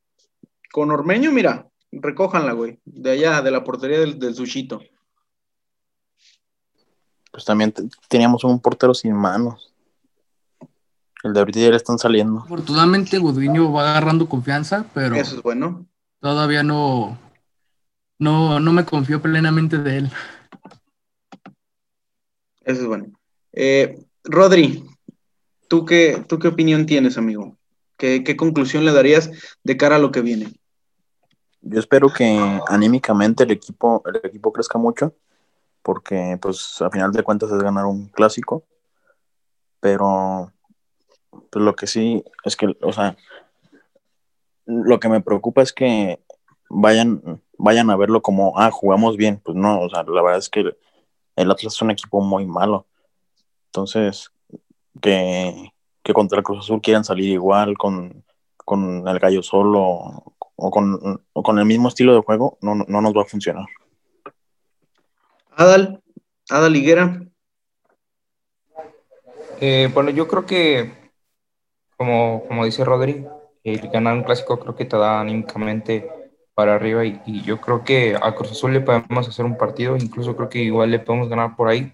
con 0.70 0.90
Ormeño, 0.90 1.32
mira, 1.32 1.68
recójanla, 1.92 2.52
güey, 2.52 2.78
de 2.84 3.10
allá, 3.12 3.42
de 3.42 3.50
la 3.50 3.64
portería 3.64 4.00
del, 4.00 4.18
del 4.18 4.34
Sushito. 4.34 4.82
Pues 7.32 7.44
también 7.44 7.74
teníamos 8.08 8.44
un 8.44 8.60
portero 8.60 8.94
sin 8.94 9.14
manos. 9.14 9.74
El 11.22 11.32
de 11.32 11.40
ahorita 11.40 11.60
ya 11.60 11.70
le 11.70 11.76
están 11.76 11.98
saliendo. 11.98 12.40
Afortunadamente, 12.40 13.18
Gudiño 13.18 13.72
va 13.72 13.90
agarrando 13.90 14.28
confianza, 14.28 14.86
pero. 14.94 15.16
Eso 15.16 15.36
es 15.36 15.42
bueno. 15.42 15.86
Todavía 16.20 16.62
no. 16.62 17.18
No, 18.18 18.60
no 18.60 18.72
me 18.72 18.84
confío 18.84 19.20
plenamente 19.20 19.76
de 19.76 19.98
él. 19.98 20.10
Eso 22.62 22.82
es 22.82 22.86
bueno. 22.86 23.06
Eh, 23.52 23.98
Rodri, 24.24 24.84
¿Tú 25.68 25.84
qué, 25.84 26.24
¿Tú 26.28 26.38
qué 26.38 26.48
opinión 26.48 26.86
tienes, 26.86 27.18
amigo? 27.18 27.56
¿Qué, 27.96 28.36
conclusión 28.36 28.84
le 28.84 28.92
darías 28.92 29.30
de 29.64 29.76
cara 29.76 29.96
a 29.96 29.98
lo 29.98 30.12
que 30.12 30.20
viene? 30.20 30.52
Yo 31.62 31.80
espero 31.80 32.12
que 32.12 32.60
anímicamente 32.68 33.44
el 33.44 33.50
equipo, 33.50 34.02
el 34.06 34.20
equipo 34.22 34.52
crezca 34.52 34.78
mucho, 34.78 35.14
porque 35.82 36.38
pues 36.40 36.80
a 36.82 36.90
final 36.90 37.10
de 37.12 37.22
cuentas 37.22 37.50
es 37.50 37.62
ganar 37.62 37.86
un 37.86 38.08
clásico, 38.08 38.64
pero 39.80 40.52
pues, 41.30 41.64
lo 41.64 41.74
que 41.74 41.86
sí 41.86 42.22
es 42.44 42.54
que, 42.54 42.76
o 42.82 42.92
sea, 42.92 43.16
lo 44.66 45.00
que 45.00 45.08
me 45.08 45.22
preocupa 45.22 45.62
es 45.62 45.72
que 45.72 46.20
vayan, 46.68 47.40
vayan 47.56 47.90
a 47.90 47.96
verlo 47.96 48.20
como, 48.20 48.58
ah, 48.58 48.70
jugamos 48.70 49.16
bien, 49.16 49.40
pues 49.42 49.56
no, 49.56 49.80
o 49.80 49.88
sea, 49.88 50.04
la 50.04 50.22
verdad 50.22 50.38
es 50.38 50.50
que 50.50 50.76
el 51.36 51.50
Atlas 51.50 51.74
es 51.74 51.82
un 51.82 51.90
equipo 51.90 52.20
muy 52.20 52.46
malo, 52.46 52.86
entonces 53.66 54.30
que, 55.00 55.72
contra 56.14 56.38
el 56.38 56.44
Cruz 56.44 56.60
Azul 56.60 56.80
quieran 56.80 57.04
salir 57.04 57.30
igual 57.30 57.76
con, 57.76 58.24
el 59.06 59.18
gallo 59.18 59.42
solo 59.42 60.34
o 60.56 60.70
con, 60.70 61.58
el 61.58 61.64
mismo 61.64 61.88
estilo 61.88 62.14
de 62.14 62.22
juego, 62.22 62.58
no, 62.60 62.74
nos 62.74 63.16
va 63.16 63.22
a 63.22 63.26
funcionar. 63.26 63.66
Adal, 65.52 66.02
Adal 66.50 66.76
Higuera. 66.76 67.22
Eh, 69.60 69.90
bueno, 69.94 70.10
yo 70.10 70.28
creo 70.28 70.44
que, 70.44 70.92
como, 71.96 72.44
como 72.46 72.64
dice 72.64 72.84
Rodri, 72.84 73.26
el 73.64 73.88
ganar 73.88 74.14
un 74.14 74.22
clásico 74.22 74.58
creo 74.58 74.76
que 74.76 74.84
te 74.84 74.98
da 74.98 75.20
anímicamente 75.20 76.10
para 76.54 76.74
arriba 76.74 77.04
y, 77.04 77.20
y, 77.26 77.42
yo 77.42 77.60
creo 77.60 77.84
que 77.84 78.16
a 78.20 78.34
Cruz 78.34 78.52
Azul 78.52 78.72
le 78.72 78.80
podemos 78.80 79.28
hacer 79.28 79.44
un 79.44 79.56
partido, 79.56 79.96
incluso 79.96 80.36
creo 80.36 80.48
que 80.48 80.58
igual 80.58 80.90
le 80.90 80.98
podemos 80.98 81.28
ganar 81.28 81.56
por 81.56 81.68
ahí, 81.68 81.92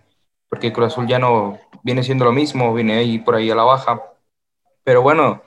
porque 0.53 0.71
Cruz 0.71 0.89
Azul 0.89 1.07
ya 1.09 1.19
no 1.19 1.59
viene 1.83 2.03
siendo 2.03 2.27
lo 2.27 2.33
mismo, 2.33 2.75
viene 2.75 2.99
ahí 2.99 3.19
por 3.19 3.37
ahí 3.37 3.51
a 3.51 3.55
la 3.55 3.63
baja. 3.63 4.03
Pero 4.85 5.01
bueno, 5.01 5.43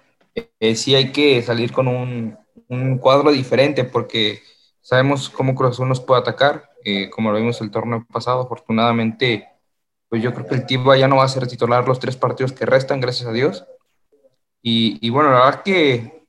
eh, 0.59 0.75
sí 0.75 0.95
hay 0.95 1.11
que 1.11 1.43
salir 1.43 1.71
con 1.71 1.87
un, 1.87 2.35
un, 2.69 2.97
cuadro 2.97 3.31
diferente 3.31 3.83
porque 3.83 4.41
sabemos 4.81 5.29
cómo 5.29 5.53
Cruz 5.53 5.73
Azul 5.73 5.87
nos 5.87 6.01
puede 6.01 6.21
atacar, 6.21 6.71
eh, 6.83 7.11
como 7.11 7.31
lo 7.31 7.37
vimos 7.37 7.61
el 7.61 7.69
torneo 7.69 8.03
pasado, 8.11 8.41
afortunadamente, 8.41 9.47
pues 10.09 10.23
yo 10.23 10.33
creo 10.33 10.47
que 10.47 10.55
el 10.55 10.65
Tiva 10.65 10.97
ya 10.97 11.07
no 11.07 11.17
va 11.17 11.25
a 11.25 11.27
ser 11.27 11.45
titular 11.45 11.87
los 11.87 11.99
tres 11.99 12.17
partidos 12.17 12.51
que 12.53 12.65
restan, 12.65 12.99
gracias 12.99 13.29
a 13.29 13.31
Dios. 13.31 13.63
Y, 14.63 14.97
y 15.05 15.11
bueno, 15.11 15.29
la 15.29 15.45
verdad 15.45 15.61
que 15.61 16.25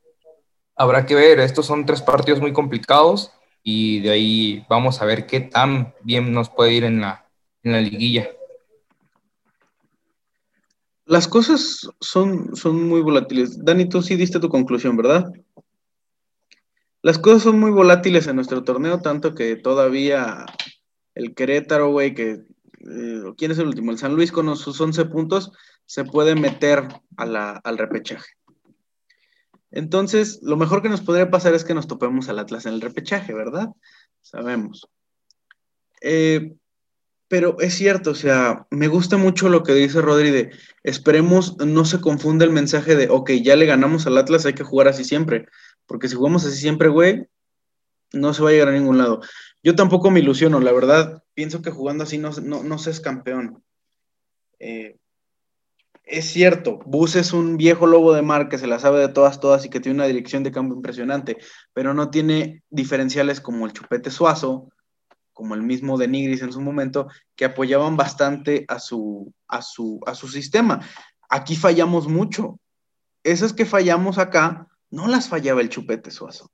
habrá 0.76 1.06
que 1.06 1.14
ver, 1.14 1.40
estos 1.40 1.64
son 1.64 1.86
tres 1.86 2.02
partidos 2.02 2.42
muy 2.42 2.52
complicados 2.52 3.32
y 3.62 4.00
de 4.00 4.10
ahí 4.10 4.66
vamos 4.68 5.00
a 5.00 5.06
ver 5.06 5.24
qué 5.24 5.40
tan 5.40 5.94
bien 6.02 6.30
nos 6.34 6.50
puede 6.50 6.74
ir 6.74 6.84
en 6.84 7.00
la, 7.00 7.26
en 7.62 7.72
la 7.72 7.80
liguilla. 7.80 8.28
Las 11.06 11.28
cosas 11.28 11.88
son, 12.00 12.56
son 12.56 12.88
muy 12.88 13.00
volátiles. 13.00 13.64
Dani, 13.64 13.88
tú 13.88 14.02
sí 14.02 14.16
diste 14.16 14.40
tu 14.40 14.48
conclusión, 14.48 14.96
¿verdad? 14.96 15.32
Las 17.00 17.18
cosas 17.18 17.44
son 17.44 17.60
muy 17.60 17.70
volátiles 17.70 18.26
en 18.26 18.34
nuestro 18.36 18.64
torneo, 18.64 19.00
tanto 19.00 19.34
que 19.34 19.54
todavía 19.54 20.44
el 21.14 21.34
Querétaro, 21.34 21.90
güey, 21.90 22.14
que 22.14 22.44
eh, 22.90 23.22
¿quién 23.36 23.52
es 23.52 23.58
el 23.58 23.68
último? 23.68 23.92
El 23.92 23.98
San 23.98 24.14
Luis 24.16 24.32
con 24.32 24.54
sus 24.56 24.80
11 24.80 25.04
puntos 25.06 25.52
se 25.86 26.04
puede 26.04 26.34
meter 26.34 26.88
al 27.16 27.78
repechaje. 27.78 28.32
Entonces, 29.70 30.40
lo 30.42 30.56
mejor 30.56 30.82
que 30.82 30.88
nos 30.88 31.02
podría 31.02 31.30
pasar 31.30 31.54
es 31.54 31.64
que 31.64 31.74
nos 31.74 31.86
topemos 31.86 32.28
al 32.28 32.38
Atlas 32.38 32.66
en 32.66 32.74
el 32.74 32.80
repechaje, 32.80 33.32
¿verdad? 33.32 33.68
Sabemos. 34.22 34.88
Eh, 36.00 36.56
pero 37.28 37.58
es 37.60 37.74
cierto, 37.74 38.10
o 38.10 38.14
sea, 38.14 38.66
me 38.70 38.88
gusta 38.88 39.16
mucho 39.16 39.48
lo 39.48 39.62
que 39.62 39.74
dice 39.74 40.00
Rodri 40.00 40.30
de 40.30 40.50
esperemos 40.84 41.56
no 41.58 41.84
se 41.84 42.00
confunda 42.00 42.44
el 42.44 42.52
mensaje 42.52 42.94
de, 42.94 43.08
ok, 43.08 43.32
ya 43.42 43.56
le 43.56 43.66
ganamos 43.66 44.06
al 44.06 44.18
Atlas, 44.18 44.46
hay 44.46 44.54
que 44.54 44.62
jugar 44.62 44.88
así 44.88 45.04
siempre. 45.04 45.46
Porque 45.86 46.08
si 46.08 46.14
jugamos 46.14 46.44
así 46.44 46.56
siempre, 46.58 46.88
güey, 46.88 47.26
no 48.12 48.32
se 48.32 48.42
va 48.42 48.50
a 48.50 48.52
llegar 48.52 48.68
a 48.68 48.72
ningún 48.72 48.98
lado. 48.98 49.20
Yo 49.62 49.74
tampoco 49.74 50.10
me 50.10 50.20
ilusiono, 50.20 50.60
la 50.60 50.72
verdad, 50.72 51.24
pienso 51.34 51.62
que 51.62 51.70
jugando 51.70 52.04
así 52.04 52.18
no, 52.18 52.30
no, 52.42 52.62
no 52.62 52.78
se 52.78 52.90
es 52.90 53.00
campeón. 53.00 53.64
Eh, 54.60 54.96
es 56.04 56.26
cierto, 56.26 56.78
Bus 56.86 57.16
es 57.16 57.32
un 57.32 57.56
viejo 57.56 57.88
lobo 57.88 58.12
de 58.12 58.22
mar 58.22 58.48
que 58.48 58.58
se 58.58 58.68
la 58.68 58.78
sabe 58.78 59.00
de 59.00 59.08
todas, 59.08 59.40
todas 59.40 59.64
y 59.64 59.70
que 59.70 59.80
tiene 59.80 59.96
una 59.96 60.06
dirección 60.06 60.44
de 60.44 60.52
cambio 60.52 60.76
impresionante, 60.76 61.38
pero 61.72 61.94
no 61.94 62.10
tiene 62.10 62.62
diferenciales 62.70 63.40
como 63.40 63.66
el 63.66 63.72
Chupete 63.72 64.12
Suazo, 64.12 64.68
como 65.36 65.54
el 65.54 65.62
mismo 65.62 65.98
de 65.98 66.08
Nigris 66.08 66.40
en 66.40 66.52
su 66.52 66.60
momento, 66.60 67.08
que 67.36 67.44
apoyaban 67.44 67.96
bastante 67.96 68.64
a 68.68 68.80
su, 68.80 69.32
a 69.46 69.60
su, 69.60 70.00
a 70.06 70.14
su 70.14 70.28
sistema. 70.28 70.80
Aquí 71.28 71.54
fallamos 71.54 72.08
mucho. 72.08 72.58
Esas 73.22 73.52
que 73.52 73.66
fallamos 73.66 74.16
acá, 74.16 74.66
no 74.90 75.06
las 75.06 75.28
fallaba 75.28 75.60
el 75.60 75.68
Chupete 75.68 76.10
Suazo. 76.10 76.50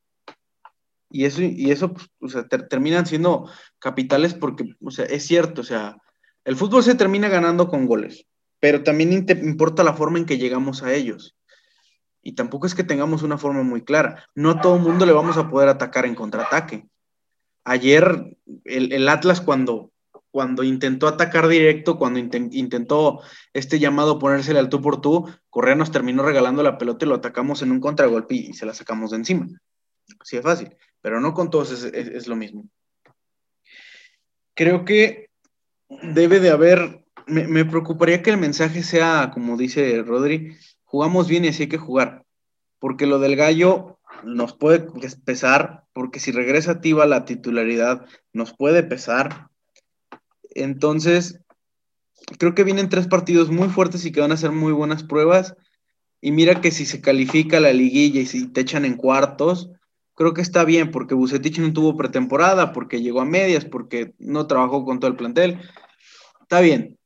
Y 1.10 1.26
eso, 1.26 1.42
y 1.42 1.70
eso 1.70 1.92
pues, 1.92 2.10
o 2.20 2.28
sea, 2.28 2.48
ter 2.48 2.68
terminan 2.68 3.06
siendo 3.06 3.48
capitales 3.78 4.34
porque, 4.34 4.64
o 4.82 4.90
sea, 4.90 5.04
es 5.04 5.24
cierto, 5.26 5.60
o 5.60 5.64
sea, 5.64 5.96
el 6.44 6.56
fútbol 6.56 6.82
se 6.82 6.94
termina 6.94 7.28
ganando 7.28 7.68
con 7.68 7.86
goles 7.86 8.26
pero 8.62 8.84
también 8.84 9.26
importa 9.42 9.82
la 9.82 9.92
forma 9.92 10.20
en 10.20 10.24
que 10.24 10.38
llegamos 10.38 10.84
a 10.84 10.94
ellos. 10.94 11.36
Y 12.22 12.36
tampoco 12.36 12.68
es 12.68 12.76
que 12.76 12.84
tengamos 12.84 13.24
una 13.24 13.36
forma 13.36 13.64
muy 13.64 13.82
clara. 13.82 14.24
No 14.36 14.50
a 14.50 14.60
todo 14.60 14.76
el 14.76 14.82
mundo 14.82 15.04
le 15.04 15.10
vamos 15.10 15.36
a 15.36 15.50
poder 15.50 15.68
atacar 15.68 16.06
en 16.06 16.14
contraataque. 16.14 16.86
Ayer 17.64 18.36
el, 18.64 19.08
Atlas 19.08 19.40
cuando, 19.40 19.92
cuando 20.30 20.64
intentó 20.64 21.06
atacar 21.06 21.48
directo, 21.48 21.98
cuando 21.98 22.18
intent, 22.18 22.54
intentó 22.54 23.20
este 23.52 23.78
llamado 23.78 24.18
ponérsele 24.18 24.58
al 24.58 24.68
tú 24.68 24.80
por 24.80 25.00
tú, 25.00 25.28
Correa 25.50 25.74
nos 25.74 25.92
terminó 25.92 26.22
regalando 26.22 26.62
la 26.62 26.78
pelota 26.78 27.04
y 27.04 27.08
lo 27.08 27.16
atacamos 27.16 27.62
en 27.62 27.70
un 27.70 27.80
contragolpe 27.80 28.34
y, 28.34 28.52
se 28.52 28.66
la 28.66 28.74
sacamos 28.74 29.10
de 29.10 29.18
encima. 29.18 29.46
Así 30.18 30.36
de 30.36 30.42
fácil, 30.42 30.76
pero 31.00 31.20
no 31.20 31.34
con 31.34 31.50
todos 31.50 31.70
es 31.84 32.26
lo 32.26 32.36
mismo. 32.36 32.68
Creo 34.54 34.84
que 34.84 35.30
debe 35.88 36.40
de 36.40 36.50
haber 36.50 37.02
me, 37.26 37.46
me, 37.46 37.64
preocuparía 37.64 38.22
que 38.22 38.30
el 38.30 38.38
mensaje 38.38 38.82
sea, 38.82 39.30
como 39.32 39.56
dice 39.56 40.02
Rodri, 40.02 40.56
jugamos 40.84 41.28
bien 41.28 41.44
y 41.44 41.48
así 41.48 41.64
hay 41.64 41.68
que 41.68 41.78
jugar. 41.78 42.24
Porque 42.78 43.06
lo 43.06 43.18
del 43.18 43.36
gallo 43.36 43.98
nos 44.24 44.54
puede 44.54 44.86
pesar, 45.24 45.84
porque 45.92 46.20
si 46.20 46.32
regresa 46.32 46.80
Tiva 46.80 47.06
la 47.06 47.24
titularidad, 47.24 48.06
nos 48.32 48.54
puede 48.54 48.82
pesar. 48.82 49.48
Entonces, 50.54 51.40
creo 52.38 52.54
que 52.54 52.64
vienen 52.64 52.88
tres 52.88 53.08
partidos 53.08 53.50
muy 53.50 53.68
fuertes 53.68 54.04
y 54.04 54.12
que 54.12 54.20
van 54.20 54.32
a 54.32 54.36
ser 54.36 54.52
muy 54.52 54.72
buenas 54.72 55.02
pruebas. 55.02 55.54
Y 56.20 56.32
mira 56.32 56.60
que 56.60 56.70
si 56.70 56.86
se 56.86 57.00
califica 57.00 57.60
la 57.60 57.72
liguilla 57.72 58.20
y 58.20 58.26
si 58.26 58.46
te 58.48 58.60
echan 58.60 58.84
en 58.84 58.96
cuartos, 58.96 59.70
creo 60.14 60.34
que 60.34 60.42
está 60.42 60.64
bien, 60.64 60.90
porque 60.90 61.14
Bucetich 61.14 61.58
no 61.58 61.72
tuvo 61.72 61.96
pretemporada, 61.96 62.72
porque 62.72 63.02
llegó 63.02 63.20
a 63.20 63.24
medias, 63.24 63.64
porque 63.64 64.14
no 64.18 64.46
trabajó 64.46 64.84
con 64.84 65.00
todo 65.00 65.10
el 65.10 65.16
plantel. 65.16 65.58
Está 66.40 66.60
bien, 66.60 66.98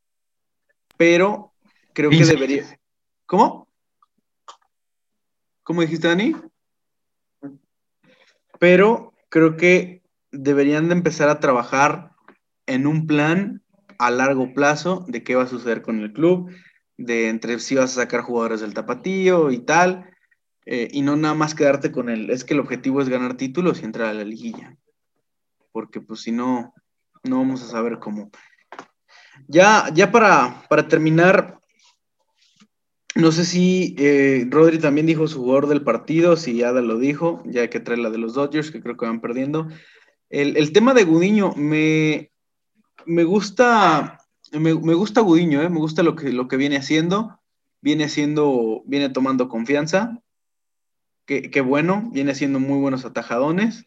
pero 0.97 1.53
creo 1.93 2.11
que 2.11 2.25
debería. 2.25 2.79
¿Cómo? 3.25 3.69
¿Cómo 5.63 5.81
dijiste, 5.81 6.09
Dani? 6.09 6.35
Pero 8.59 9.13
creo 9.29 9.57
que 9.57 10.03
deberían 10.33 10.89
de 10.89 10.95
empezar 10.95 11.29
a 11.29 11.41
trabajar 11.41 12.13
en 12.67 12.87
un 12.87 13.07
plan 13.07 13.63
a 13.99 14.11
largo 14.11 14.53
plazo 14.53 15.05
de 15.09 15.23
qué 15.23 15.35
va 15.35 15.45
a 15.45 15.49
suceder 15.49 15.83
con 15.83 16.01
el 16.01 16.13
club, 16.13 16.51
de 16.99 17.29
entre 17.29 17.59
si 17.59 17.75
vas 17.75 17.93
a 17.93 18.03
sacar 18.03 18.23
jugadores 18.23 18.61
del 18.61 18.75
tapatío 18.75 19.51
y 19.51 19.59
tal, 19.59 20.11
eh, 20.65 20.89
y 20.91 21.03
no 21.03 21.17
nada 21.17 21.35
más 21.35 21.55
quedarte 21.55 21.93
con 21.93 22.09
el, 22.09 22.31
es 22.31 22.45
que 22.45 22.55
el 22.55 22.61
objetivo 22.61 23.01
es 23.01 23.09
ganar 23.09 23.37
títulos 23.37 23.81
y 23.81 23.85
entrar 23.85 24.09
a 24.09 24.15
la 24.15 24.25
liguilla, 24.25 24.77
porque 25.73 26.01
pues 26.01 26.21
si 26.21 26.33
no, 26.33 26.75
no 27.23 27.39
vamos 27.39 27.63
a 27.63 27.69
saber 27.69 27.99
cómo. 27.99 28.31
Ya, 29.49 29.91
ya 29.95 30.11
para, 30.11 30.65
para 30.69 30.89
terminar, 30.89 31.61
no 33.17 33.33
sé 33.33 33.45
si 33.45 33.97
eh, 33.99 34.47
Rodri 34.51 34.79
también 34.79 35.07
dijo 35.07 35.27
su 35.27 35.41
jugador 35.41 35.69
del 35.69 35.83
partido, 35.83 36.37
si 36.37 36.63
Ada 36.63 36.83
lo 36.83 36.99
dijo, 36.99 37.43
ya 37.47 37.69
que 37.71 37.81
traer 37.81 38.01
la 38.01 38.11
de 38.11 38.19
los 38.19 38.35
Dodgers, 38.35 38.71
que 38.71 38.83
creo 38.83 38.97
que 38.97 39.07
van 39.07 39.21
perdiendo. 39.21 39.69
El, 40.29 40.57
el 40.57 40.73
tema 40.73 40.93
de 40.93 41.05
Gudiño, 41.05 41.53
me, 41.57 42.31
me 43.07 43.25
gusta, 43.25 44.19
me, 44.53 44.75
me, 44.75 44.95
gusta 44.95 45.23
Gudiño, 45.23 45.63
eh, 45.63 45.71
me 45.71 45.79
gusta 45.79 46.03
lo 46.03 46.15
que, 46.15 46.31
lo 46.31 46.47
que 46.47 46.57
viene 46.57 46.77
haciendo, 46.77 47.41
viene 47.81 48.05
haciendo, 48.05 48.83
viene 48.87 49.09
tomando 49.09 49.49
confianza, 49.49 50.23
qué 51.25 51.51
que 51.51 51.61
bueno, 51.63 52.11
viene 52.13 52.33
haciendo 52.33 52.61
muy 52.61 52.79
buenos 52.79 53.05
atajadones. 53.05 53.87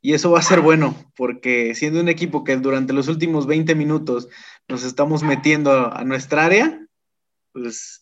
Y 0.00 0.14
eso 0.14 0.30
va 0.30 0.38
a 0.38 0.42
ser 0.42 0.62
bueno, 0.62 0.96
porque 1.14 1.74
siendo 1.74 2.00
un 2.00 2.08
equipo 2.08 2.44
que 2.44 2.56
durante 2.56 2.94
los 2.94 3.08
últimos 3.08 3.46
20 3.46 3.74
minutos 3.74 4.28
nos 4.66 4.84
estamos 4.84 5.22
metiendo 5.22 5.92
a 5.94 6.02
nuestra 6.04 6.46
área, 6.46 6.86
pues 7.52 8.01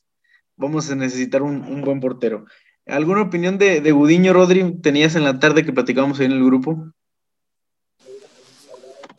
vamos 0.61 0.91
a 0.91 0.95
necesitar 0.95 1.43
un, 1.43 1.63
un, 1.63 1.81
buen 1.81 2.01
portero. 2.01 2.45
¿Alguna 2.87 3.23
opinión 3.23 3.59
de, 3.59 3.81
de 3.81 3.93
Gudiño, 3.93 4.33
Rodri, 4.33 4.81
tenías 4.81 5.17
en 5.17 5.25
la 5.25 5.39
tarde 5.39 5.65
que 5.65 5.73
platicábamos 5.73 6.21
ahí 6.21 6.27
en 6.27 6.33
el 6.33 6.45
grupo? 6.45 6.87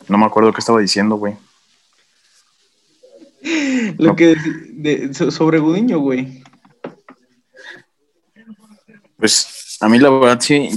No 0.07 0.17
me 0.17 0.25
acuerdo 0.25 0.53
qué 0.53 0.59
estaba 0.59 0.79
diciendo, 0.79 1.15
güey. 1.15 1.35
Lo 3.97 4.09
no. 4.09 4.15
que 4.15 4.35
de, 4.73 5.13
sobre 5.13 5.59
Gudiño, 5.59 5.99
güey. 5.99 6.43
Pues 9.17 9.77
a 9.81 9.89
mí 9.89 9.99
la 9.99 10.09
verdad 10.09 10.39
sí 10.39 10.69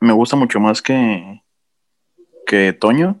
me 0.00 0.12
gusta 0.12 0.36
mucho 0.36 0.60
más 0.60 0.80
que, 0.80 1.42
que 2.46 2.72
Toño. 2.72 3.20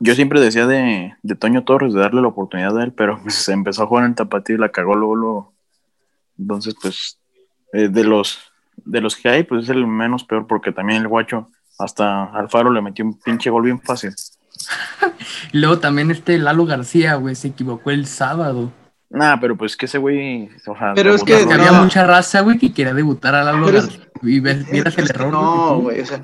Yo 0.00 0.14
siempre 0.14 0.40
decía 0.40 0.66
de, 0.66 1.14
de, 1.22 1.34
Toño 1.34 1.64
Torres, 1.64 1.92
de 1.92 2.00
darle 2.00 2.22
la 2.22 2.28
oportunidad 2.28 2.78
a 2.78 2.84
él, 2.84 2.92
pero 2.92 3.20
pues 3.22 3.34
se 3.44 3.52
empezó 3.52 3.82
a 3.82 3.86
jugar 3.86 4.04
en 4.04 4.10
el 4.10 4.16
tapatío 4.16 4.56
y 4.56 4.58
la 4.58 4.70
cagó 4.70 4.94
luego, 4.94 5.16
luego. 5.16 5.52
Entonces, 6.38 6.76
pues, 6.80 7.18
eh, 7.72 7.88
de 7.88 8.04
los 8.04 8.40
de 8.84 9.00
los 9.00 9.16
que 9.16 9.28
hay, 9.28 9.42
pues 9.42 9.64
es 9.64 9.70
el 9.70 9.86
menos 9.86 10.24
peor, 10.24 10.46
porque 10.46 10.72
también 10.72 11.02
el 11.02 11.08
guacho, 11.08 11.48
hasta 11.78 12.24
Alfaro 12.24 12.70
le 12.70 12.82
metió 12.82 13.04
un 13.04 13.18
pinche 13.18 13.50
gol 13.50 13.64
bien 13.64 13.80
fácil. 13.80 14.14
luego 15.52 15.78
también 15.78 16.10
este 16.10 16.38
Lalo 16.38 16.64
García, 16.66 17.14
güey, 17.16 17.34
se 17.34 17.48
equivocó 17.48 17.90
el 17.90 18.06
sábado. 18.06 18.72
Nah, 19.10 19.38
pero 19.40 19.56
pues 19.56 19.76
que 19.76 19.86
ese 19.86 19.98
güey. 19.98 20.50
O 20.66 20.76
sea, 20.76 20.92
pero 20.94 21.14
es 21.14 21.24
que 21.24 21.34
había 21.34 21.72
no. 21.72 21.84
mucha 21.84 22.06
raza, 22.06 22.40
güey, 22.40 22.58
que 22.58 22.72
quería 22.72 22.92
debutar 22.92 23.34
a 23.34 23.42
Lalo 23.42 23.72
García. 23.72 24.08
Y 24.22 24.40
miras 24.40 24.98
el 24.98 25.08
error. 25.08 25.32
No, 25.32 25.78
güey, 25.80 26.00
o 26.00 26.06
sea, 26.06 26.22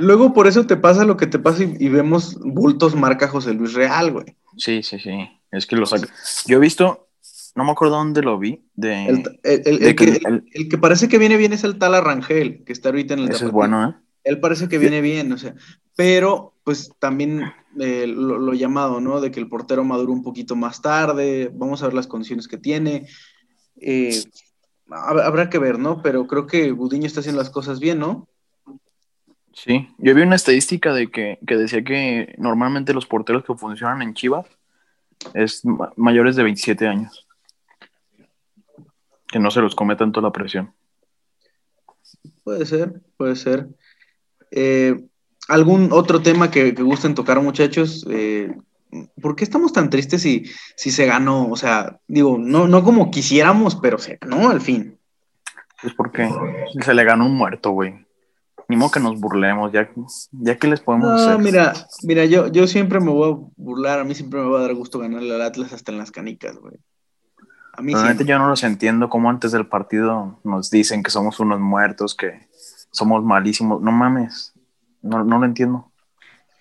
Luego 0.00 0.32
por 0.32 0.46
eso 0.46 0.64
te 0.64 0.76
pasa 0.76 1.04
lo 1.04 1.16
que 1.16 1.26
te 1.26 1.40
pasa 1.40 1.64
y, 1.64 1.76
y, 1.80 1.88
vemos 1.88 2.38
bultos 2.40 2.94
marca 2.94 3.26
José 3.26 3.52
Luis 3.52 3.74
Real, 3.74 4.12
güey. 4.12 4.36
Sí, 4.56 4.84
sí, 4.84 5.00
sí. 5.00 5.28
Es 5.50 5.66
que 5.66 5.74
lo 5.74 5.86
saca. 5.86 6.06
Yo 6.46 6.58
he 6.58 6.60
visto, 6.60 7.08
no 7.56 7.64
me 7.64 7.72
acuerdo 7.72 7.96
dónde 7.96 8.22
lo 8.22 8.38
vi. 8.38 8.64
De, 8.76 9.06
el, 9.06 9.40
el, 9.42 9.62
el, 9.64 9.78
de 9.80 9.96
que, 9.96 10.20
el, 10.52 10.68
que, 10.68 10.78
parece 10.78 11.08
que 11.08 11.18
viene 11.18 11.36
bien 11.36 11.52
es 11.52 11.64
el 11.64 11.78
tal 11.78 11.96
Arrangel, 11.96 12.62
que 12.64 12.72
está 12.72 12.90
ahorita 12.90 13.14
en 13.14 13.20
el. 13.20 13.30
Ese 13.30 13.46
es 13.46 13.50
bueno, 13.50 13.88
¿eh? 13.88 13.94
Él 14.22 14.38
parece 14.38 14.68
que 14.68 14.78
viene 14.78 15.00
bien, 15.00 15.32
o 15.32 15.38
sea, 15.38 15.56
pero 15.96 16.54
pues 16.62 16.92
también 17.00 17.52
eh, 17.80 18.06
lo, 18.06 18.38
lo, 18.38 18.54
llamado, 18.54 19.00
¿no? 19.00 19.20
De 19.20 19.32
que 19.32 19.40
el 19.40 19.48
portero 19.48 19.82
madure 19.82 20.12
un 20.12 20.22
poquito 20.22 20.54
más 20.54 20.80
tarde, 20.80 21.50
vamos 21.52 21.82
a 21.82 21.86
ver 21.86 21.94
las 21.94 22.06
condiciones 22.06 22.46
que 22.46 22.58
tiene. 22.58 23.08
Eh, 23.80 24.22
habrá 24.90 25.50
que 25.50 25.58
ver, 25.58 25.80
¿no? 25.80 26.02
Pero 26.02 26.28
creo 26.28 26.46
que 26.46 26.70
Budiño 26.70 27.06
está 27.06 27.18
haciendo 27.18 27.40
las 27.40 27.50
cosas 27.50 27.80
bien, 27.80 27.98
¿no? 27.98 28.28
Sí, 29.64 29.88
yo 29.98 30.14
vi 30.14 30.22
una 30.22 30.36
estadística 30.36 30.94
de 30.94 31.10
que, 31.10 31.40
que 31.44 31.56
decía 31.56 31.82
que 31.82 32.36
normalmente 32.38 32.94
los 32.94 33.06
porteros 33.06 33.44
que 33.44 33.56
funcionan 33.56 34.02
en 34.02 34.14
Chivas 34.14 34.46
es 35.34 35.62
mayores 35.96 36.36
de 36.36 36.44
27 36.44 36.86
años. 36.86 37.26
Que 39.26 39.40
no 39.40 39.50
se 39.50 39.60
los 39.60 39.74
come 39.74 39.96
tanto 39.96 40.20
la 40.20 40.30
presión. 40.30 40.72
Puede 42.44 42.66
ser, 42.66 43.02
puede 43.16 43.34
ser. 43.34 43.66
Eh, 44.52 44.94
¿Algún 45.48 45.88
otro 45.90 46.22
tema 46.22 46.52
que, 46.52 46.72
que 46.72 46.82
gusten 46.84 47.16
tocar, 47.16 47.42
muchachos? 47.42 48.06
Eh, 48.08 48.54
¿Por 49.20 49.34
qué 49.34 49.42
estamos 49.42 49.72
tan 49.72 49.90
tristes 49.90 50.22
si, 50.22 50.44
si 50.76 50.92
se 50.92 51.04
ganó? 51.04 51.50
O 51.50 51.56
sea, 51.56 51.98
digo, 52.06 52.38
no, 52.38 52.68
no 52.68 52.84
como 52.84 53.10
quisiéramos, 53.10 53.74
pero 53.74 53.98
se 53.98 54.18
ganó 54.20 54.50
al 54.50 54.60
fin. 54.60 55.00
Pues 55.82 55.94
porque 55.94 56.30
se 56.80 56.94
le 56.94 57.02
ganó 57.02 57.26
un 57.26 57.34
muerto, 57.34 57.72
güey. 57.72 58.06
Ni 58.68 58.76
modo 58.76 58.90
que 58.90 59.00
nos 59.00 59.18
burlemos, 59.18 59.72
ya, 59.72 59.90
ya 60.32 60.58
que 60.58 60.68
les 60.68 60.80
podemos 60.80 61.08
no, 61.08 61.14
hacer. 61.14 61.38
Mira, 61.38 61.72
mira, 62.02 62.26
yo, 62.26 62.48
yo 62.48 62.66
siempre 62.66 63.00
me 63.00 63.10
voy 63.10 63.32
a 63.32 63.36
burlar, 63.56 64.00
a 64.00 64.04
mí 64.04 64.14
siempre 64.14 64.40
me 64.40 64.48
va 64.48 64.58
a 64.58 64.62
dar 64.62 64.74
gusto 64.74 64.98
ganarle 64.98 65.34
al 65.34 65.42
Atlas 65.42 65.72
hasta 65.72 65.90
en 65.90 65.98
las 65.98 66.10
canicas, 66.10 66.56
güey. 66.58 66.76
A 67.72 67.80
mí 67.80 67.94
Realmente 67.94 68.24
yo 68.26 68.38
no 68.38 68.48
los 68.48 68.64
entiendo 68.64 69.08
cómo 69.08 69.30
antes 69.30 69.52
del 69.52 69.66
partido 69.66 70.40
nos 70.44 70.68
dicen 70.68 71.02
que 71.02 71.10
somos 71.10 71.40
unos 71.40 71.60
muertos, 71.60 72.14
que 72.14 72.48
somos 72.90 73.24
malísimos. 73.24 73.80
No 73.80 73.92
mames, 73.92 74.52
no, 75.00 75.24
no 75.24 75.38
lo 75.38 75.46
entiendo. 75.46 75.90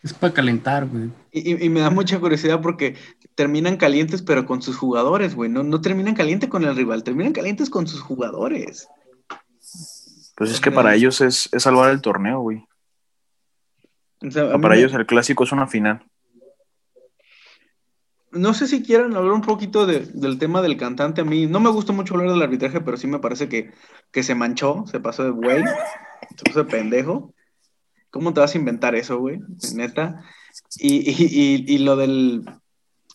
Es 0.03 0.13
para 0.13 0.33
calentar, 0.33 0.85
güey. 0.85 1.09
Y, 1.31 1.65
y, 1.65 1.69
me 1.69 1.81
da 1.81 1.89
mucha 1.89 2.19
curiosidad 2.19 2.61
porque 2.61 2.95
terminan 3.35 3.77
calientes, 3.77 4.21
pero 4.21 4.45
con 4.45 4.61
sus 4.61 4.77
jugadores, 4.77 5.35
güey. 5.35 5.49
No, 5.49 5.63
no 5.63 5.81
terminan 5.81 6.15
caliente 6.15 6.47
con 6.47 6.63
el 6.63 6.75
rival, 6.75 7.03
terminan 7.03 7.33
calientes 7.33 7.69
con 7.69 7.87
sus 7.87 7.99
jugadores. 7.99 8.87
Pues 10.37 10.51
es 10.51 10.61
que 10.61 10.71
para 10.71 10.93
ellos 10.93 11.19
es, 11.21 11.49
es 11.51 11.63
salvar 11.63 11.89
el 11.89 11.99
torneo, 11.99 12.41
güey. 12.41 12.63
O 14.21 14.29
sea, 14.29 14.51
para 14.51 14.75
me... 14.75 14.77
ellos 14.77 14.93
el 14.93 15.07
clásico 15.07 15.43
es 15.43 15.51
una 15.51 15.65
final. 15.65 16.05
No 18.29 18.53
sé 18.53 18.67
si 18.67 18.83
quieran 18.83 19.15
hablar 19.15 19.33
un 19.33 19.41
poquito 19.41 19.87
de, 19.87 20.01
del 20.01 20.37
tema 20.37 20.61
del 20.61 20.77
cantante. 20.77 21.21
A 21.21 21.25
mí 21.25 21.47
no 21.47 21.59
me 21.59 21.71
gusta 21.71 21.91
mucho 21.91 22.13
hablar 22.13 22.29
del 22.29 22.43
arbitraje, 22.43 22.81
pero 22.81 22.97
sí 22.97 23.07
me 23.07 23.17
parece 23.17 23.49
que, 23.49 23.71
que 24.11 24.21
se 24.21 24.35
manchó, 24.35 24.85
se 24.85 24.99
pasó 24.99 25.23
de 25.23 25.31
güey, 25.31 25.63
se 25.63 26.43
pasó 26.45 26.63
de 26.63 26.69
pendejo. 26.69 27.33
¿Cómo 28.11 28.31
te 28.31 28.39
vas 28.39 28.53
a 28.53 28.59
inventar 28.59 28.93
eso, 28.93 29.17
güey? 29.17 29.39
Neta. 29.73 30.23
Y, 30.77 31.09
y, 31.09 31.15
y, 31.17 31.65
y, 31.67 31.77
lo 31.79 31.95
del 31.95 32.43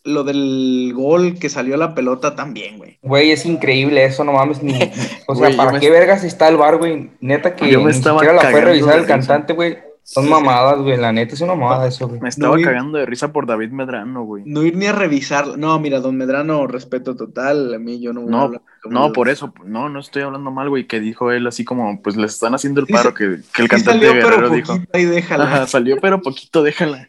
lo 0.04 0.24
del 0.24 0.92
gol 0.94 1.38
que 1.38 1.48
salió 1.48 1.74
a 1.74 1.78
la 1.78 1.94
pelota 1.94 2.34
también, 2.34 2.78
güey. 2.78 2.98
Güey, 3.02 3.30
es 3.30 3.46
increíble 3.46 4.04
eso, 4.04 4.24
no 4.24 4.32
mames. 4.32 4.62
Ni, 4.62 4.74
o 5.26 5.34
sea, 5.34 5.48
wey, 5.48 5.56
¿para 5.56 5.78
qué 5.78 5.90
me... 5.90 5.98
vergas 5.98 6.24
está 6.24 6.48
el 6.48 6.56
bar, 6.56 6.78
güey? 6.78 7.10
Neta 7.20 7.54
que 7.54 7.70
yo 7.70 7.80
me 7.80 7.86
ni 7.86 7.90
estaba 7.92 8.20
siquiera 8.20 8.42
la 8.42 8.50
fue 8.50 8.60
a 8.60 8.64
revisar 8.64 8.98
el 8.98 9.06
cantante, 9.06 9.52
güey. 9.52 9.78
Son 10.04 10.28
mamadas, 10.28 10.80
güey. 10.80 10.96
La 10.96 11.12
neta 11.12 11.34
es 11.34 11.40
una 11.40 11.54
mamada 11.54 11.86
eso, 11.86 12.08
güey. 12.08 12.20
Me 12.20 12.28
estaba 12.28 12.56
No, 12.56 12.62
cagando 12.64 12.98
de 12.98 13.06
risa 13.06 13.32
por 13.32 13.46
David 13.46 13.70
Medrano, 13.70 14.24
güey. 14.24 14.42
No 14.44 14.64
ir 14.64 14.76
ni 14.76 14.86
a 14.86 14.92
revisar. 14.92 15.56
No, 15.56 15.78
mira, 15.78 16.00
don 16.00 16.16
Medrano, 16.16 16.66
respeto 16.66 17.14
total. 17.14 17.72
A 17.72 17.78
mí 17.78 18.00
yo 18.00 18.12
no 18.12 18.22
voy 18.22 18.28
a 18.28 18.32
No, 18.32 18.40
hablar 18.42 18.62
no, 18.84 19.12
por 19.12 19.28
eso, 19.28 19.54
no, 19.64 19.88
no 19.88 20.00
estoy 20.00 20.22
hablando 20.22 20.50
mal, 20.50 20.68
güey, 20.68 20.88
que 20.88 20.98
dijo 20.98 21.30
él 21.30 21.46
así 21.46 21.64
como, 21.64 22.02
pues 22.02 22.16
les 22.16 22.32
están 22.32 22.52
haciendo 22.52 22.80
el 22.80 22.88
paro 22.88 23.10
sí, 23.10 23.14
que, 23.16 23.24
que 23.54 23.62
el 23.62 23.68
Sí 23.68 23.68
cantante 23.68 24.06
salió, 24.06 24.12
Guerrero 24.12 24.36
pero 24.36 24.50
dijo. 24.50 24.76
ahí 24.92 25.04
déjala. 25.04 25.44
Ajá, 25.44 25.66
salió, 25.68 25.98
pero 26.00 26.20
poquito, 26.20 26.64
déjala. 26.64 27.08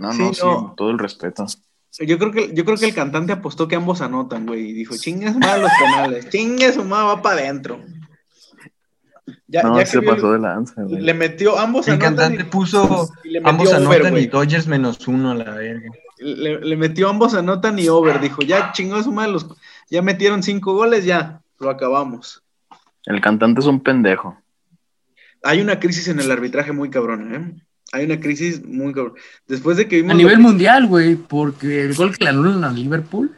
No, 0.00 0.12
Sí, 0.12 0.18
no, 0.22 0.34
sí, 0.34 0.40
no. 0.44 0.74
todo 0.76 0.90
el 0.90 0.98
respeto. 0.98 1.46
Yo 2.00 2.18
creo 2.18 2.30
que 2.32 2.52
yo 2.54 2.64
creo 2.64 2.76
que 2.76 2.86
el 2.86 2.94
cantante 2.94 3.32
apostó 3.32 3.66
que 3.68 3.76
ambos 3.76 4.00
anotan, 4.00 4.46
güey, 4.46 4.70
y 4.70 4.72
dijo, 4.72 4.96
chingas 4.96 5.36
mal 5.36 5.62
los 5.62 5.70
penales, 5.80 6.28
chingas 6.30 6.74
su 6.74 6.84
madre 6.84 7.06
va 7.06 7.22
para 7.22 7.40
adentro. 7.40 7.80
Ya, 9.46 9.62
No, 9.62 9.78
ya 9.78 9.86
se 9.86 10.00
pasó 10.02 10.32
de 10.32 10.38
lanza, 10.38 10.82
güey. 10.82 11.00
le 11.02 11.14
metió 11.14 11.58
ambos 11.58 11.86
El 11.88 11.94
anotan 11.94 12.16
cantante 12.16 12.42
y- 12.44 12.50
puso 12.50 13.08
y 13.24 13.30
le 13.30 13.40
metió 13.40 13.50
ambos 13.50 13.68
over, 13.68 13.80
anotan 14.00 14.10
güey. 14.12 14.24
y 14.24 14.26
Dodgers 14.26 14.66
menos 14.66 15.06
uno 15.08 15.30
a 15.30 15.34
la 15.34 15.50
verga. 15.54 15.90
le, 16.18 16.60
le 16.60 16.76
metió 16.76 17.08
ambos 17.08 17.34
anotan 17.34 17.78
y 17.78 17.88
over, 17.88 18.20
dijo, 18.20 18.42
ya 18.42 18.72
chingó 18.72 19.02
su 19.02 19.12
madre, 19.12 19.32
los, 19.32 19.46
ya 19.90 20.02
metieron 20.02 20.42
cinco 20.42 20.74
goles, 20.74 21.04
ya, 21.04 21.40
lo 21.58 21.70
acabamos. 21.70 22.42
El 23.04 23.20
cantante 23.20 23.60
es 23.60 23.66
un 23.66 23.80
pendejo. 23.80 24.36
Hay 25.42 25.60
una 25.60 25.78
crisis 25.78 26.08
en 26.08 26.20
el 26.20 26.30
arbitraje 26.30 26.72
muy 26.72 26.90
cabrona, 26.90 27.36
¿eh? 27.36 27.54
Hay 27.92 28.04
una 28.04 28.20
crisis 28.20 28.64
muy 28.64 28.92
cabrona. 28.92 29.18
Después 29.46 29.76
de 29.76 29.88
que 29.88 29.96
vimos 29.96 30.12
A 30.12 30.16
nivel 30.16 30.36
que- 30.36 30.42
mundial, 30.42 30.86
güey, 30.86 31.16
porque 31.16 31.82
el 31.82 31.94
gol 31.94 32.16
que 32.16 32.24
le 32.24 32.30
anulan 32.30 32.64
a 32.64 32.72
Liverpool. 32.72 33.34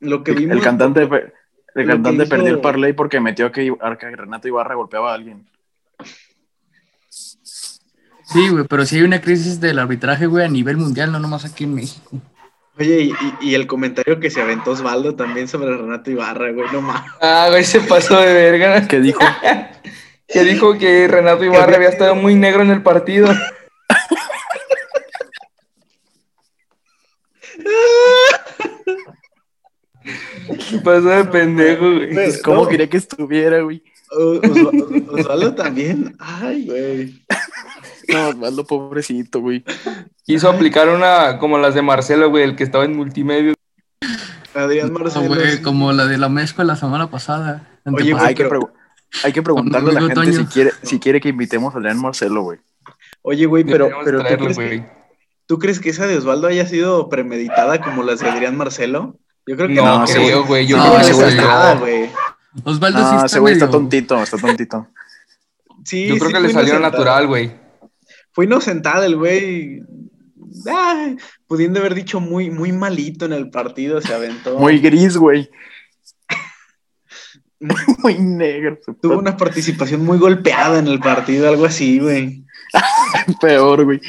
lo 0.00 0.22
que 0.24 0.32
vimos 0.32 0.56
El 0.56 0.62
cantante, 0.62 1.02
el 1.74 1.86
cantante 1.86 2.26
perdió 2.26 2.48
el 2.48 2.60
parlay 2.60 2.92
porque 2.92 3.20
metió 3.20 3.50
que, 3.52 3.72
que 4.00 4.16
Renato 4.16 4.48
Ibarra 4.48 4.74
golpeaba 4.74 5.12
a 5.12 5.14
alguien. 5.14 5.46
Sí, 7.08 8.48
güey, 8.48 8.64
pero 8.68 8.84
sí 8.84 8.96
hay 8.96 9.02
una 9.02 9.20
crisis 9.20 9.60
del 9.60 9.78
arbitraje, 9.78 10.26
güey, 10.26 10.44
a 10.44 10.48
nivel 10.48 10.76
mundial, 10.76 11.12
no 11.12 11.18
nomás 11.20 11.44
aquí 11.44 11.64
en 11.64 11.74
México. 11.74 12.20
Oye, 12.78 13.00
y, 13.02 13.10
y- 13.10 13.50
y 13.50 13.54
el 13.54 13.66
comentario 13.66 14.18
que 14.20 14.28
se 14.30 14.42
aventó 14.42 14.72
Osvaldo 14.72 15.14
también 15.14 15.48
sobre 15.48 15.74
Renato 15.76 16.10
Ibarra, 16.10 16.50
güey, 16.52 16.66
no 16.72 16.82
mames. 16.82 17.10
Ah, 17.22 17.46
güey, 17.50 17.64
se 17.64 17.80
pasó 17.80 18.20
de 18.20 18.34
verga. 18.34 18.86
¿Qué 18.88 19.00
dijo? 19.00 19.20
Que 20.28 20.44
dijo 20.44 20.76
que 20.78 21.06
Renato 21.08 21.44
Ibarra 21.44 21.76
había 21.76 21.88
estado 21.88 22.14
muy 22.14 22.34
negro 22.34 22.62
en 22.62 22.70
el 22.70 22.82
partido. 22.82 23.28
Se 30.60 30.78
pasó 30.80 31.08
de 31.08 31.24
pendejo, 31.24 31.84
güey. 31.94 32.14
Pues, 32.14 32.42
¿Cómo 32.42 32.62
no, 32.64 32.68
quería 32.68 32.88
que 32.88 32.96
estuviera, 32.96 33.60
güey? 33.60 33.82
Osvaldo 35.10 35.54
también. 35.54 36.16
Ay, 36.18 36.66
güey. 36.66 37.26
No, 38.08 38.28
Osvaldo, 38.28 38.64
pobrecito, 38.64 39.40
güey. 39.40 39.64
Quiso 40.24 40.48
aplicar 40.48 40.88
una 40.88 41.38
como 41.38 41.58
las 41.58 41.74
de 41.74 41.82
Marcelo, 41.82 42.30
güey, 42.30 42.44
el 42.44 42.56
que 42.56 42.64
estaba 42.64 42.84
en 42.84 42.96
multimedia. 42.96 43.54
Adrián 44.54 44.92
No, 44.92 45.00
Marcelo. 45.00 45.26
güey, 45.34 45.60
como 45.60 45.92
la 45.92 46.06
de 46.06 46.18
la 46.18 46.28
mezcla 46.28 46.64
la 46.64 46.76
semana 46.76 47.10
pasada. 47.10 47.80
Oye, 47.84 48.14
que, 48.34 48.44
pero- 48.44 48.72
hay 49.24 49.32
que 49.32 49.42
preguntarle 49.42 49.90
a 49.90 50.00
la 50.00 50.14
gente 50.14 50.32
si 50.32 50.44
quiere, 50.46 50.72
si 50.82 50.98
quiere 50.98 51.20
que 51.20 51.28
invitemos 51.28 51.74
a 51.74 51.78
Adrián 51.78 52.00
Marcelo, 52.00 52.42
güey. 52.42 52.58
Oye, 53.22 53.46
güey, 53.46 53.64
pero, 53.64 53.90
pero 54.04 54.22
¿tú, 54.22 54.36
crees 54.36 54.58
que, 54.58 54.86
tú 55.46 55.58
crees 55.58 55.80
que 55.80 55.90
esa 55.90 56.06
de 56.06 56.16
Osvaldo 56.16 56.46
haya 56.48 56.66
sido 56.66 57.08
premeditada 57.08 57.80
como 57.80 58.02
las 58.02 58.20
de 58.20 58.28
Adrián 58.28 58.56
Marcelo? 58.56 59.18
Yo 59.46 59.56
creo 59.56 59.68
que 59.68 59.74
No, 59.74 60.00
No, 60.00 60.04
creo, 60.04 60.42
güey- 60.42 60.46
güey. 60.46 60.66
Yo 60.66 60.76
no, 60.76 60.84
creo 60.94 61.06
que 61.06 61.14
salió. 61.14 61.42
nada, 61.42 61.74
güey. 61.74 62.10
Osvaldo 62.64 62.98
sí 62.98 63.04
No, 63.04 63.14
está 63.14 63.26
ese 63.26 63.38
güey 63.40 63.54
está 63.54 63.70
tontito, 63.70 64.22
está 64.22 64.36
tontito. 64.38 64.88
Sí, 65.84 66.08
Yo 66.08 66.16
creo 66.16 66.28
sí 66.28 66.34
que 66.34 66.40
le 66.40 66.52
salió 66.52 66.78
natural, 66.78 67.26
güey. 67.26 67.52
Fue 68.32 68.44
inocentada 68.44 69.06
el 69.06 69.16
güey. 69.16 69.82
Pudiendo 71.46 71.80
haber 71.80 71.94
dicho 71.94 72.18
muy, 72.20 72.50
muy 72.50 72.72
malito 72.72 73.24
en 73.24 73.32
el 73.32 73.50
partido, 73.50 74.00
se 74.00 74.14
aventó. 74.14 74.58
Muy 74.58 74.78
gris, 74.78 75.16
güey. 75.16 75.50
Muy 78.02 78.18
negro. 78.18 78.78
Tuvo 79.00 79.18
una 79.18 79.36
participación 79.36 80.04
muy 80.04 80.18
golpeada 80.18 80.78
en 80.78 80.86
el 80.88 81.00
partido, 81.00 81.48
algo 81.48 81.64
así, 81.64 81.98
güey. 81.98 82.44
peor, 83.40 83.84
güey. 83.84 84.00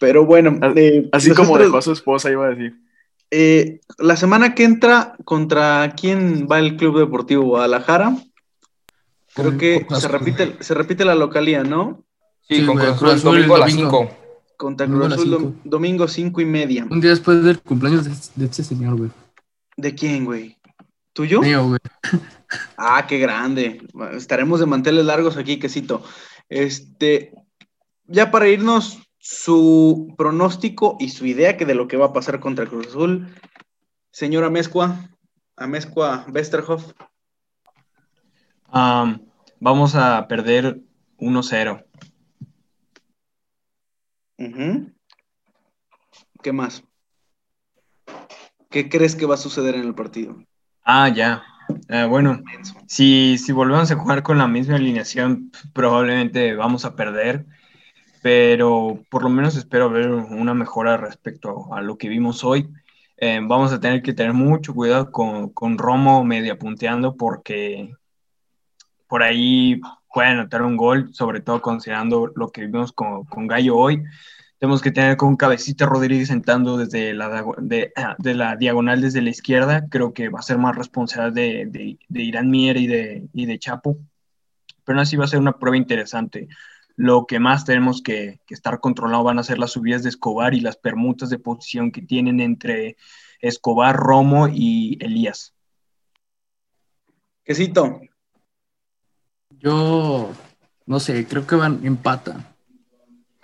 Pero 0.00 0.26
bueno, 0.26 0.58
Así 0.60 0.78
eh, 0.80 1.08
Así 1.12 1.30
como 1.30 1.56
dejó 1.56 1.78
a 1.78 1.82
su 1.82 1.92
esposa, 1.92 2.30
iba 2.30 2.46
a 2.46 2.50
decir. 2.50 2.74
eh, 3.30 3.80
la 3.98 4.16
semana 4.16 4.54
que 4.54 4.64
entra, 4.64 5.16
¿contra 5.24 5.94
quién 5.96 6.46
va 6.50 6.58
el 6.58 6.76
Club 6.76 6.98
Deportivo 6.98 7.44
Guadalajara? 7.44 8.16
Creo 9.34 9.56
que 9.58 9.86
se 9.98 10.08
repite, 10.08 10.56
se 10.60 10.74
repite 10.74 11.04
la 11.04 11.14
localía, 11.14 11.62
¿no? 11.64 12.04
Sí, 12.48 12.56
Sí, 12.56 12.66
con 12.66 12.76
Cruz 12.76 12.90
Azul, 12.90 13.08
el 13.08 13.22
domingo 13.22 13.54
a 13.56 13.58
las 13.60 13.70
domingo. 13.70 13.98
5. 14.02 14.16
Contra 14.56 14.86
Cruz 14.86 15.12
Azul, 15.12 15.36
cinco. 15.38 15.54
domingo 15.64 16.08
cinco 16.08 16.40
y 16.40 16.44
media. 16.44 16.86
Un 16.88 17.00
día 17.00 17.10
después 17.10 17.42
del 17.42 17.60
cumpleaños 17.60 18.04
de, 18.04 18.12
de 18.36 18.44
este 18.44 18.62
señor, 18.62 18.96
güey. 18.96 19.10
¿De 19.76 19.94
quién, 19.94 20.24
güey? 20.24 20.56
¿Tuyo? 21.14 21.40
Mío, 21.40 21.68
güey. 21.68 21.80
Ah, 22.76 23.06
qué 23.08 23.18
grande. 23.18 23.80
Estaremos 24.12 24.60
de 24.60 24.66
manteles 24.66 25.04
largos 25.04 25.36
aquí, 25.36 25.58
quesito. 25.58 26.04
Este, 26.48 27.32
ya 28.06 28.30
para 28.30 28.48
irnos, 28.48 28.98
su 29.18 30.12
pronóstico 30.18 30.96
y 31.00 31.08
su 31.08 31.24
idea 31.24 31.56
que 31.56 31.64
de 31.64 31.74
lo 31.74 31.88
que 31.88 31.96
va 31.96 32.06
a 32.06 32.12
pasar 32.12 32.40
contra 32.40 32.66
Cruz 32.66 32.88
Azul. 32.88 33.28
Señora 34.10 34.48
Amezcua, 34.48 35.08
Amezcua 35.56 36.26
Westerhoff. 36.32 36.92
Am, 38.66 39.24
vamos 39.60 39.94
a 39.94 40.26
perder 40.28 40.80
1-0. 41.18 41.84
Ujú. 44.38 44.92
¿Qué 46.42 46.52
más? 46.52 46.84
¿Qué 48.68 48.88
crees 48.88 49.14
que 49.14 49.26
va 49.26 49.34
a 49.34 49.38
suceder 49.38 49.76
en 49.76 49.84
el 49.84 49.94
partido? 49.94 50.44
Ah, 50.84 51.08
ya. 51.08 51.42
Eh, 51.88 52.04
bueno, 52.04 52.42
si, 52.86 53.38
si 53.38 53.52
volvemos 53.52 53.90
a 53.90 53.96
jugar 53.96 54.22
con 54.22 54.38
la 54.38 54.46
misma 54.46 54.76
alineación, 54.76 55.50
probablemente 55.72 56.54
vamos 56.54 56.84
a 56.84 56.94
perder, 56.94 57.46
pero 58.22 59.00
por 59.10 59.22
lo 59.22 59.30
menos 59.30 59.56
espero 59.56 59.90
ver 59.90 60.10
una 60.10 60.54
mejora 60.54 60.96
respecto 60.96 61.72
a 61.74 61.80
lo 61.80 61.96
que 61.98 62.08
vimos 62.08 62.44
hoy. 62.44 62.68
Eh, 63.16 63.40
vamos 63.42 63.72
a 63.72 63.80
tener 63.80 64.02
que 64.02 64.12
tener 64.12 64.34
mucho 64.34 64.74
cuidado 64.74 65.10
con, 65.10 65.50
con 65.50 65.78
Romo 65.78 66.24
media 66.24 66.58
punteando 66.58 67.16
porque 67.16 67.94
por 69.08 69.22
ahí 69.22 69.80
puede 70.12 70.28
anotar 70.28 70.62
un 70.62 70.76
gol, 70.76 71.14
sobre 71.14 71.40
todo 71.40 71.62
considerando 71.62 72.30
lo 72.34 72.50
que 72.50 72.66
vimos 72.66 72.92
con, 72.92 73.24
con 73.24 73.46
Gallo 73.46 73.76
hoy. 73.76 74.02
Tenemos 74.58 74.80
que 74.80 74.92
tener 74.92 75.16
con 75.16 75.36
Cabecita 75.36 75.86
Rodríguez 75.86 76.28
sentando 76.28 76.76
desde 76.76 77.12
la, 77.12 77.44
de, 77.58 77.92
de, 78.18 78.34
la 78.34 78.56
diagonal 78.56 79.00
desde 79.00 79.20
la 79.20 79.30
izquierda. 79.30 79.88
Creo 79.90 80.12
que 80.12 80.28
va 80.28 80.38
a 80.38 80.42
ser 80.42 80.58
más 80.58 80.74
responsable 80.76 81.32
de, 81.32 81.66
de, 81.66 81.98
de 82.08 82.22
Irán 82.22 82.50
Mier 82.50 82.76
y 82.76 82.86
de, 82.86 83.28
y 83.32 83.46
de 83.46 83.58
Chapo. 83.58 83.98
Pero 84.84 85.00
así 85.00 85.16
va 85.16 85.24
a 85.24 85.28
ser 85.28 85.40
una 85.40 85.58
prueba 85.58 85.76
interesante. 85.76 86.48
Lo 86.96 87.26
que 87.26 87.40
más 87.40 87.64
tenemos 87.64 88.00
que, 88.00 88.40
que, 88.46 88.54
estar 88.54 88.80
controlado 88.80 89.24
van 89.24 89.38
a 89.38 89.44
ser 89.44 89.58
las 89.58 89.72
subidas 89.72 90.02
de 90.02 90.10
Escobar 90.10 90.54
y 90.54 90.60
las 90.60 90.76
permutas 90.76 91.28
de 91.30 91.38
posición 91.38 91.90
que 91.90 92.02
tienen 92.02 92.40
entre 92.40 92.96
Escobar, 93.40 93.96
Romo 93.96 94.48
y 94.48 94.96
Elías. 95.00 95.54
Quesito. 97.44 98.00
Yo 99.50 100.30
no 100.86 101.00
sé, 101.00 101.26
creo 101.26 101.46
que 101.46 101.56
van 101.56 101.84
empata. 101.84 102.53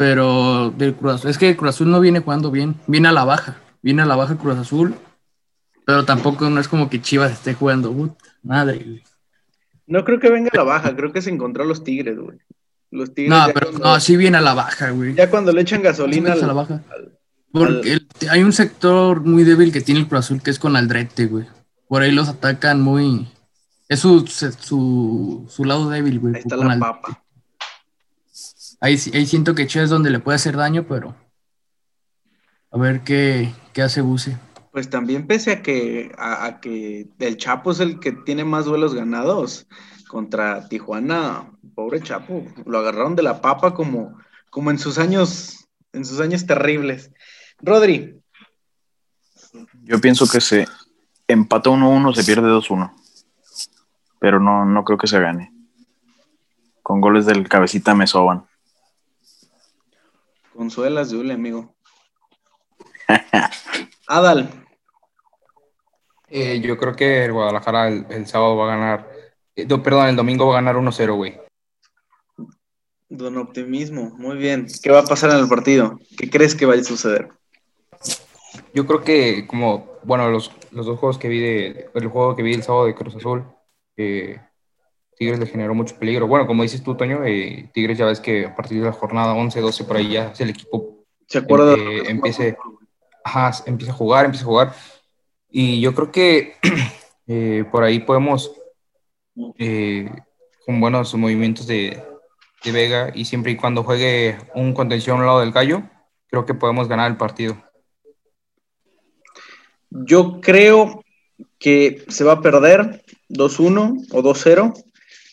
Pero 0.00 0.72
del 0.78 0.94
Cruz 0.94 1.16
Azul, 1.16 1.30
es 1.30 1.36
que 1.36 1.50
el 1.50 1.56
Cruz 1.58 1.74
Azul 1.74 1.90
no 1.90 2.00
viene 2.00 2.20
jugando 2.20 2.50
bien, 2.50 2.74
viene 2.86 3.08
a 3.08 3.12
la 3.12 3.26
baja, 3.26 3.58
viene 3.82 4.00
a 4.00 4.06
la 4.06 4.16
baja 4.16 4.38
Cruz 4.38 4.56
Azul, 4.56 4.94
pero 5.84 6.06
tampoco 6.06 6.48
no 6.48 6.58
es 6.58 6.68
como 6.68 6.88
que 6.88 7.02
Chivas 7.02 7.32
esté 7.32 7.52
jugando, 7.52 7.90
Ut, 7.90 8.12
madre. 8.42 8.78
Güey. 8.78 9.02
No 9.86 10.02
creo 10.06 10.18
que 10.18 10.30
venga 10.30 10.48
a 10.54 10.56
la 10.56 10.62
baja, 10.62 10.96
creo 10.96 11.12
que 11.12 11.20
se 11.20 11.28
encontró 11.28 11.64
a 11.64 11.66
los 11.66 11.84
Tigres, 11.84 12.18
güey. 12.18 12.38
Los 12.90 13.12
tigres 13.12 13.38
no, 13.38 13.52
pero 13.52 13.72
cuando, 13.72 13.88
no, 13.90 14.00
sí 14.00 14.16
viene 14.16 14.38
a 14.38 14.40
la 14.40 14.54
baja, 14.54 14.88
güey. 14.88 15.14
Ya 15.14 15.28
cuando 15.28 15.52
le 15.52 15.60
echan 15.60 15.82
gasolina 15.82 16.32
al, 16.32 16.44
a 16.44 16.46
la 16.46 16.52
baja. 16.54 16.82
Al, 16.88 17.18
Porque 17.52 17.92
al... 17.92 18.08
el, 18.22 18.28
hay 18.30 18.42
un 18.42 18.54
sector 18.54 19.20
muy 19.20 19.44
débil 19.44 19.70
que 19.70 19.82
tiene 19.82 20.00
el 20.00 20.08
Cruz 20.08 20.20
Azul 20.20 20.42
que 20.42 20.50
es 20.50 20.58
con 20.58 20.76
Aldrete, 20.76 21.26
güey. 21.26 21.44
Por 21.88 22.00
ahí 22.00 22.10
los 22.10 22.30
atacan 22.30 22.80
muy. 22.80 23.28
Es 23.86 24.00
su, 24.00 24.26
su, 24.26 25.44
su 25.46 25.64
lado 25.66 25.90
débil, 25.90 26.20
güey. 26.20 26.36
Ahí 26.36 26.40
está 26.40 26.56
la 26.56 26.62
Aldrete. 26.62 26.80
papa. 26.80 27.22
Ahí, 28.80 28.96
ahí, 29.12 29.26
siento 29.26 29.54
que 29.54 29.66
Che 29.66 29.82
es 29.82 29.90
donde 29.90 30.10
le 30.10 30.20
puede 30.20 30.36
hacer 30.36 30.56
daño, 30.56 30.84
pero. 30.88 31.14
A 32.70 32.78
ver 32.78 33.02
qué, 33.02 33.52
qué 33.72 33.82
hace 33.82 34.00
Buse. 34.00 34.38
Pues 34.72 34.88
también, 34.88 35.26
pese 35.26 35.52
a 35.52 35.62
que, 35.62 36.12
a, 36.16 36.46
a 36.46 36.60
que 36.60 37.08
el 37.18 37.36
Chapo 37.36 37.72
es 37.72 37.80
el 37.80 37.98
que 37.98 38.12
tiene 38.12 38.44
más 38.44 38.64
duelos 38.64 38.94
ganados 38.94 39.66
contra 40.08 40.68
Tijuana, 40.68 41.50
pobre 41.74 42.02
Chapo, 42.02 42.44
lo 42.66 42.78
agarraron 42.78 43.16
de 43.16 43.22
la 43.22 43.40
papa 43.40 43.74
como, 43.74 44.18
como 44.50 44.70
en 44.70 44.78
sus 44.78 44.98
años, 44.98 45.68
en 45.92 46.04
sus 46.04 46.20
años 46.20 46.46
terribles. 46.46 47.12
Rodri. 47.58 48.20
Yo 49.82 50.00
pienso 50.00 50.28
que 50.28 50.40
se 50.40 50.66
empata 51.28 51.70
1-1, 51.70 52.14
se 52.14 52.24
pierde 52.24 52.48
2-1. 52.48 52.92
Pero 54.18 54.40
no, 54.40 54.64
no 54.64 54.84
creo 54.84 54.98
que 54.98 55.06
se 55.06 55.20
gane. 55.20 55.52
Con 56.82 57.00
goles 57.00 57.26
del 57.26 57.48
cabecita 57.48 57.94
me 57.94 58.06
soban. 58.06 58.49
Consuelas 60.60 61.08
de 61.08 61.32
amigo. 61.32 61.74
Adal. 64.06 64.50
Eh, 66.28 66.60
yo 66.60 66.76
creo 66.76 66.94
que 66.94 67.24
el 67.24 67.32
Guadalajara 67.32 67.88
el, 67.88 68.04
el 68.10 68.26
sábado 68.26 68.58
va 68.58 68.66
a 68.66 68.76
ganar 68.76 69.08
eh, 69.56 69.64
no, 69.64 69.82
perdón, 69.82 70.08
el 70.08 70.16
domingo 70.16 70.44
va 70.46 70.58
a 70.58 70.60
ganar 70.60 70.76
1-0, 70.76 71.16
güey. 71.16 71.40
Don 73.08 73.38
Optimismo, 73.38 74.10
muy 74.18 74.36
bien. 74.36 74.66
¿Qué 74.82 74.90
va 74.90 74.98
a 74.98 75.04
pasar 75.04 75.30
en 75.30 75.38
el 75.38 75.48
partido? 75.48 75.98
¿Qué 76.18 76.28
crees 76.28 76.54
que 76.54 76.66
va 76.66 76.74
a 76.74 76.84
suceder? 76.84 77.30
Yo 78.74 78.86
creo 78.86 79.02
que, 79.02 79.46
como, 79.46 79.98
bueno, 80.02 80.28
los, 80.28 80.52
los 80.72 80.84
dos 80.84 80.98
juegos 80.98 81.16
que 81.16 81.30
vi, 81.30 81.40
de, 81.40 81.90
el 81.94 82.08
juego 82.08 82.36
que 82.36 82.42
vi 82.42 82.52
el 82.52 82.62
sábado 82.62 82.84
de 82.84 82.94
Cruz 82.94 83.16
Azul, 83.16 83.46
eh, 83.96 84.38
Tigres 85.20 85.38
le 85.38 85.46
generó 85.46 85.74
mucho 85.74 85.96
peligro. 85.96 86.26
Bueno, 86.26 86.46
como 86.46 86.62
dices 86.62 86.82
tú, 86.82 86.96
Toño, 86.96 87.22
eh, 87.26 87.68
Tigres 87.74 87.98
ya 87.98 88.06
ves 88.06 88.20
que 88.20 88.46
a 88.46 88.56
partir 88.56 88.78
de 88.78 88.86
la 88.86 88.92
jornada 88.92 89.34
11, 89.34 89.60
12, 89.60 89.84
por 89.84 89.98
ahí 89.98 90.12
ya 90.12 90.30
es 90.30 90.40
el 90.40 90.48
equipo. 90.48 91.04
¿Se 91.26 91.36
acuerda? 91.36 91.74
Eh, 91.74 92.04
empiece, 92.08 92.56
ajá, 93.22 93.62
empieza 93.66 93.92
a 93.92 93.96
jugar, 93.96 94.24
empieza 94.24 94.46
a 94.46 94.48
jugar. 94.48 94.74
Y 95.50 95.82
yo 95.82 95.94
creo 95.94 96.10
que 96.10 96.54
eh, 97.26 97.66
por 97.70 97.84
ahí 97.84 98.00
podemos 98.00 98.50
eh, 99.58 100.10
con 100.64 100.80
buenos 100.80 101.14
movimientos 101.14 101.66
de, 101.66 102.02
de, 102.64 102.72
Vega 102.72 103.12
y 103.14 103.26
siempre 103.26 103.52
y 103.52 103.56
cuando 103.56 103.84
juegue 103.84 104.38
un 104.54 104.72
contención 104.72 105.20
al 105.20 105.26
lado 105.26 105.40
del 105.40 105.52
gallo, 105.52 105.82
creo 106.28 106.46
que 106.46 106.54
podemos 106.54 106.88
ganar 106.88 107.10
el 107.10 107.18
partido. 107.18 107.62
Yo 109.90 110.40
creo 110.40 111.04
que 111.58 112.06
se 112.08 112.24
va 112.24 112.32
a 112.32 112.40
perder 112.40 113.04
2-1 113.28 114.06
o 114.12 114.22
2-0 114.22 114.89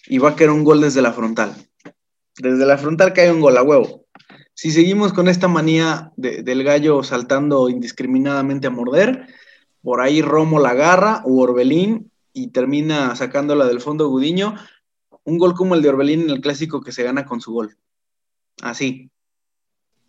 y 0.09 0.17
va 0.17 0.29
a 0.29 0.35
caer 0.35 0.49
un 0.49 0.63
gol 0.63 0.81
desde 0.81 1.01
la 1.01 1.13
frontal. 1.13 1.55
Desde 2.37 2.65
la 2.65 2.77
frontal 2.77 3.13
cae 3.13 3.31
un 3.31 3.41
gol 3.41 3.57
a 3.57 3.63
huevo. 3.63 4.05
Si 4.53 4.71
seguimos 4.71 5.13
con 5.13 5.27
esta 5.27 5.47
manía 5.47 6.11
de, 6.15 6.43
del 6.43 6.63
gallo 6.63 7.03
saltando 7.03 7.69
indiscriminadamente 7.69 8.67
a 8.67 8.71
morder, 8.71 9.27
por 9.81 10.01
ahí 10.01 10.21
Romo 10.21 10.59
la 10.59 10.69
agarra 10.69 11.21
o 11.25 11.41
Orbelín 11.41 12.11
y 12.33 12.47
termina 12.49 13.15
sacándola 13.15 13.65
del 13.65 13.81
fondo 13.81 14.09
Gudiño. 14.09 14.55
Un 15.23 15.37
gol 15.37 15.53
como 15.53 15.75
el 15.75 15.81
de 15.81 15.89
Orbelín 15.89 16.21
en 16.21 16.29
el 16.29 16.41
clásico 16.41 16.81
que 16.81 16.91
se 16.91 17.03
gana 17.03 17.25
con 17.25 17.41
su 17.41 17.51
gol. 17.51 17.77
Así. 18.61 19.11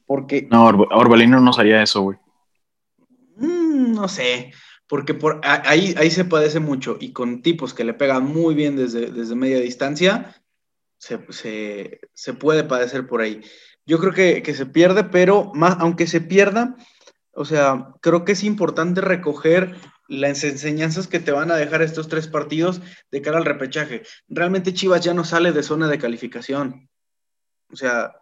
Porque. 0.06 0.48
No, 0.50 0.66
Or 0.66 0.88
Orbelín 0.90 1.30
no 1.30 1.40
nos 1.40 1.58
haría 1.58 1.82
eso, 1.82 2.02
güey. 2.02 2.18
Mmm, 3.36 3.92
no 3.92 4.08
sé. 4.08 4.52
Porque 4.88 5.14
por, 5.14 5.40
ahí, 5.44 5.94
ahí 5.98 6.10
se 6.10 6.24
padece 6.24 6.60
mucho. 6.60 6.96
Y 6.98 7.12
con 7.12 7.42
tipos 7.42 7.74
que 7.74 7.84
le 7.84 7.94
pegan 7.94 8.24
muy 8.24 8.54
bien 8.54 8.76
desde, 8.76 9.10
desde 9.10 9.36
media 9.36 9.60
distancia, 9.60 10.34
se, 10.98 11.20
se, 11.30 12.00
se, 12.14 12.34
puede 12.34 12.64
padecer 12.64 13.06
por 13.06 13.20
ahí. 13.20 13.42
Yo 13.86 13.98
creo 13.98 14.12
que, 14.12 14.42
que 14.42 14.54
se 14.54 14.66
pierde, 14.66 15.04
pero 15.04 15.52
más, 15.54 15.76
aunque 15.78 16.06
se 16.06 16.20
pierda, 16.20 16.76
o 17.32 17.44
sea, 17.44 17.94
creo 18.00 18.24
que 18.24 18.32
es 18.32 18.42
importante 18.42 19.00
recoger 19.00 19.76
las 20.08 20.42
enseñanzas 20.42 21.06
que 21.06 21.20
te 21.20 21.32
van 21.32 21.50
a 21.50 21.56
dejar 21.56 21.82
estos 21.82 22.08
tres 22.08 22.26
partidos 22.26 22.80
de 23.10 23.22
cara 23.22 23.38
al 23.38 23.44
repechaje. 23.44 24.02
Realmente 24.28 24.72
Chivas 24.72 25.02
ya 25.02 25.14
no 25.14 25.22
sale 25.22 25.52
de 25.52 25.62
zona 25.62 25.86
de 25.86 25.98
calificación. 25.98 26.88
O 27.70 27.76
sea, 27.76 28.12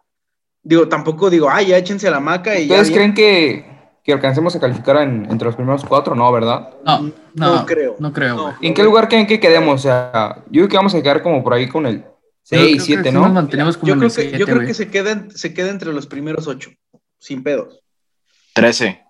digo, 0.61 0.89
tampoco 0.89 1.29
digo, 1.29 1.49
ay, 1.49 1.67
ya 1.67 1.77
échense 1.77 2.11
la 2.11 2.19
maca 2.19 2.59
y 2.59 2.63
¿Ustedes 2.63 2.91
creen 2.91 3.13
que, 3.13 3.76
que, 4.07 4.13
alcancemos 4.13 4.55
a 4.55 4.59
calificar 4.59 4.97
en, 5.01 5.27
entre 5.29 5.45
los 5.45 5.55
primeros 5.55 5.83
cuatro? 5.83 6.15
No, 6.15 6.31
¿verdad? 6.31 6.69
No, 6.85 7.11
no, 7.33 7.55
no 7.55 7.65
creo. 7.65 7.95
No 7.99 8.13
creo. 8.13 8.35
No. 8.35 8.55
¿En 8.61 8.73
qué 8.73 8.83
lugar 8.83 9.09
creen 9.09 9.27
que 9.27 9.39
quedemos? 9.39 9.75
O 9.75 9.83
sea, 9.83 10.37
yo 10.45 10.61
creo 10.61 10.69
que 10.69 10.77
vamos 10.77 10.95
a 10.95 11.01
quedar 11.01 11.21
como 11.21 11.43
por 11.43 11.53
ahí 11.53 11.67
con 11.67 11.85
el 11.85 12.05
6, 12.43 12.81
7, 12.81 13.11
¿no? 13.11 13.23
Nos 13.23 13.33
mantenemos 13.33 13.75
como 13.75 13.89
yo 13.89 13.95
creo 13.97 14.07
el 14.07 14.15
que, 14.15 14.21
siete, 14.21 14.37
yo 14.37 14.45
creo 14.45 14.65
que 14.65 14.73
se 14.73 14.89
queda, 14.89 15.25
se 15.29 15.53
queda 15.53 15.69
entre 15.69 15.91
los 15.91 16.07
primeros 16.07 16.47
ocho, 16.47 16.71
sin 17.19 17.43
pedos. 17.43 17.81
13. 18.53 19.03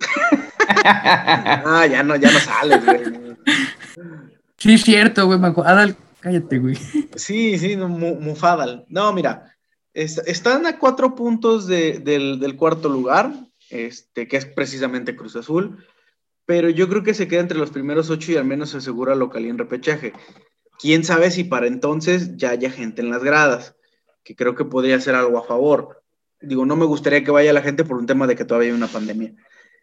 ah, 0.84 1.86
ya 1.88 2.02
no, 2.02 2.16
ya 2.16 2.32
no 2.32 2.38
sales, 2.40 2.84
güey. 2.84 3.36
Sí, 4.58 4.74
es 4.74 4.82
cierto, 4.82 5.26
güey. 5.26 5.38
Adal, 5.64 5.96
cállate, 6.20 6.58
güey. 6.58 6.74
Sí, 7.14 7.56
sí, 7.58 7.76
no, 7.76 7.88
Mufadal. 7.88 8.84
No, 8.88 9.12
mira, 9.12 9.54
es, 9.94 10.18
están 10.26 10.66
a 10.66 10.78
cuatro 10.78 11.14
puntos 11.14 11.66
de, 11.66 11.98
del, 12.00 12.40
del, 12.40 12.56
cuarto 12.56 12.88
lugar, 12.88 13.32
este, 13.72 14.28
que 14.28 14.36
es 14.36 14.46
precisamente 14.46 15.16
Cruz 15.16 15.34
Azul, 15.36 15.84
pero 16.44 16.68
yo 16.68 16.88
creo 16.88 17.02
que 17.02 17.14
se 17.14 17.28
queda 17.28 17.40
entre 17.40 17.58
los 17.58 17.70
primeros 17.70 18.10
ocho 18.10 18.32
y 18.32 18.36
al 18.36 18.44
menos 18.44 18.70
se 18.70 18.78
asegura 18.78 19.14
local 19.14 19.46
y 19.46 19.48
en 19.48 19.58
repechaje. 19.58 20.12
Quién 20.78 21.04
sabe 21.04 21.30
si 21.30 21.44
para 21.44 21.66
entonces 21.66 22.36
ya 22.36 22.50
haya 22.50 22.70
gente 22.70 23.00
en 23.02 23.10
las 23.10 23.22
gradas, 23.22 23.76
que 24.24 24.36
creo 24.36 24.54
que 24.54 24.64
podría 24.64 25.00
ser 25.00 25.14
algo 25.14 25.38
a 25.38 25.44
favor. 25.44 26.02
Digo, 26.40 26.66
no 26.66 26.76
me 26.76 26.84
gustaría 26.84 27.24
que 27.24 27.30
vaya 27.30 27.52
la 27.52 27.62
gente 27.62 27.84
por 27.84 27.96
un 27.96 28.06
tema 28.06 28.26
de 28.26 28.36
que 28.36 28.44
todavía 28.44 28.70
hay 28.70 28.76
una 28.76 28.88
pandemia. 28.88 29.34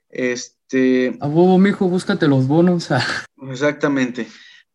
Este. 0.09 1.17
A 1.21 1.27
bobo, 1.27 1.57
mijo, 1.57 1.87
búscate 1.87 2.27
los 2.27 2.47
bonos. 2.47 2.91
Ah. 2.91 3.05
Exactamente. 3.49 4.27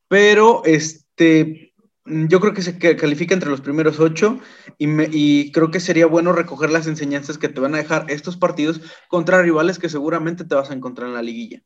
Pero 0.09 0.63
este. 0.65 1.74
Yo 2.07 2.39
creo 2.41 2.53
que 2.53 2.63
se 2.63 2.79
califica 2.79 3.33
entre 3.33 3.51
los 3.51 3.63
primeros 3.63 3.99
ocho 3.99 4.39
y, 4.77 5.53
creo 5.53 5.71
que 5.71 5.81
sería 5.81 6.07
bueno 6.07 6.33
recoger 6.33 6.71
las 6.71 6.87
enseñanzas 6.87 7.39
que 7.39 7.49
te 7.49 7.61
van 7.61 7.75
a 7.75 7.79
dejar 7.79 8.07
estos 8.11 8.37
partidos 8.37 8.81
contra 9.09 9.41
rivales 9.41 9.79
que 9.79 9.89
seguramente 9.89 10.45
te 10.45 10.55
vas 10.55 10.71
a 10.71 10.75
encontrar 10.75 11.09
en 11.09 11.15
la 11.15 11.23
liguilla. 11.23 11.63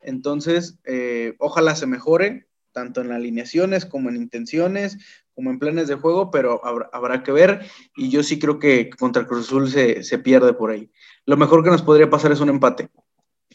Entonces, 0.00 0.78
eh, 0.84 1.34
ojalá 1.38 1.76
se 1.76 1.86
mejore, 1.86 2.48
tanto 2.72 3.02
en 3.02 3.12
alineaciones 3.12 3.84
como 3.84 4.08
en 4.08 4.16
intenciones, 4.16 4.96
como 5.34 5.50
en 5.50 5.58
planes 5.58 5.86
de 5.86 5.96
juego, 5.96 6.30
pero 6.30 6.60
habrá, 6.64 7.22
que 7.22 7.32
ver. 7.32 7.66
Y 7.94 8.08
yo 8.08 8.22
sí 8.22 8.38
creo 8.38 8.58
que 8.58 8.88
contra 8.88 9.26
Cruz 9.26 9.46
Azul 9.46 9.70
se 9.70 10.18
pierde 10.18 10.54
por 10.54 10.70
ahí 10.70 10.90
lo 11.24 11.36
mejor 11.36 11.62
que 11.62 11.70
nos 11.70 11.82
podría 11.82 12.10
pasar 12.10 12.32
es 12.32 12.40
un 12.40 12.48
empate. 12.48 12.88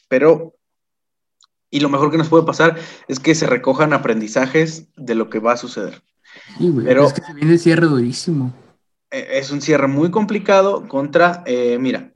Pero 0.08 0.56
Y 1.70 1.80
lo 1.82 1.89
mejor 1.89 2.11
que 2.11 2.18
nos 2.18 2.30
puede 2.30 2.45
pasar 2.45 2.78
es 3.07 3.20
que 3.20 3.36
se 3.36 3.45
recojan 3.47 3.93
aprendizajes 3.93 4.88
de 4.95 5.15
lo 5.15 5.30
que 5.30 5.39
va 5.39 5.53
a 5.53 5.57
suceder. 5.57 6.01
Sí, 6.57 6.70
güey. 6.70 6.86
Pero- 6.86 7.05
Es 7.07 7.13
que 7.13 7.22
se 7.24 7.34
viene 7.34 7.53
el 7.53 7.59
cierre 7.59 7.88
durísimo. 7.88 8.53
Eh, 9.11 9.28
Es 9.39 9.51
un 9.51 9.61
cierre 9.61 9.88
muy 9.88 10.11
complicado 10.11 10.88
contra, 10.88 11.43
eh, 11.45 11.78
mira, 11.80 12.11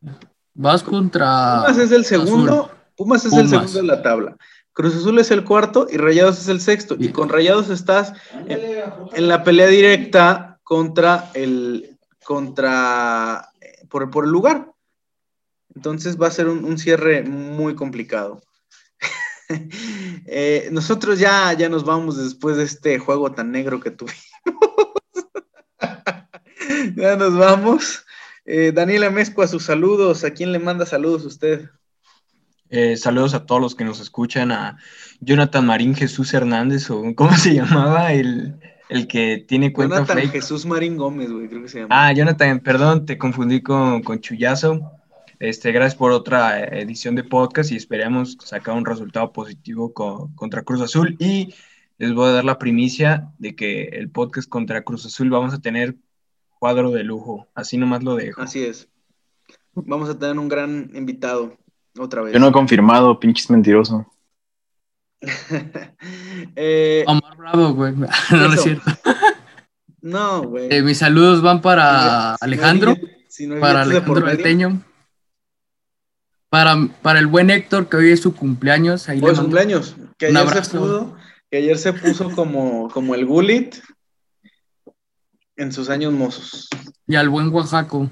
Vas 0.53 0.83
contra. 0.83 1.61
Pumas 1.63 1.77
es 1.77 1.91
el 1.91 2.03
segundo, 2.05 2.63
Azul. 2.65 2.77
Pumas 2.97 3.25
es 3.25 3.33
el 3.33 3.47
segundo 3.49 3.71
de 3.73 3.83
la 3.83 4.01
tabla. 4.01 4.35
Cruz 4.73 4.95
Azul 4.95 5.17
es 5.19 5.31
el 5.31 5.43
cuarto 5.45 5.87
y 5.89 5.97
Rayados 5.97 6.39
es 6.39 6.47
el 6.49 6.59
sexto. 6.61 6.95
Y 6.99 7.09
con 7.09 7.29
Rayados 7.29 7.69
estás 7.69 8.13
en, 8.47 8.59
en 9.13 9.27
la 9.29 9.43
pelea 9.43 9.67
directa 9.67 10.59
contra 10.63 11.29
el, 11.33 11.97
contra, 12.23 13.49
eh, 13.61 13.85
por, 13.89 14.09
por 14.11 14.25
el 14.25 14.31
lugar. 14.31 14.71
Entonces 15.75 16.19
va 16.21 16.27
a 16.27 16.31
ser 16.31 16.47
un, 16.47 16.63
un 16.65 16.77
cierre 16.77 17.23
muy 17.23 17.75
complicado. 17.75 18.41
Eh, 20.33 20.69
nosotros 20.71 21.19
ya, 21.19 21.51
ya 21.53 21.67
nos 21.67 21.83
vamos 21.83 22.15
después 22.15 22.55
de 22.55 22.63
este 22.63 22.99
juego 22.99 23.31
tan 23.31 23.51
negro 23.51 23.79
que 23.79 23.89
tuvimos. 23.89 24.21
ya 26.95 27.15
nos 27.15 27.35
vamos. 27.35 28.05
Eh, 28.45 28.71
Daniela 28.71 29.09
Mezcua, 29.09 29.47
sus 29.47 29.63
saludos. 29.63 30.23
¿A 30.23 30.31
quién 30.31 30.51
le 30.51 30.59
manda 30.59 30.85
saludos 30.85 31.25
usted? 31.25 31.69
Eh, 32.69 32.95
saludos 32.97 33.33
a 33.33 33.45
todos 33.45 33.59
los 33.59 33.75
que 33.75 33.83
nos 33.83 33.99
escuchan, 33.99 34.51
a 34.51 34.77
Jonathan 35.19 35.65
Marín 35.65 35.95
Jesús 35.95 36.33
Hernández, 36.33 36.89
o 36.89 37.03
¿cómo 37.15 37.35
se 37.35 37.53
llamaba? 37.53 38.13
El, 38.13 38.55
el 38.87 39.07
que 39.07 39.43
tiene 39.45 39.73
cuenta 39.73 39.95
Jonathan 39.95 40.17
fake. 40.17 40.31
Jesús 40.31 40.65
Marín 40.65 40.95
Gómez, 40.95 41.31
güey, 41.31 41.49
creo 41.49 41.63
que 41.63 41.67
se 41.67 41.79
llama. 41.79 42.07
Ah, 42.07 42.13
Jonathan, 42.13 42.61
perdón, 42.61 43.05
te 43.05 43.17
confundí 43.17 43.61
con, 43.61 44.03
con 44.03 44.21
Chuyazo. 44.21 45.00
Este, 45.41 45.71
gracias 45.71 45.95
por 45.95 46.11
otra 46.11 46.59
eh, 46.63 46.81
edición 46.83 47.15
de 47.15 47.23
podcast 47.23 47.71
y 47.71 47.75
esperamos 47.75 48.37
sacar 48.43 48.75
un 48.75 48.85
resultado 48.85 49.33
positivo 49.33 49.91
co- 49.91 50.29
contra 50.35 50.61
Cruz 50.61 50.81
Azul. 50.81 51.15
Y 51.17 51.55
les 51.97 52.13
voy 52.13 52.29
a 52.29 52.33
dar 52.33 52.45
la 52.45 52.59
primicia 52.59 53.31
de 53.39 53.55
que 53.55 53.85
el 53.85 54.11
podcast 54.11 54.47
contra 54.47 54.83
Cruz 54.83 55.03
Azul 55.07 55.31
vamos 55.31 55.51
a 55.55 55.59
tener 55.59 55.95
cuadro 56.59 56.91
de 56.91 57.03
lujo. 57.03 57.47
Así 57.55 57.77
nomás 57.77 58.03
lo 58.03 58.15
dejo. 58.15 58.39
Así 58.39 58.63
es. 58.63 58.87
Vamos 59.73 60.09
a 60.11 60.19
tener 60.19 60.37
un 60.37 60.47
gran 60.47 60.91
invitado 60.93 61.57
otra 61.97 62.21
vez. 62.21 62.33
Yo 62.33 62.39
no 62.39 62.49
he 62.49 62.51
confirmado, 62.51 63.19
pinches 63.19 63.49
mentiroso. 63.49 64.05
Eh, 66.55 67.03
Omar 67.07 67.35
Bravo, 67.37 67.73
güey. 67.73 67.93
No, 67.95 68.07
no 68.47 68.53
es 68.53 68.61
cierto. 68.61 68.91
no, 70.01 70.43
güey. 70.43 70.67
Eh, 70.71 70.81
mis 70.83 70.97
saludos 70.99 71.41
van 71.41 71.61
para 71.61 71.89
Si 71.89 71.97
no 71.97 72.29
hay 72.29 72.37
Alejandro, 72.41 72.95
billete- 72.95 73.25
si 73.27 73.47
no 73.47 73.55
hay 73.55 73.61
para 73.61 73.81
Alejandro 73.81 74.13
medio, 74.21 74.29
Alteño. 74.37 74.81
Para, 76.51 76.75
para 77.01 77.19
el 77.19 77.27
buen 77.27 77.49
Héctor, 77.49 77.87
que 77.87 77.95
hoy 77.95 78.11
es 78.11 78.19
su 78.19 78.35
cumpleaños. 78.35 79.07
Ahí 79.07 79.21
Hoy 79.23 79.31
es 79.31 79.39
cumpleaños. 79.39 79.95
Que 80.17 80.29
un 80.29 80.35
ayer 80.35 80.49
se 80.49 80.53
abrazo. 80.57 80.79
pudo, 80.79 81.15
que 81.49 81.57
ayer 81.59 81.77
se 81.77 81.93
puso 81.93 82.29
como, 82.31 82.89
como 82.89 83.15
el 83.15 83.25
Gulit 83.25 83.77
en 85.55 85.71
sus 85.71 85.89
años 85.89 86.11
mozos. 86.11 86.67
Y 87.07 87.15
al 87.15 87.29
buen 87.29 87.47
Oaxaco, 87.53 88.09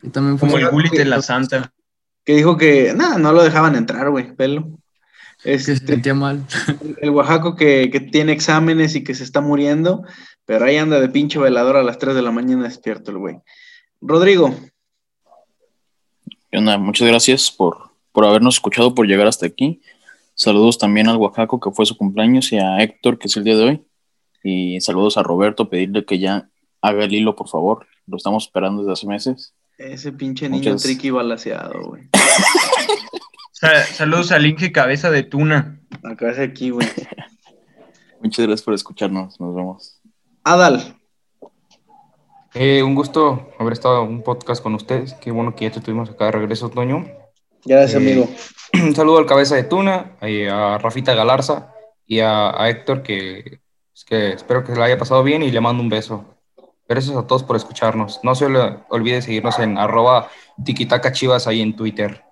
que 0.00 0.08
también 0.08 0.38
fue 0.38 0.48
Como 0.48 0.58
el 0.58 0.70
Gulit 0.70 0.92
de 0.92 1.04
la 1.04 1.20
Santa. 1.20 1.72
Que 2.24 2.36
dijo 2.36 2.56
que 2.56 2.92
nada, 2.94 3.18
no 3.18 3.32
lo 3.32 3.42
dejaban 3.42 3.74
entrar, 3.74 4.08
güey, 4.10 4.36
pelo. 4.36 4.78
que 5.42 5.58
se 5.58 5.72
Este, 5.72 5.94
sentía 5.94 6.14
mal. 6.14 6.46
el 7.00 7.10
Oaxaco 7.10 7.56
que, 7.56 7.90
que 7.90 7.98
tiene 7.98 8.30
exámenes 8.32 8.94
y 8.94 9.02
que 9.02 9.14
se 9.16 9.24
está 9.24 9.40
muriendo, 9.40 10.04
pero 10.44 10.64
ahí 10.64 10.76
anda 10.76 11.00
de 11.00 11.08
pinche 11.08 11.40
velador 11.40 11.76
a 11.76 11.82
las 11.82 11.98
3 11.98 12.14
de 12.14 12.22
la 12.22 12.30
mañana 12.30 12.62
despierto 12.64 13.10
el 13.10 13.18
güey. 13.18 13.36
Rodrigo, 14.00 14.54
¿Qué 16.50 16.58
onda? 16.58 16.78
Muchas 16.78 17.06
gracias 17.08 17.50
por, 17.50 17.90
por 18.12 18.24
habernos 18.26 18.56
escuchado, 18.56 18.94
por 18.94 19.06
llegar 19.06 19.26
hasta 19.26 19.46
aquí. 19.46 19.80
Saludos 20.34 20.78
también 20.78 21.08
al 21.08 21.16
Oaxaco, 21.16 21.60
que 21.60 21.70
fue 21.70 21.86
su 21.86 21.96
cumpleaños, 21.96 22.50
y 22.52 22.58
a 22.58 22.82
Héctor, 22.82 23.18
que 23.18 23.28
es 23.28 23.36
el 23.36 23.44
día 23.44 23.56
de 23.56 23.64
hoy. 23.64 23.82
Y 24.42 24.80
saludos 24.80 25.16
a 25.18 25.22
Roberto, 25.22 25.68
pedirle 25.68 26.04
que 26.04 26.18
ya 26.18 26.48
haga 26.80 27.04
el 27.04 27.12
hilo, 27.12 27.36
por 27.36 27.48
favor. 27.48 27.86
Lo 28.06 28.16
estamos 28.16 28.44
esperando 28.44 28.82
desde 28.82 28.92
hace 28.94 29.06
meses. 29.06 29.54
ese 29.78 30.12
pinche 30.12 30.48
niño 30.48 30.70
Muchas- 30.72 30.82
triqui 30.82 31.10
balaseado, 31.10 31.82
güey. 31.88 32.08
Sa- 33.52 33.84
saludos 33.84 34.32
al 34.32 34.46
Inge 34.46 34.72
Cabeza 34.72 35.10
de 35.10 35.22
Tuna. 35.22 35.80
Acá 36.02 36.30
es 36.30 36.38
aquí, 36.38 36.70
güey. 36.70 36.88
Muchas 38.22 38.46
gracias 38.46 38.62
por 38.62 38.74
escucharnos. 38.74 39.38
Nos 39.38 39.54
vemos. 39.54 40.00
Adal, 40.44 40.96
Eh, 42.54 42.82
un 42.82 42.94
gusto 42.94 43.50
haber 43.58 43.72
estado 43.74 44.02
en 44.04 44.08
un 44.10 44.22
podcast 44.22 44.62
con 44.62 44.74
ustedes. 44.74 45.14
Qué 45.14 45.30
bueno 45.30 45.54
que 45.54 45.66
ya 45.66 45.70
te 45.72 45.80
tuvimos 45.80 46.10
acá 46.10 46.26
de 46.26 46.32
regreso, 46.32 46.68
Toño. 46.68 47.06
gracias, 47.64 47.94
Eh, 47.94 47.96
amigo. 47.96 48.28
Un 48.74 48.94
saludo 48.96 49.18
al 49.18 49.26
cabeza 49.26 49.54
de 49.54 49.64
Tuna, 49.64 50.16
y 50.22 50.46
a 50.46 50.78
Rafita 50.78 51.14
Galarza 51.14 51.72
y 52.06 52.20
a, 52.20 52.50
a 52.60 52.68
Héctor, 52.68 53.02
que, 53.02 53.60
es 53.94 54.04
que 54.04 54.32
espero 54.32 54.64
que 54.64 54.72
se 54.72 54.78
la 54.78 54.86
haya 54.86 54.98
pasado 54.98 55.22
bien 55.22 55.42
y 55.42 55.50
le 55.50 55.60
mando 55.60 55.82
un 55.82 55.88
beso. 55.88 56.24
Gracias 56.88 57.16
a 57.16 57.24
todos 57.26 57.44
por 57.44 57.54
escucharnos. 57.54 58.18
No 58.24 58.34
se 58.34 58.46
olvide 58.46 59.22
seguirnos 59.22 59.60
en 59.60 59.78
arroba 59.78 60.28
tiquitacachivas 60.64 61.46
ahí 61.46 61.60
en 61.60 61.76
Twitter. 61.76 62.24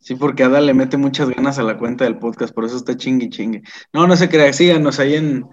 Sí, 0.00 0.14
porque 0.14 0.44
Adal 0.44 0.64
le 0.64 0.74
mete 0.74 0.96
muchas 0.96 1.28
ganas 1.28 1.58
a 1.58 1.64
la 1.64 1.76
cuenta 1.76 2.04
del 2.04 2.18
podcast, 2.18 2.54
por 2.54 2.64
eso 2.64 2.76
está 2.76 2.96
chingue 2.96 3.28
chingue. 3.28 3.62
No, 3.92 4.06
no 4.06 4.16
se 4.16 4.28
crea, 4.28 4.52
síganos 4.52 5.00
ahí 5.00 5.16
en, 5.16 5.44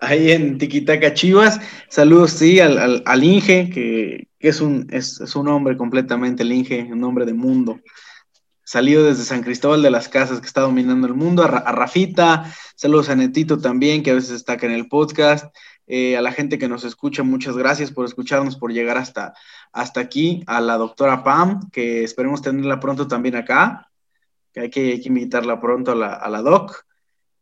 ahí 0.00 0.30
en 0.30 0.58
Tiquitaca 0.58 1.14
Chivas. 1.14 1.58
Saludos, 1.88 2.32
sí, 2.32 2.60
al, 2.60 2.78
al, 2.78 3.02
al 3.06 3.24
Inge, 3.24 3.70
que, 3.70 4.28
que 4.38 4.48
es, 4.48 4.60
un, 4.60 4.86
es, 4.90 5.20
es 5.20 5.34
un 5.34 5.48
hombre 5.48 5.76
completamente, 5.76 6.42
el 6.42 6.52
Inge, 6.52 6.88
un 6.92 7.02
hombre 7.02 7.24
de 7.24 7.32
mundo. 7.32 7.80
Salido 8.62 9.04
desde 9.04 9.24
San 9.24 9.42
Cristóbal 9.42 9.82
de 9.82 9.90
las 9.90 10.08
Casas, 10.08 10.40
que 10.40 10.46
está 10.46 10.60
dominando 10.60 11.06
el 11.06 11.14
mundo. 11.14 11.42
A, 11.42 11.46
a 11.46 11.72
Rafita, 11.72 12.52
saludos 12.76 13.08
a 13.08 13.16
Netito 13.16 13.58
también, 13.58 14.02
que 14.02 14.10
a 14.10 14.14
veces 14.14 14.32
está 14.32 14.52
acá 14.52 14.66
en 14.66 14.72
el 14.72 14.86
podcast. 14.86 15.46
Eh, 15.86 16.16
a 16.16 16.22
la 16.22 16.32
gente 16.32 16.58
que 16.58 16.68
nos 16.68 16.84
escucha, 16.84 17.22
muchas 17.22 17.56
gracias 17.56 17.90
por 17.90 18.04
escucharnos, 18.04 18.56
por 18.56 18.72
llegar 18.72 18.98
hasta, 18.98 19.32
hasta 19.72 20.00
aquí. 20.00 20.44
A 20.46 20.60
la 20.60 20.76
doctora 20.76 21.24
Pam, 21.24 21.70
que 21.70 22.04
esperemos 22.04 22.42
tenerla 22.42 22.80
pronto 22.80 23.08
también 23.08 23.36
acá 23.36 23.90
que 24.54 24.60
hay 24.60 24.70
que, 24.70 24.92
hay 24.92 25.02
invitarla 25.04 25.60
pronto 25.60 25.92
a 25.92 25.94
la, 25.96 26.42
doc. 26.42 26.86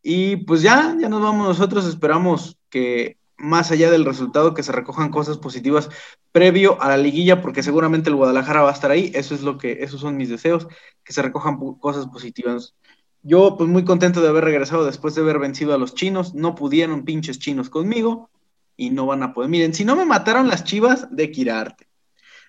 Y 0.02 0.36
pues 0.36 0.62
ya, 0.62 0.96
ya 0.98 1.08
nos 1.08 1.22
vamos 1.22 1.46
nosotros, 1.46 1.86
esperamos 1.86 2.58
que 2.70 3.18
más 3.36 3.70
allá 3.70 3.90
del 3.90 4.04
resultado, 4.04 4.54
que 4.54 4.62
se 4.62 4.72
recojan 4.72 5.10
cosas 5.10 5.36
positivas 5.36 5.90
previo 6.32 6.80
a 6.80 6.88
la 6.88 6.96
liguilla, 6.96 7.42
porque 7.42 7.62
seguramente 7.62 8.08
el 8.08 8.16
Guadalajara 8.16 8.62
va 8.62 8.70
a 8.70 8.72
estar 8.72 8.90
ahí, 8.90 9.12
eso 9.14 9.34
es 9.34 9.42
lo 9.42 9.58
que, 9.58 9.82
esos 9.84 10.00
son 10.00 10.16
mis 10.16 10.30
deseos, 10.30 10.66
que 11.04 11.12
se 11.12 11.22
recojan 11.22 11.58
cosas 11.78 12.06
positivas. 12.06 12.74
Yo 13.22 13.56
pues 13.56 13.68
muy 13.68 13.84
contento 13.84 14.22
de 14.22 14.28
haber 14.28 14.44
regresado 14.44 14.84
después 14.84 15.14
de 15.14 15.20
haber 15.20 15.38
vencido 15.38 15.74
a 15.74 15.78
los 15.78 15.94
chinos, 15.94 16.34
no 16.34 16.54
pudieron 16.54 17.04
pinches 17.04 17.38
chinos 17.38 17.68
conmigo 17.68 18.30
y 18.76 18.90
no 18.90 19.06
van 19.06 19.22
a 19.22 19.34
poder. 19.34 19.50
Miren, 19.50 19.74
si 19.74 19.84
no 19.84 19.96
me 19.96 20.06
mataron 20.06 20.48
las 20.48 20.64
chivas 20.64 21.14
de 21.14 21.30
Quirarte, 21.30 21.88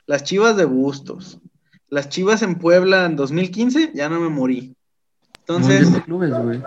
las 0.05 0.24
chivas 0.24 0.55
de 0.55 0.66
Bustos, 0.66 1.39
las 1.93 2.09
Chivas 2.09 2.41
en 2.41 2.55
Puebla 2.55 3.05
en 3.05 3.15
2015, 3.15 3.91
ya 3.93 4.09
no 4.09 4.19
me 4.19 4.29
morí. 4.29 4.75
Entonces, 5.39 5.81
Mundial 5.83 5.93
de 5.93 6.01
clubes, 6.03 6.31
güey. 6.43 6.61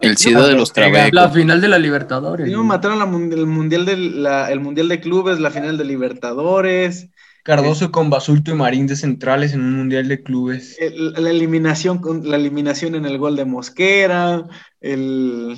El 0.00 0.16
SIDA 0.18 0.46
de 0.46 0.52
los 0.54 0.68
La 0.70 0.74
Trabecos. 0.74 1.32
final 1.32 1.60
de 1.60 1.68
la 1.68 1.78
Libertadores. 1.78 2.46
me 2.48 2.56
mataron 2.62 2.98
la 2.98 3.04
el, 3.06 3.46
mundial 3.46 3.86
de, 3.86 3.96
la- 3.96 4.50
el 4.52 4.60
Mundial 4.60 4.88
de 4.88 5.00
Clubes, 5.00 5.40
la 5.40 5.50
final 5.50 5.78
de 5.78 5.84
Libertadores, 5.84 7.08
Cardoso 7.42 7.90
con 7.92 8.10
Basulto 8.10 8.50
y 8.50 8.54
Marín 8.54 8.86
de 8.88 8.96
centrales 8.96 9.52
en 9.54 9.60
un 9.60 9.76
mundial 9.76 10.08
de 10.08 10.22
clubes. 10.22 10.76
el- 10.80 11.12
la, 11.12 11.30
eliminación, 11.30 11.98
con- 11.98 12.28
la 12.28 12.36
eliminación 12.36 12.94
en 12.96 13.06
el 13.06 13.18
gol 13.18 13.36
de 13.36 13.44
Mosquera, 13.44 14.44
el, 14.80 15.56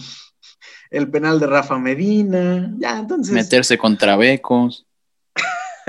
el 0.91 1.11
penal 1.11 1.41
de 1.41 1.47
Rafa 1.47 1.79
Medina. 1.79 2.73
Ya, 2.79 2.99
entonces, 2.99 3.35
Meterse 3.35 3.77
con 3.79 3.97
Trabecos. 3.97 4.85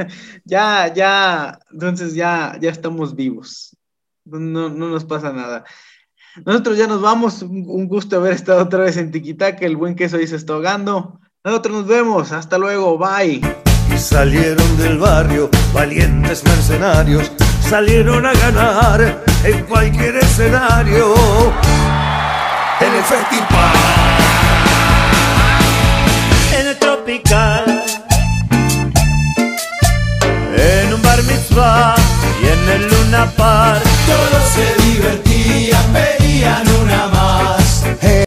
ya, 0.45 0.93
ya, 0.93 1.59
entonces 1.71 2.13
ya, 2.13 2.57
ya 2.59 2.69
estamos 2.69 3.15
vivos. 3.15 3.75
No, 4.25 4.69
no 4.69 4.89
nos 4.89 5.05
pasa 5.05 5.33
nada. 5.33 5.65
Nosotros 6.45 6.77
ya 6.77 6.87
nos 6.87 7.01
vamos. 7.01 7.41
Un 7.41 7.87
gusto 7.87 8.17
haber 8.17 8.33
estado 8.33 8.63
otra 8.63 8.79
vez 8.79 8.97
en 8.97 9.11
Tiquitaca. 9.11 9.65
El 9.65 9.77
buen 9.77 9.95
queso 9.95 10.17
ahí 10.17 10.27
se 10.27 10.35
está 10.35 10.53
ahogando. 10.53 11.19
Nosotros 11.43 11.77
nos 11.77 11.87
vemos. 11.87 12.31
Hasta 12.31 12.57
luego. 12.57 12.97
Bye. 12.97 13.41
Y 13.93 13.97
salieron 13.97 14.77
del 14.77 14.97
barrio 14.99 15.49
valientes 15.73 16.43
mercenarios. 16.43 17.31
Salieron 17.61 18.25
a 18.25 18.33
ganar 18.33 19.23
en 19.43 19.65
cualquier 19.65 20.17
escenario. 20.17 21.13
En 22.81 22.95
el 22.95 23.03
festival. 23.03 23.75
En 26.59 26.67
el 26.67 26.77
tropical. 26.77 27.58
Y 31.59 32.47
en 32.47 32.69
el 32.69 32.87
Luna 32.87 33.29
Park 33.35 33.83
todos 34.05 34.43
se 34.53 34.81
divertían, 34.85 35.83
pedían 35.91 36.65
una 36.81 37.07
más. 37.07 37.83